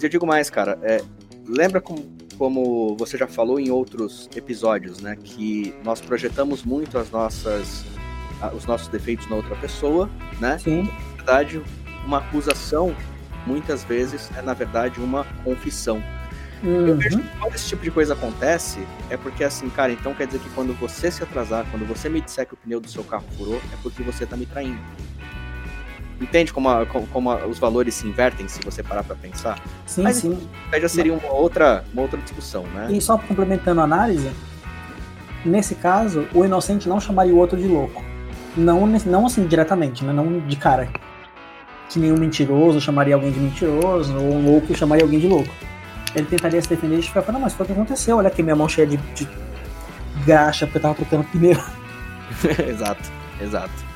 eu 0.00 0.08
digo 0.08 0.26
mais, 0.26 0.50
cara. 0.50 0.78
É, 0.82 1.02
lembra 1.46 1.80
como, 1.80 2.04
como 2.38 2.96
você 2.96 3.16
já 3.16 3.26
falou 3.26 3.58
em 3.60 3.70
outros 3.70 4.28
episódios, 4.34 5.00
né? 5.00 5.16
Que 5.22 5.74
nós 5.84 6.00
projetamos 6.00 6.64
muito 6.64 6.98
as 6.98 7.10
nossas, 7.10 7.84
os 8.54 8.64
nossos 8.66 8.88
defeitos 8.88 9.28
na 9.28 9.36
outra 9.36 9.54
pessoa, 9.56 10.10
né? 10.40 10.58
Sim. 10.58 10.82
Na 10.82 11.16
verdade, 11.16 11.62
uma 12.04 12.18
acusação 12.18 12.94
muitas 13.46 13.84
vezes 13.84 14.30
é 14.36 14.42
na 14.42 14.54
verdade 14.54 15.00
uma 15.00 15.24
confissão. 15.44 16.02
Uhum. 16.62 16.86
Eu 16.86 16.96
vejo 16.96 17.18
que 17.18 17.38
quando 17.38 17.54
esse 17.54 17.68
tipo 17.68 17.82
de 17.82 17.90
coisa 17.90 18.14
acontece, 18.14 18.86
é 19.10 19.16
porque 19.16 19.42
assim, 19.42 19.68
cara, 19.70 19.92
então 19.92 20.14
quer 20.14 20.26
dizer 20.26 20.38
que 20.38 20.48
quando 20.50 20.72
você 20.74 21.10
se 21.10 21.22
atrasar, 21.22 21.66
quando 21.70 21.86
você 21.86 22.08
me 22.08 22.20
disser 22.20 22.46
que 22.46 22.54
o 22.54 22.56
pneu 22.56 22.80
do 22.80 22.88
seu 22.88 23.02
carro 23.02 23.24
furou, 23.36 23.56
é 23.56 23.76
porque 23.82 24.02
você 24.02 24.24
tá 24.24 24.36
me 24.36 24.46
traindo. 24.46 24.80
Entende 26.22 26.52
como, 26.52 26.68
a, 26.68 26.86
como, 26.86 27.30
a, 27.30 27.46
os 27.46 27.58
valores 27.58 27.94
se 27.94 28.06
invertem 28.06 28.46
se 28.46 28.60
você 28.64 28.82
parar 28.82 29.02
para 29.02 29.16
pensar? 29.16 29.60
Sim, 29.84 30.02
Mas, 30.02 30.16
sim. 30.16 30.38
Já 30.80 30.88
seria 30.88 31.12
uma 31.12 31.32
outra, 31.32 31.84
uma 31.92 32.02
outra 32.02 32.18
discussão, 32.20 32.62
né? 32.68 32.88
E 32.90 33.00
só 33.00 33.18
complementando 33.18 33.80
a 33.80 33.84
análise, 33.84 34.30
nesse 35.44 35.74
caso, 35.74 36.28
o 36.32 36.44
inocente 36.44 36.88
não 36.88 37.00
chamaria 37.00 37.34
o 37.34 37.38
outro 37.38 37.58
de 37.58 37.66
louco. 37.66 38.02
Não, 38.56 38.86
não 38.86 39.26
assim 39.26 39.46
diretamente, 39.46 40.04
né? 40.04 40.12
não 40.12 40.38
de 40.40 40.56
cara. 40.56 40.88
Que 41.88 41.98
nenhum 41.98 42.16
mentiroso 42.16 42.80
chamaria 42.80 43.14
alguém 43.14 43.32
de 43.32 43.40
mentiroso, 43.40 44.16
ou 44.16 44.34
um 44.34 44.46
louco 44.52 44.74
chamaria 44.74 45.04
alguém 45.04 45.18
de 45.18 45.26
louco 45.26 45.52
ele 46.14 46.26
tentaria 46.26 46.60
se 46.60 46.68
defender 46.68 46.98
e 46.98 47.02
ficar 47.02 47.22
falando, 47.22 47.34
não, 47.34 47.40
mas 47.42 47.54
foi 47.54 47.64
o 47.64 47.66
que 47.66 47.72
aconteceu, 47.72 48.18
olha 48.18 48.28
aqui 48.28 48.42
minha 48.42 48.56
mão 48.56 48.68
cheia 48.68 48.86
de, 48.86 48.96
de 48.96 49.28
graxa 50.24 50.66
porque 50.66 50.78
eu 50.78 50.82
tava 50.82 50.94
trocando 50.94 51.24
pneu. 51.24 51.58
exato, 52.68 53.10
exato. 53.40 53.91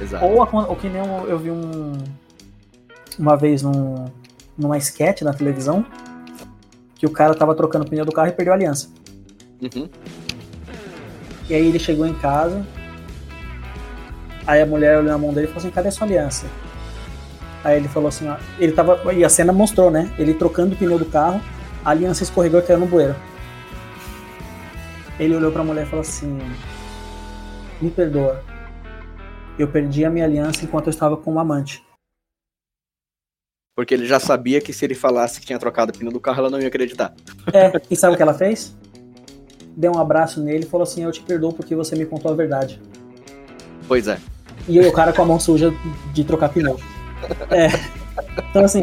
Exato. 0.00 0.24
Ou, 0.24 0.38
ou 0.40 0.76
que 0.76 0.88
nem 0.88 1.04
eu, 1.04 1.28
eu 1.28 1.38
vi 1.38 1.50
um. 1.50 1.92
Uma 3.18 3.36
vez 3.36 3.62
num, 3.62 4.06
numa 4.58 4.76
sketch 4.78 5.22
na 5.22 5.32
televisão 5.32 5.86
que 6.96 7.06
o 7.06 7.10
cara 7.10 7.34
tava 7.34 7.54
trocando 7.54 7.84
o 7.84 7.88
pneu 7.88 8.04
do 8.04 8.12
carro 8.12 8.28
e 8.28 8.32
perdeu 8.32 8.52
a 8.52 8.56
aliança. 8.56 8.88
Uhum. 9.62 9.88
E 11.48 11.54
aí 11.54 11.66
ele 11.66 11.78
chegou 11.78 12.06
em 12.06 12.14
casa. 12.14 12.64
Aí 14.46 14.60
a 14.60 14.66
mulher 14.66 14.98
olhou 14.98 15.12
na 15.12 15.18
mão 15.18 15.32
dele 15.32 15.46
e 15.46 15.48
falou 15.48 15.60
assim: 15.60 15.70
cadê 15.70 15.90
sua 15.90 16.06
aliança? 16.06 16.46
Aí 17.62 17.78
ele 17.78 17.88
falou 17.88 18.08
assim, 18.08 18.28
ó, 18.28 18.36
ele 18.58 18.72
tava. 18.72 19.12
E 19.14 19.24
a 19.24 19.28
cena 19.28 19.52
mostrou, 19.52 19.90
né? 19.90 20.12
Ele 20.18 20.34
trocando 20.34 20.74
o 20.74 20.78
pneu 20.78 20.98
do 20.98 21.06
carro, 21.06 21.40
a 21.84 21.90
aliança 21.90 22.22
escorregou 22.22 22.60
e 22.60 22.62
caiu 22.62 22.78
no 22.78 22.86
bueiro. 22.86 23.14
Ele 25.18 25.36
olhou 25.36 25.52
pra 25.52 25.64
mulher 25.64 25.86
e 25.86 25.88
falou 25.88 26.02
assim: 26.02 26.38
Me 27.80 27.90
perdoa. 27.90 28.42
Eu 29.58 29.68
perdi 29.68 30.04
a 30.04 30.10
minha 30.10 30.24
aliança 30.24 30.64
enquanto 30.64 30.86
eu 30.86 30.90
estava 30.90 31.16
com 31.16 31.32
um 31.34 31.38
amante. 31.38 31.84
Porque 33.76 33.92
ele 33.92 34.06
já 34.06 34.20
sabia 34.20 34.60
que 34.60 34.72
se 34.72 34.84
ele 34.84 34.94
falasse 34.94 35.40
que 35.40 35.46
tinha 35.46 35.58
trocado 35.58 35.92
o 35.92 35.98
pneu 35.98 36.12
do 36.12 36.20
carro, 36.20 36.40
ela 36.40 36.50
não 36.50 36.60
ia 36.60 36.68
acreditar. 36.68 37.12
É, 37.52 37.72
e 37.90 37.96
sabe 37.96 38.14
o 38.14 38.16
que 38.16 38.22
ela 38.22 38.34
fez? 38.34 38.76
Deu 39.76 39.92
um 39.92 39.98
abraço 39.98 40.40
nele 40.40 40.64
e 40.64 40.68
falou 40.68 40.84
assim: 40.84 41.02
Eu 41.02 41.10
te 41.10 41.20
perdoo 41.20 41.52
porque 41.52 41.74
você 41.74 41.96
me 41.96 42.06
contou 42.06 42.30
a 42.30 42.34
verdade. 42.34 42.80
Pois 43.88 44.06
é. 44.06 44.18
E 44.68 44.78
o 44.80 44.92
cara 44.92 45.12
com 45.12 45.22
a 45.22 45.24
mão 45.24 45.40
suja 45.40 45.72
de 46.12 46.24
trocar 46.24 46.50
pneu. 46.50 46.78
É. 47.50 47.68
Então, 48.50 48.64
assim, 48.64 48.80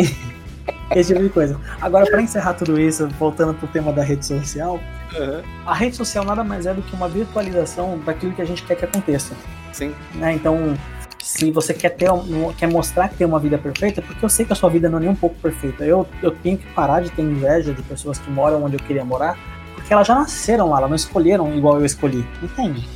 esse 0.94 1.14
tipo 1.14 1.24
de 1.24 1.30
coisa. 1.30 1.60
Agora, 1.80 2.06
para 2.06 2.22
encerrar 2.22 2.54
tudo 2.54 2.80
isso, 2.80 3.08
voltando 3.20 3.54
pro 3.54 3.68
tema 3.70 3.94
da 3.94 4.04
rede 4.04 4.26
social, 4.26 4.76
uhum. 4.76 5.42
a 5.66 5.74
rede 5.74 5.96
social 5.96 6.26
nada 6.26 6.44
mais 6.44 6.66
é 6.66 6.74
do 6.74 6.82
que 6.82 6.94
uma 6.94 7.08
virtualização 7.08 7.98
daquilo 8.00 8.34
que 8.34 8.42
a 8.42 8.46
gente 8.46 8.64
quer 8.64 8.76
que 8.76 8.86
aconteça. 8.86 9.34
Sim. 9.72 9.94
Né? 10.16 10.34
Então, 10.34 10.76
se 11.22 11.52
você 11.52 11.74
quer 11.74 11.90
ter 11.90 12.10
quer 12.58 12.68
mostrar 12.68 13.10
que 13.10 13.16
tem 13.16 13.28
uma 13.28 13.40
vida 13.40 13.58
perfeita, 13.58 14.02
porque 14.02 14.24
eu 14.24 14.30
sei 14.30 14.46
que 14.46 14.54
a 14.54 14.56
sua 14.56 14.70
vida 14.70 14.90
não 14.90 14.98
é 14.98 15.02
nem 15.02 15.10
um 15.10 15.16
pouco 15.16 15.36
perfeita. 15.38 15.86
Eu, 15.86 16.08
eu 16.22 16.32
tenho 16.32 16.58
que 16.58 16.66
parar 16.74 17.02
de 17.02 17.10
ter 17.12 17.22
inveja 17.22 17.74
de 17.74 17.82
pessoas 17.84 18.18
que 18.18 18.30
moram 18.30 18.64
onde 18.64 18.76
eu 18.76 18.80
queria 18.80 19.06
morar, 19.06 19.38
porque 19.76 19.94
elas 19.94 20.08
já 20.08 20.16
nasceram 20.16 20.70
lá, 20.70 20.78
elas 20.78 20.90
não 20.90 20.96
escolheram 20.96 21.56
igual 21.56 21.80
eu 21.80 21.86
escolhi. 21.86 22.26
Entende? 22.42 22.88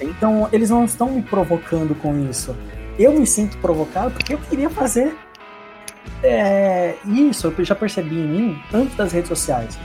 Então, 0.00 0.48
eles 0.52 0.70
não 0.70 0.84
estão 0.84 1.10
me 1.10 1.22
provocando 1.22 1.94
com 1.94 2.28
isso 2.28 2.56
eu 2.98 3.12
me 3.12 3.26
sinto 3.26 3.56
provocado 3.58 4.10
porque 4.10 4.34
eu 4.34 4.38
queria 4.38 4.68
fazer 4.70 5.16
é, 6.22 6.94
isso, 7.04 7.52
eu 7.56 7.64
já 7.64 7.74
percebi 7.74 8.16
em 8.16 8.26
mim 8.26 8.62
antes 8.72 8.96
das 8.96 9.12
redes 9.12 9.28
sociais. 9.28 9.78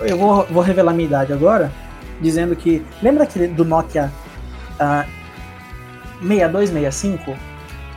Eu 0.00 0.18
vou, 0.18 0.44
vou 0.46 0.62
revelar 0.62 0.92
minha 0.92 1.06
idade 1.06 1.32
agora, 1.32 1.72
dizendo 2.20 2.54
que. 2.56 2.84
Lembra 3.00 3.24
aquele 3.24 3.46
do 3.48 3.64
Nokia 3.64 4.12
uh, 4.74 5.08
6265? 6.20 7.36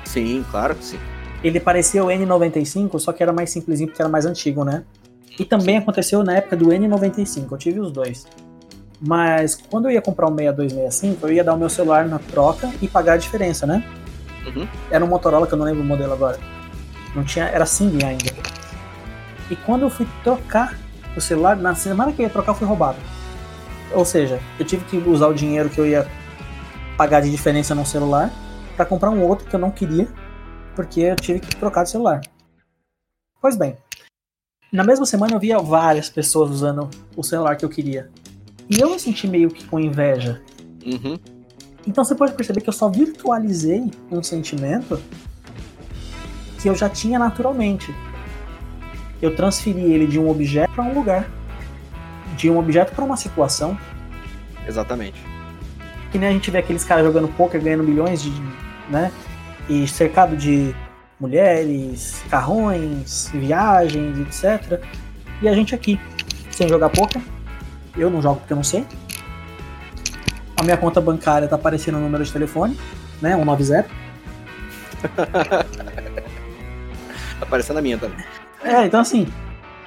Sim, 0.06 0.46
claro 0.50 0.76
que 0.76 0.86
sim. 0.86 1.00
Ele 1.44 1.60
parecia 1.60 2.04
o 2.04 2.08
N95, 2.08 3.00
só 3.00 3.12
que 3.12 3.24
era 3.24 3.34
mais 3.34 3.50
simplesinho 3.50 3.90
porque 3.90 4.02
era 4.02 4.10
mais 4.10 4.26
antigo, 4.26 4.64
né? 4.64 4.84
E 5.40 5.46
também 5.46 5.78
aconteceu 5.78 6.24
na 6.24 6.36
época 6.36 6.56
do 6.56 6.66
N95, 6.66 7.52
eu 7.52 7.58
tive 7.58 7.80
os 7.80 7.92
dois. 7.92 8.28
Mas 9.00 9.56
quando 9.56 9.86
eu 9.86 9.92
ia 9.92 10.02
comprar 10.02 10.28
um 10.28 10.36
6265, 10.36 11.26
eu 11.26 11.34
ia 11.34 11.44
dar 11.44 11.56
o 11.56 11.58
meu 11.58 11.70
celular 11.70 12.06
na 12.08 12.20
troca 12.20 12.70
e 12.82 12.88
pagar 12.88 13.14
a 13.14 13.18
diferença, 13.18 13.66
né? 13.66 13.84
Uhum. 14.46 14.68
Era 14.92 15.04
um 15.04 15.08
Motorola 15.08 15.48
que 15.48 15.54
eu 15.54 15.58
não 15.58 15.66
lembro 15.66 15.82
o 15.82 15.86
modelo 15.86 16.14
agora. 16.14 16.38
Não 17.16 17.24
tinha, 17.24 17.46
era 17.46 17.66
Symbian 17.66 18.10
ainda. 18.10 18.32
E 19.50 19.56
quando 19.56 19.82
eu 19.82 19.90
fui 19.90 20.08
trocar 20.24 20.78
o 21.16 21.22
celular, 21.22 21.58
na 21.58 21.74
semana 21.74 22.12
que 22.12 22.22
eu 22.22 22.26
ia 22.26 22.30
trocar, 22.30 22.52
eu 22.52 22.56
fui 22.56 22.68
roubado. 22.68 22.98
Ou 23.94 24.06
seja, 24.06 24.40
eu 24.60 24.66
tive 24.66 24.86
que 24.86 24.98
usar 24.98 25.28
o 25.28 25.34
dinheiro 25.34 25.70
que 25.70 25.80
eu 25.80 25.86
ia 25.86 26.08
pagar 26.98 27.22
de 27.22 27.30
diferença 27.30 27.74
no 27.74 27.86
celular 27.86 28.32
para 28.76 28.86
comprar 28.86 29.10
um 29.10 29.24
outro 29.24 29.48
que 29.48 29.56
eu 29.56 29.60
não 29.60 29.72
queria, 29.72 30.08
porque 30.76 31.02
eu 31.02 31.16
tive 31.16 31.40
que 31.40 31.56
trocar 31.56 31.84
de 31.84 31.92
celular. 31.92 32.22
Pois 33.42 33.58
bem, 33.58 33.76
na 34.72 34.84
mesma 34.84 35.06
semana 35.06 35.34
eu 35.34 35.40
via 35.40 35.60
várias 35.60 36.10
pessoas 36.10 36.50
usando 36.50 36.90
o 37.16 37.24
celular 37.24 37.56
que 37.56 37.66
eu 37.66 37.70
queria. 37.70 38.10
E 38.70 38.80
eu 38.80 38.90
me 38.90 39.00
senti 39.00 39.28
meio 39.28 39.50
que 39.50 39.66
com 39.66 39.80
inveja. 39.80 40.42
Uhum. 40.86 41.20
Então 41.86 42.04
você 42.04 42.16
pode 42.16 42.34
perceber 42.34 42.62
que 42.62 42.70
eu 42.70 42.74
só 42.74 42.90
virtualizei 42.90 43.92
um 44.12 44.22
sentimento 44.22 45.02
que 46.62 46.70
eu 46.70 46.76
já 46.76 46.88
tinha 46.88 47.18
naturalmente. 47.18 47.94
Eu 49.22 49.36
transferi 49.36 49.82
ele 49.82 50.08
de 50.08 50.20
um 50.20 50.30
objeto 50.30 50.72
para 50.74 50.84
um 50.84 50.94
lugar, 50.94 51.30
de 52.38 52.50
um 52.50 52.58
objeto 52.58 52.94
para 52.94 53.04
uma 53.04 53.18
situação. 53.18 53.78
Exatamente. 54.68 55.22
Que 56.12 56.18
nem 56.18 56.30
a 56.30 56.32
gente 56.32 56.52
vê 56.52 56.58
aqueles 56.58 56.84
caras 56.84 57.06
jogando 57.06 57.28
poker 57.30 57.62
ganhando 57.62 57.84
milhões 57.84 58.22
de, 58.22 58.32
né? 58.90 59.12
E 59.70 59.88
cercado 59.88 60.36
de 60.36 60.76
mulheres, 61.20 62.24
carrões, 62.30 63.30
viagens, 63.34 64.20
etc. 64.20 64.82
E 65.42 65.48
a 65.48 65.54
gente 65.54 65.74
aqui, 65.74 66.00
sem 66.50 66.68
jogar 66.68 66.90
poker, 66.90 67.22
eu 67.96 68.10
não 68.10 68.22
jogo 68.22 68.40
porque 68.40 68.54
eu 68.54 68.58
não 68.58 68.64
sei. 68.64 68.86
A 70.58 70.64
minha 70.64 70.78
conta 70.78 71.00
bancária 71.00 71.48
tá 71.48 71.56
aparecendo 71.56 71.98
o 71.98 72.02
número 72.02 72.24
de 72.24 72.32
telefone, 72.32 72.78
né? 73.22 73.36
190. 73.36 73.90
aparecendo 77.42 77.78
a 77.78 77.82
minha 77.82 77.98
também. 77.98 78.24
É, 78.64 78.86
então 78.86 79.00
assim. 79.00 79.28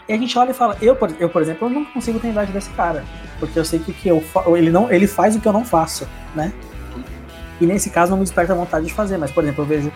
E 0.08 0.12
a 0.12 0.16
gente 0.16 0.38
olha 0.38 0.50
e 0.50 0.54
fala, 0.54 0.76
eu, 0.82 0.96
eu 1.18 1.28
por 1.28 1.40
exemplo, 1.40 1.66
eu 1.66 1.70
não 1.70 1.84
consigo 1.84 2.18
ter 2.18 2.28
idade 2.28 2.52
desse 2.52 2.70
cara. 2.70 3.04
Porque 3.38 3.58
eu 3.58 3.64
sei 3.64 3.78
que, 3.78 3.92
que 3.92 4.08
eu 4.08 4.22
ele, 4.56 4.70
não, 4.70 4.90
ele 4.90 5.06
faz 5.06 5.34
o 5.36 5.40
que 5.40 5.48
eu 5.48 5.52
não 5.52 5.64
faço, 5.64 6.06
né? 6.34 6.52
E 7.60 7.66
nesse 7.66 7.90
caso 7.90 8.10
não 8.10 8.18
me 8.18 8.24
desperta 8.24 8.54
vontade 8.54 8.86
de 8.86 8.92
fazer, 8.92 9.16
mas, 9.16 9.30
por 9.30 9.42
exemplo, 9.42 9.62
eu 9.62 9.66
vejo 9.66 9.92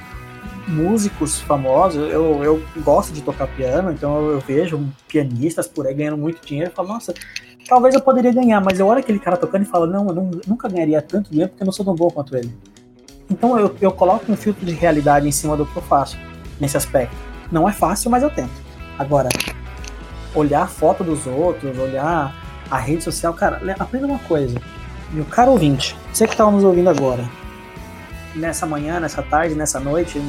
músicos 0.68 1.40
famosos, 1.40 2.11
eu, 2.12 2.44
eu 2.44 2.62
gosto 2.78 3.12
de 3.12 3.22
tocar 3.22 3.46
piano, 3.48 3.90
então 3.90 4.16
eu, 4.18 4.32
eu 4.32 4.40
vejo 4.40 4.86
pianistas 5.09 5.66
por 5.66 5.86
aí 5.86 5.94
ganhando 5.94 6.16
muito 6.16 6.46
dinheiro 6.46 6.70
e 6.70 6.74
falo, 6.74 6.88
nossa, 6.88 7.14
talvez 7.66 7.94
eu 7.94 8.00
poderia 8.00 8.32
ganhar, 8.32 8.61
mas 8.61 8.78
eu 8.78 8.86
olho 8.86 9.00
aquele 9.00 9.18
cara 9.18 9.36
tocando 9.36 9.62
e 9.62 9.64
falo, 9.64 9.86
não, 9.86 10.09
eu 10.09 10.14
não, 10.14 10.30
nunca 10.46 10.68
ganharia 10.68 11.00
tanto 11.00 11.30
dinheiro 11.30 11.50
porque 11.50 11.62
eu 11.62 11.66
não 11.66 11.72
sou 11.72 11.84
tão 11.84 11.94
bom 11.94 12.11
quanto 12.11 12.36
ele. 12.36 12.54
Então 13.30 13.59
eu, 13.59 13.74
eu 13.80 13.90
coloco 13.92 14.30
um 14.30 14.36
filtro 14.36 14.64
de 14.64 14.72
realidade 14.72 15.26
em 15.26 15.32
cima 15.32 15.56
do 15.56 15.66
que 15.66 15.76
eu 15.76 15.82
faço. 15.82 16.16
nesse 16.61 16.76
aspecto. 16.76 17.14
Não 17.50 17.68
é 17.68 17.72
fácil, 17.72 18.11
mas 18.11 18.22
eu 18.22 18.30
tento. 18.30 18.50
Agora, 18.98 19.28
olhar 20.34 20.62
a 20.62 20.66
foto 20.66 21.02
dos 21.02 21.26
outros, 21.26 21.78
olhar 21.78 22.34
a 22.70 22.78
rede 22.78 23.02
social, 23.02 23.32
cara, 23.34 23.60
aprenda 23.78 24.06
uma 24.06 24.18
coisa. 24.20 24.60
Meu 25.12 25.24
caro 25.24 25.52
ouvinte, 25.52 25.96
você 26.12 26.26
que 26.26 26.34
está 26.34 26.50
nos 26.50 26.64
ouvindo 26.64 26.90
agora, 26.90 27.28
nessa 28.34 28.66
manhã, 28.66 29.00
nessa 29.00 29.22
tarde, 29.22 29.54
nessa 29.54 29.80
noite, 29.80 30.20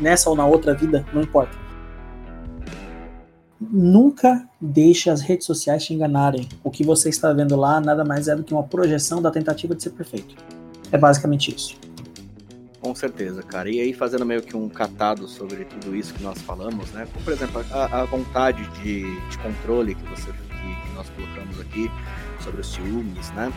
nessa 0.00 0.28
ou 0.28 0.36
na 0.36 0.44
outra 0.44 0.74
vida, 0.74 1.04
não 1.12 1.22
importa. 1.22 1.56
Nunca 3.60 4.46
deixe 4.60 5.08
as 5.08 5.20
redes 5.20 5.46
sociais 5.46 5.84
te 5.84 5.94
enganarem. 5.94 6.48
O 6.62 6.70
que 6.70 6.84
você 6.84 7.08
está 7.08 7.32
vendo 7.32 7.56
lá 7.56 7.80
nada 7.80 8.04
mais 8.04 8.28
é 8.28 8.36
do 8.36 8.42
que 8.42 8.52
uma 8.52 8.64
projeção 8.64 9.22
da 9.22 9.30
tentativa 9.30 9.74
de 9.74 9.82
ser 9.82 9.90
perfeito. 9.90 10.34
É 10.90 10.98
basicamente 10.98 11.54
isso. 11.54 11.83
Com 12.84 12.94
certeza, 12.94 13.42
cara. 13.42 13.70
E 13.70 13.80
aí, 13.80 13.94
fazendo 13.94 14.26
meio 14.26 14.42
que 14.42 14.54
um 14.54 14.68
catado 14.68 15.26
sobre 15.26 15.64
tudo 15.64 15.96
isso 15.96 16.12
que 16.12 16.22
nós 16.22 16.38
falamos, 16.42 16.92
né? 16.92 17.08
Como, 17.10 17.24
por 17.24 17.32
exemplo, 17.32 17.64
a, 17.70 18.02
a 18.02 18.04
vontade 18.04 18.62
de, 18.82 19.04
de, 19.30 19.38
controle 19.38 19.94
que, 19.94 20.04
você, 20.10 20.30
que, 20.30 20.88
que 20.88 20.94
nós 20.94 21.08
colocamos 21.08 21.58
aqui 21.62 21.90
sobre 22.40 22.60
os 22.60 22.70
ciúmes, 22.70 23.30
né? 23.30 23.50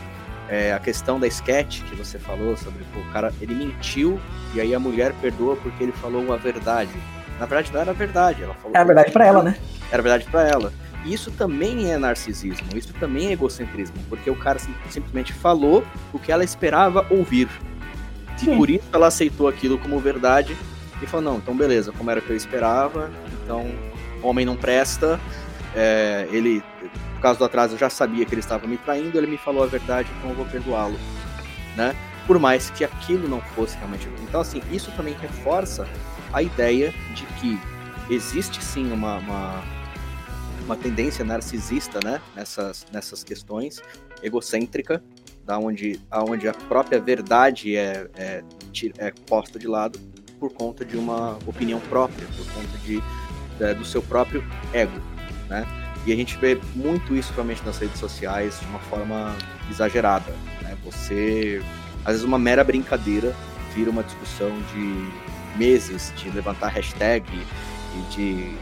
É, 0.48 0.72
a 0.72 0.78
questão 0.78 1.20
da 1.20 1.26
sketch 1.26 1.82
que 1.82 1.94
você 1.94 2.18
falou 2.18 2.56
sobre 2.56 2.82
pô, 2.84 3.00
o 3.00 3.12
cara, 3.12 3.30
ele 3.38 3.54
mentiu 3.54 4.18
e 4.54 4.62
aí 4.62 4.74
a 4.74 4.80
mulher 4.80 5.12
perdoa 5.20 5.56
porque 5.56 5.82
ele 5.82 5.92
falou 5.92 6.22
uma 6.22 6.38
verdade. 6.38 6.90
Na 7.38 7.44
verdade, 7.44 7.70
não 7.70 7.82
era 7.82 7.92
verdade. 7.92 8.42
Ela 8.42 8.54
falou 8.54 8.74
era 8.74 8.84
verdade 8.86 9.10
para 9.12 9.26
ela, 9.26 9.42
né? 9.42 9.58
Era 9.92 10.02
verdade 10.02 10.24
para 10.30 10.48
ela. 10.48 10.72
E 11.04 11.12
isso 11.12 11.30
também 11.32 11.92
é 11.92 11.98
narcisismo, 11.98 12.66
isso 12.74 12.94
também 12.94 13.26
é 13.26 13.32
egocentrismo, 13.32 13.98
porque 14.08 14.30
o 14.30 14.36
cara 14.36 14.58
sim, 14.58 14.74
simplesmente 14.88 15.34
falou 15.34 15.84
o 16.14 16.18
que 16.18 16.32
ela 16.32 16.42
esperava 16.44 17.06
ouvir. 17.10 17.46
Sim. 18.38 18.52
E 18.52 18.56
por 18.56 18.70
isso 18.70 18.84
ela 18.92 19.08
aceitou 19.08 19.48
aquilo 19.48 19.78
como 19.78 19.98
verdade 19.98 20.56
e 21.02 21.06
falou: 21.06 21.32
não, 21.32 21.38
então 21.38 21.56
beleza, 21.56 21.92
como 21.92 22.10
era 22.10 22.20
o 22.20 22.22
que 22.22 22.30
eu 22.30 22.36
esperava, 22.36 23.10
então 23.44 23.70
homem 24.22 24.44
não 24.44 24.56
presta, 24.56 25.20
é, 25.74 26.28
ele 26.30 26.62
por 27.18 27.22
causa 27.22 27.38
do 27.38 27.44
atraso 27.44 27.74
eu 27.74 27.78
já 27.78 27.90
sabia 27.90 28.24
que 28.24 28.32
ele 28.32 28.40
estava 28.40 28.66
me 28.66 28.76
traindo, 28.76 29.18
ele 29.18 29.26
me 29.26 29.38
falou 29.38 29.64
a 29.64 29.66
verdade, 29.66 30.08
então 30.18 30.30
eu 30.30 30.36
vou 30.36 30.46
perdoá-lo, 30.46 30.98
né? 31.76 31.94
Por 32.26 32.38
mais 32.38 32.70
que 32.70 32.84
aquilo 32.84 33.26
não 33.28 33.40
fosse 33.40 33.76
realmente. 33.76 34.08
Então, 34.22 34.40
assim, 34.40 34.62
isso 34.70 34.92
também 34.92 35.14
reforça 35.14 35.88
a 36.32 36.42
ideia 36.42 36.94
de 37.14 37.24
que 37.40 37.58
existe 38.08 38.62
sim 38.62 38.92
uma, 38.92 39.16
uma, 39.18 39.64
uma 40.64 40.76
tendência 40.76 41.24
narcisista, 41.24 41.98
né? 42.04 42.20
Nessas, 42.36 42.86
nessas 42.92 43.24
questões, 43.24 43.82
egocêntrica, 44.22 45.02
da 45.48 45.58
onde, 45.58 45.98
aonde 46.10 46.46
a 46.46 46.52
própria 46.52 47.00
verdade 47.00 47.74
é, 47.74 48.06
é, 48.18 48.44
é 48.98 49.10
posta 49.26 49.58
de 49.58 49.66
lado 49.66 49.98
por 50.38 50.52
conta 50.52 50.84
de 50.84 50.94
uma 50.98 51.38
opinião 51.46 51.80
própria, 51.80 52.28
por 52.36 52.52
conta 52.52 52.76
de, 52.84 53.02
é, 53.58 53.72
do 53.72 53.82
seu 53.82 54.02
próprio 54.02 54.44
ego, 54.74 55.00
né? 55.48 55.66
E 56.06 56.12
a 56.12 56.16
gente 56.16 56.36
vê 56.36 56.60
muito 56.76 57.16
isso 57.16 57.32
realmente 57.32 57.64
nas 57.64 57.78
redes 57.78 57.98
sociais 57.98 58.60
de 58.60 58.66
uma 58.66 58.78
forma 58.78 59.34
exagerada. 59.70 60.30
Né? 60.62 60.76
Você, 60.84 61.62
às 62.04 62.12
vezes, 62.12 62.24
uma 62.24 62.38
mera 62.38 62.62
brincadeira 62.62 63.34
vira 63.74 63.90
uma 63.90 64.02
discussão 64.02 64.50
de 64.72 65.58
meses 65.58 66.12
de 66.16 66.30
levantar 66.30 66.68
hashtag 66.68 67.26
e 67.32 68.14
de 68.14 68.56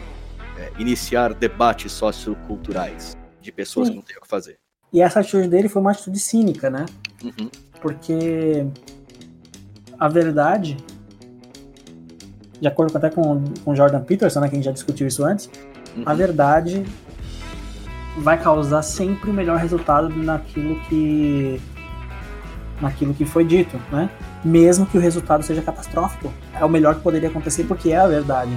é, 0.57 0.71
iniciar 0.79 1.33
debates 1.33 1.91
socioculturais 1.91 3.15
de 3.41 3.51
pessoas 3.51 3.87
Sim. 3.87 3.93
que 3.93 3.97
não 3.97 4.05
têm 4.05 4.17
o 4.17 4.21
que 4.21 4.27
fazer. 4.27 4.57
E 4.97 5.01
essa 5.01 5.19
atitude 5.19 5.47
dele 5.47 5.69
foi 5.69 5.79
uma 5.79 5.91
atitude 5.91 6.17
cínica, 6.17 6.71
né? 6.71 6.87
Uhum. 7.23 7.51
Porque 7.79 8.65
a 9.99 10.07
verdade, 10.07 10.75
de 12.59 12.67
acordo 12.67 12.97
até 12.97 13.11
com, 13.11 13.43
com 13.63 13.75
Jordan 13.75 14.01
Peterson, 14.01 14.39
né, 14.39 14.49
que 14.49 14.55
a 14.55 14.57
gente 14.57 14.65
já 14.65 14.71
discutiu 14.71 15.05
isso 15.05 15.23
antes, 15.23 15.51
uhum. 15.95 16.01
a 16.03 16.15
verdade 16.15 16.83
vai 18.17 18.41
causar 18.41 18.81
sempre 18.81 19.29
o 19.29 19.33
melhor 19.33 19.59
resultado 19.59 20.09
naquilo 20.15 20.79
que 20.89 21.61
naquilo 22.81 23.13
que 23.13 23.23
foi 23.23 23.45
dito, 23.45 23.79
né? 23.91 24.09
Mesmo 24.43 24.87
que 24.87 24.97
o 24.97 25.01
resultado 25.01 25.43
seja 25.43 25.61
catastrófico, 25.61 26.33
é 26.59 26.65
o 26.65 26.69
melhor 26.69 26.95
que 26.95 27.01
poderia 27.01 27.29
acontecer 27.29 27.65
porque 27.65 27.91
é 27.91 27.97
a 27.97 28.07
verdade. 28.07 28.51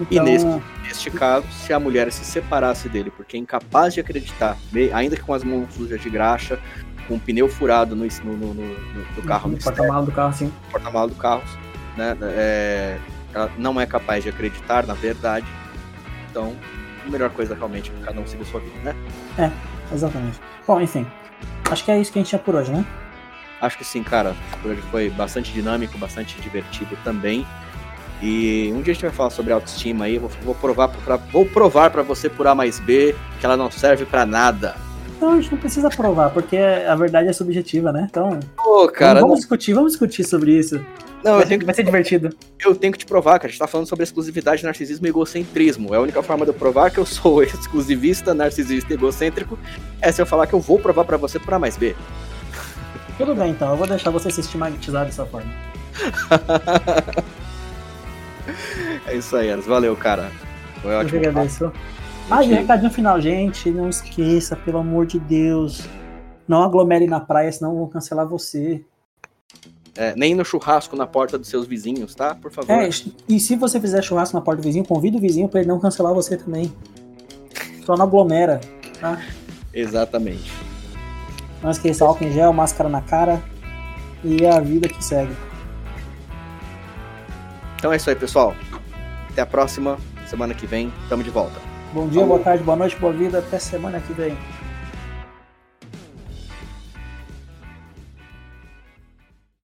Então... 0.00 0.26
E 0.26 0.30
neste, 0.30 0.62
neste 0.82 1.10
caso, 1.10 1.46
se 1.50 1.72
a 1.72 1.78
mulher 1.78 2.10
se 2.10 2.24
separasse 2.24 2.88
dele 2.88 3.10
porque 3.10 3.36
é 3.36 3.40
incapaz 3.40 3.94
de 3.94 4.00
acreditar, 4.00 4.56
ainda 4.92 5.16
que 5.16 5.22
com 5.22 5.34
as 5.34 5.44
mãos 5.44 5.72
sujas 5.74 6.00
de 6.00 6.10
graxa, 6.10 6.58
com 7.06 7.14
o 7.14 7.20
pneu 7.20 7.48
furado 7.48 7.94
no, 7.94 8.04
no, 8.04 8.54
no, 8.54 8.54
no 8.54 9.22
carro, 9.22 9.50
no, 9.50 9.58
porta-malas 9.58 10.06
do 10.06 10.12
carro, 10.12 10.32
sim. 10.32 10.52
Porta-malas 10.70 11.10
do 11.10 11.16
carro, 11.16 11.42
né? 11.96 12.16
É, 12.22 12.98
ela 13.32 13.50
não 13.58 13.80
é 13.80 13.86
capaz 13.86 14.22
de 14.22 14.30
acreditar 14.30 14.86
na 14.86 14.94
verdade. 14.94 15.46
Então, 16.30 16.56
a 17.06 17.10
melhor 17.10 17.30
coisa 17.30 17.54
realmente 17.54 17.92
é 18.00 18.04
cada 18.04 18.20
um 18.20 18.26
seguir 18.26 18.44
sua 18.46 18.60
vida, 18.60 18.76
né? 18.82 18.96
É, 19.38 19.94
exatamente. 19.94 20.40
Bom, 20.66 20.80
enfim. 20.80 21.06
Acho 21.70 21.84
que 21.84 21.90
é 21.90 22.00
isso 22.00 22.12
que 22.12 22.18
a 22.18 22.22
gente 22.22 22.30
tinha 22.30 22.38
por 22.38 22.54
hoje, 22.54 22.72
né? 22.72 22.84
Acho 23.60 23.78
que 23.78 23.84
sim, 23.84 24.02
cara. 24.02 24.34
Por 24.60 24.72
hoje 24.72 24.82
foi 24.90 25.10
bastante 25.10 25.52
dinâmico, 25.52 25.96
bastante 25.98 26.40
divertido 26.40 26.96
também. 27.04 27.46
E 28.24 28.72
um 28.72 28.80
dia 28.80 28.92
a 28.92 28.94
gente 28.94 29.02
vai 29.02 29.10
falar 29.10 29.28
sobre 29.28 29.52
autoestima 29.52 30.06
aí. 30.06 30.16
Vou, 30.16 30.30
vou 30.42 30.54
provar 30.54 30.88
pra, 30.88 31.16
vou 31.16 31.44
provar 31.44 31.90
para 31.90 32.02
você 32.02 32.30
por 32.30 32.46
A 32.46 32.54
mais 32.54 32.80
B 32.80 33.14
que 33.38 33.44
ela 33.44 33.54
não 33.54 33.70
serve 33.70 34.06
para 34.06 34.24
nada. 34.24 34.74
Não, 35.20 35.32
a 35.32 35.36
gente 35.40 35.52
não 35.52 35.58
precisa 35.58 35.90
provar, 35.90 36.30
porque 36.30 36.56
a 36.56 36.94
verdade 36.94 37.28
é 37.28 37.32
subjetiva, 37.34 37.92
né? 37.92 38.06
Então. 38.10 38.40
Pô, 38.56 38.88
cara. 38.88 39.20
Vamos, 39.20 39.34
não... 39.34 39.38
discutir, 39.40 39.74
vamos 39.74 39.92
discutir 39.92 40.24
sobre 40.24 40.52
isso. 40.58 40.80
Não, 41.22 41.36
vai, 41.36 41.46
ser, 41.46 41.58
que... 41.58 41.64
vai 41.66 41.74
ser 41.74 41.82
divertido. 41.82 42.34
Eu 42.64 42.74
tenho 42.74 42.94
que 42.94 42.98
te 42.98 43.06
provar, 43.06 43.38
cara. 43.38 43.46
A 43.46 43.50
gente 43.50 43.58
tá 43.58 43.66
falando 43.66 43.86
sobre 43.86 44.04
exclusividade, 44.04 44.64
narcisismo 44.64 45.06
e 45.06 45.10
egocentrismo. 45.10 45.94
É 45.94 45.98
a 45.98 46.00
única 46.00 46.22
forma 46.22 46.46
de 46.46 46.50
eu 46.50 46.54
provar 46.54 46.90
que 46.90 46.98
eu 46.98 47.04
sou 47.04 47.42
exclusivista, 47.44 48.32
narcisista 48.32 48.90
e 48.90 48.96
egocêntrico 48.96 49.58
é 50.00 50.10
se 50.10 50.22
eu 50.22 50.26
falar 50.26 50.46
que 50.46 50.54
eu 50.54 50.60
vou 50.60 50.78
provar 50.78 51.04
para 51.04 51.18
você 51.18 51.38
por 51.38 51.52
A 51.52 51.58
mais 51.58 51.76
B. 51.76 51.94
Tudo 53.18 53.34
bem, 53.34 53.50
então. 53.50 53.70
Eu 53.70 53.76
vou 53.76 53.86
deixar 53.86 54.10
você 54.10 54.30
se 54.30 54.40
estigmatizar 54.40 55.04
dessa 55.04 55.26
forma. 55.26 55.50
é 59.06 59.16
isso 59.16 59.36
aí, 59.36 59.48
Eras. 59.48 59.66
Valeu, 59.66 59.96
cara. 59.96 60.30
Foi 60.82 60.94
ótimo. 60.94 61.20
Eu 61.20 61.30
agradeço. 61.30 61.72
Ah, 62.30 62.42
e 62.42 62.48
recadinho 62.48 62.90
final, 62.90 63.20
gente. 63.20 63.70
Não 63.70 63.88
esqueça, 63.88 64.56
pelo 64.56 64.78
amor 64.78 65.06
de 65.06 65.18
Deus. 65.18 65.86
Não 66.46 66.62
aglomere 66.62 67.06
na 67.06 67.20
praia, 67.20 67.50
senão 67.50 67.74
vão 67.74 67.88
cancelar 67.88 68.26
você. 68.26 68.84
É, 69.96 70.14
nem 70.16 70.34
no 70.34 70.44
churrasco 70.44 70.96
na 70.96 71.06
porta 71.06 71.38
dos 71.38 71.48
seus 71.48 71.66
vizinhos, 71.66 72.14
tá? 72.14 72.34
Por 72.34 72.50
favor. 72.50 72.72
É, 72.72 72.88
e 73.28 73.38
se 73.38 73.54
você 73.54 73.80
fizer 73.80 74.02
churrasco 74.02 74.36
na 74.36 74.42
porta 74.42 74.60
do 74.60 74.64
vizinho, 74.64 74.84
convida 74.84 75.16
o 75.16 75.20
vizinho 75.20 75.48
para 75.48 75.60
ele 75.60 75.68
não 75.68 75.78
cancelar 75.78 76.12
você 76.12 76.36
também. 76.36 76.72
Só 77.84 77.96
não 77.96 78.04
aglomera, 78.04 78.60
tá? 79.00 79.20
Exatamente. 79.72 80.50
Não 81.62 81.70
esqueça 81.70 82.04
álcool 82.04 82.24
em 82.24 82.32
gel, 82.32 82.52
máscara 82.52 82.88
na 82.88 83.00
cara 83.00 83.42
e 84.22 84.44
a 84.46 84.58
vida 84.58 84.88
que 84.88 85.02
segue. 85.04 85.34
Então 87.84 87.92
é 87.92 87.96
isso 87.96 88.08
aí, 88.08 88.16
pessoal. 88.16 88.56
Até 89.28 89.42
a 89.42 89.46
próxima. 89.46 89.98
Semana 90.26 90.54
que 90.54 90.66
vem, 90.66 90.90
tamo 91.06 91.22
de 91.22 91.28
volta. 91.28 91.60
Bom 91.92 92.08
dia, 92.08 92.22
Falou. 92.22 92.28
boa 92.28 92.40
tarde, 92.40 92.64
boa 92.64 92.78
noite, 92.78 92.96
boa 92.96 93.12
vida. 93.12 93.40
Até 93.40 93.58
semana 93.58 94.00
que 94.00 94.10
vem. 94.14 94.38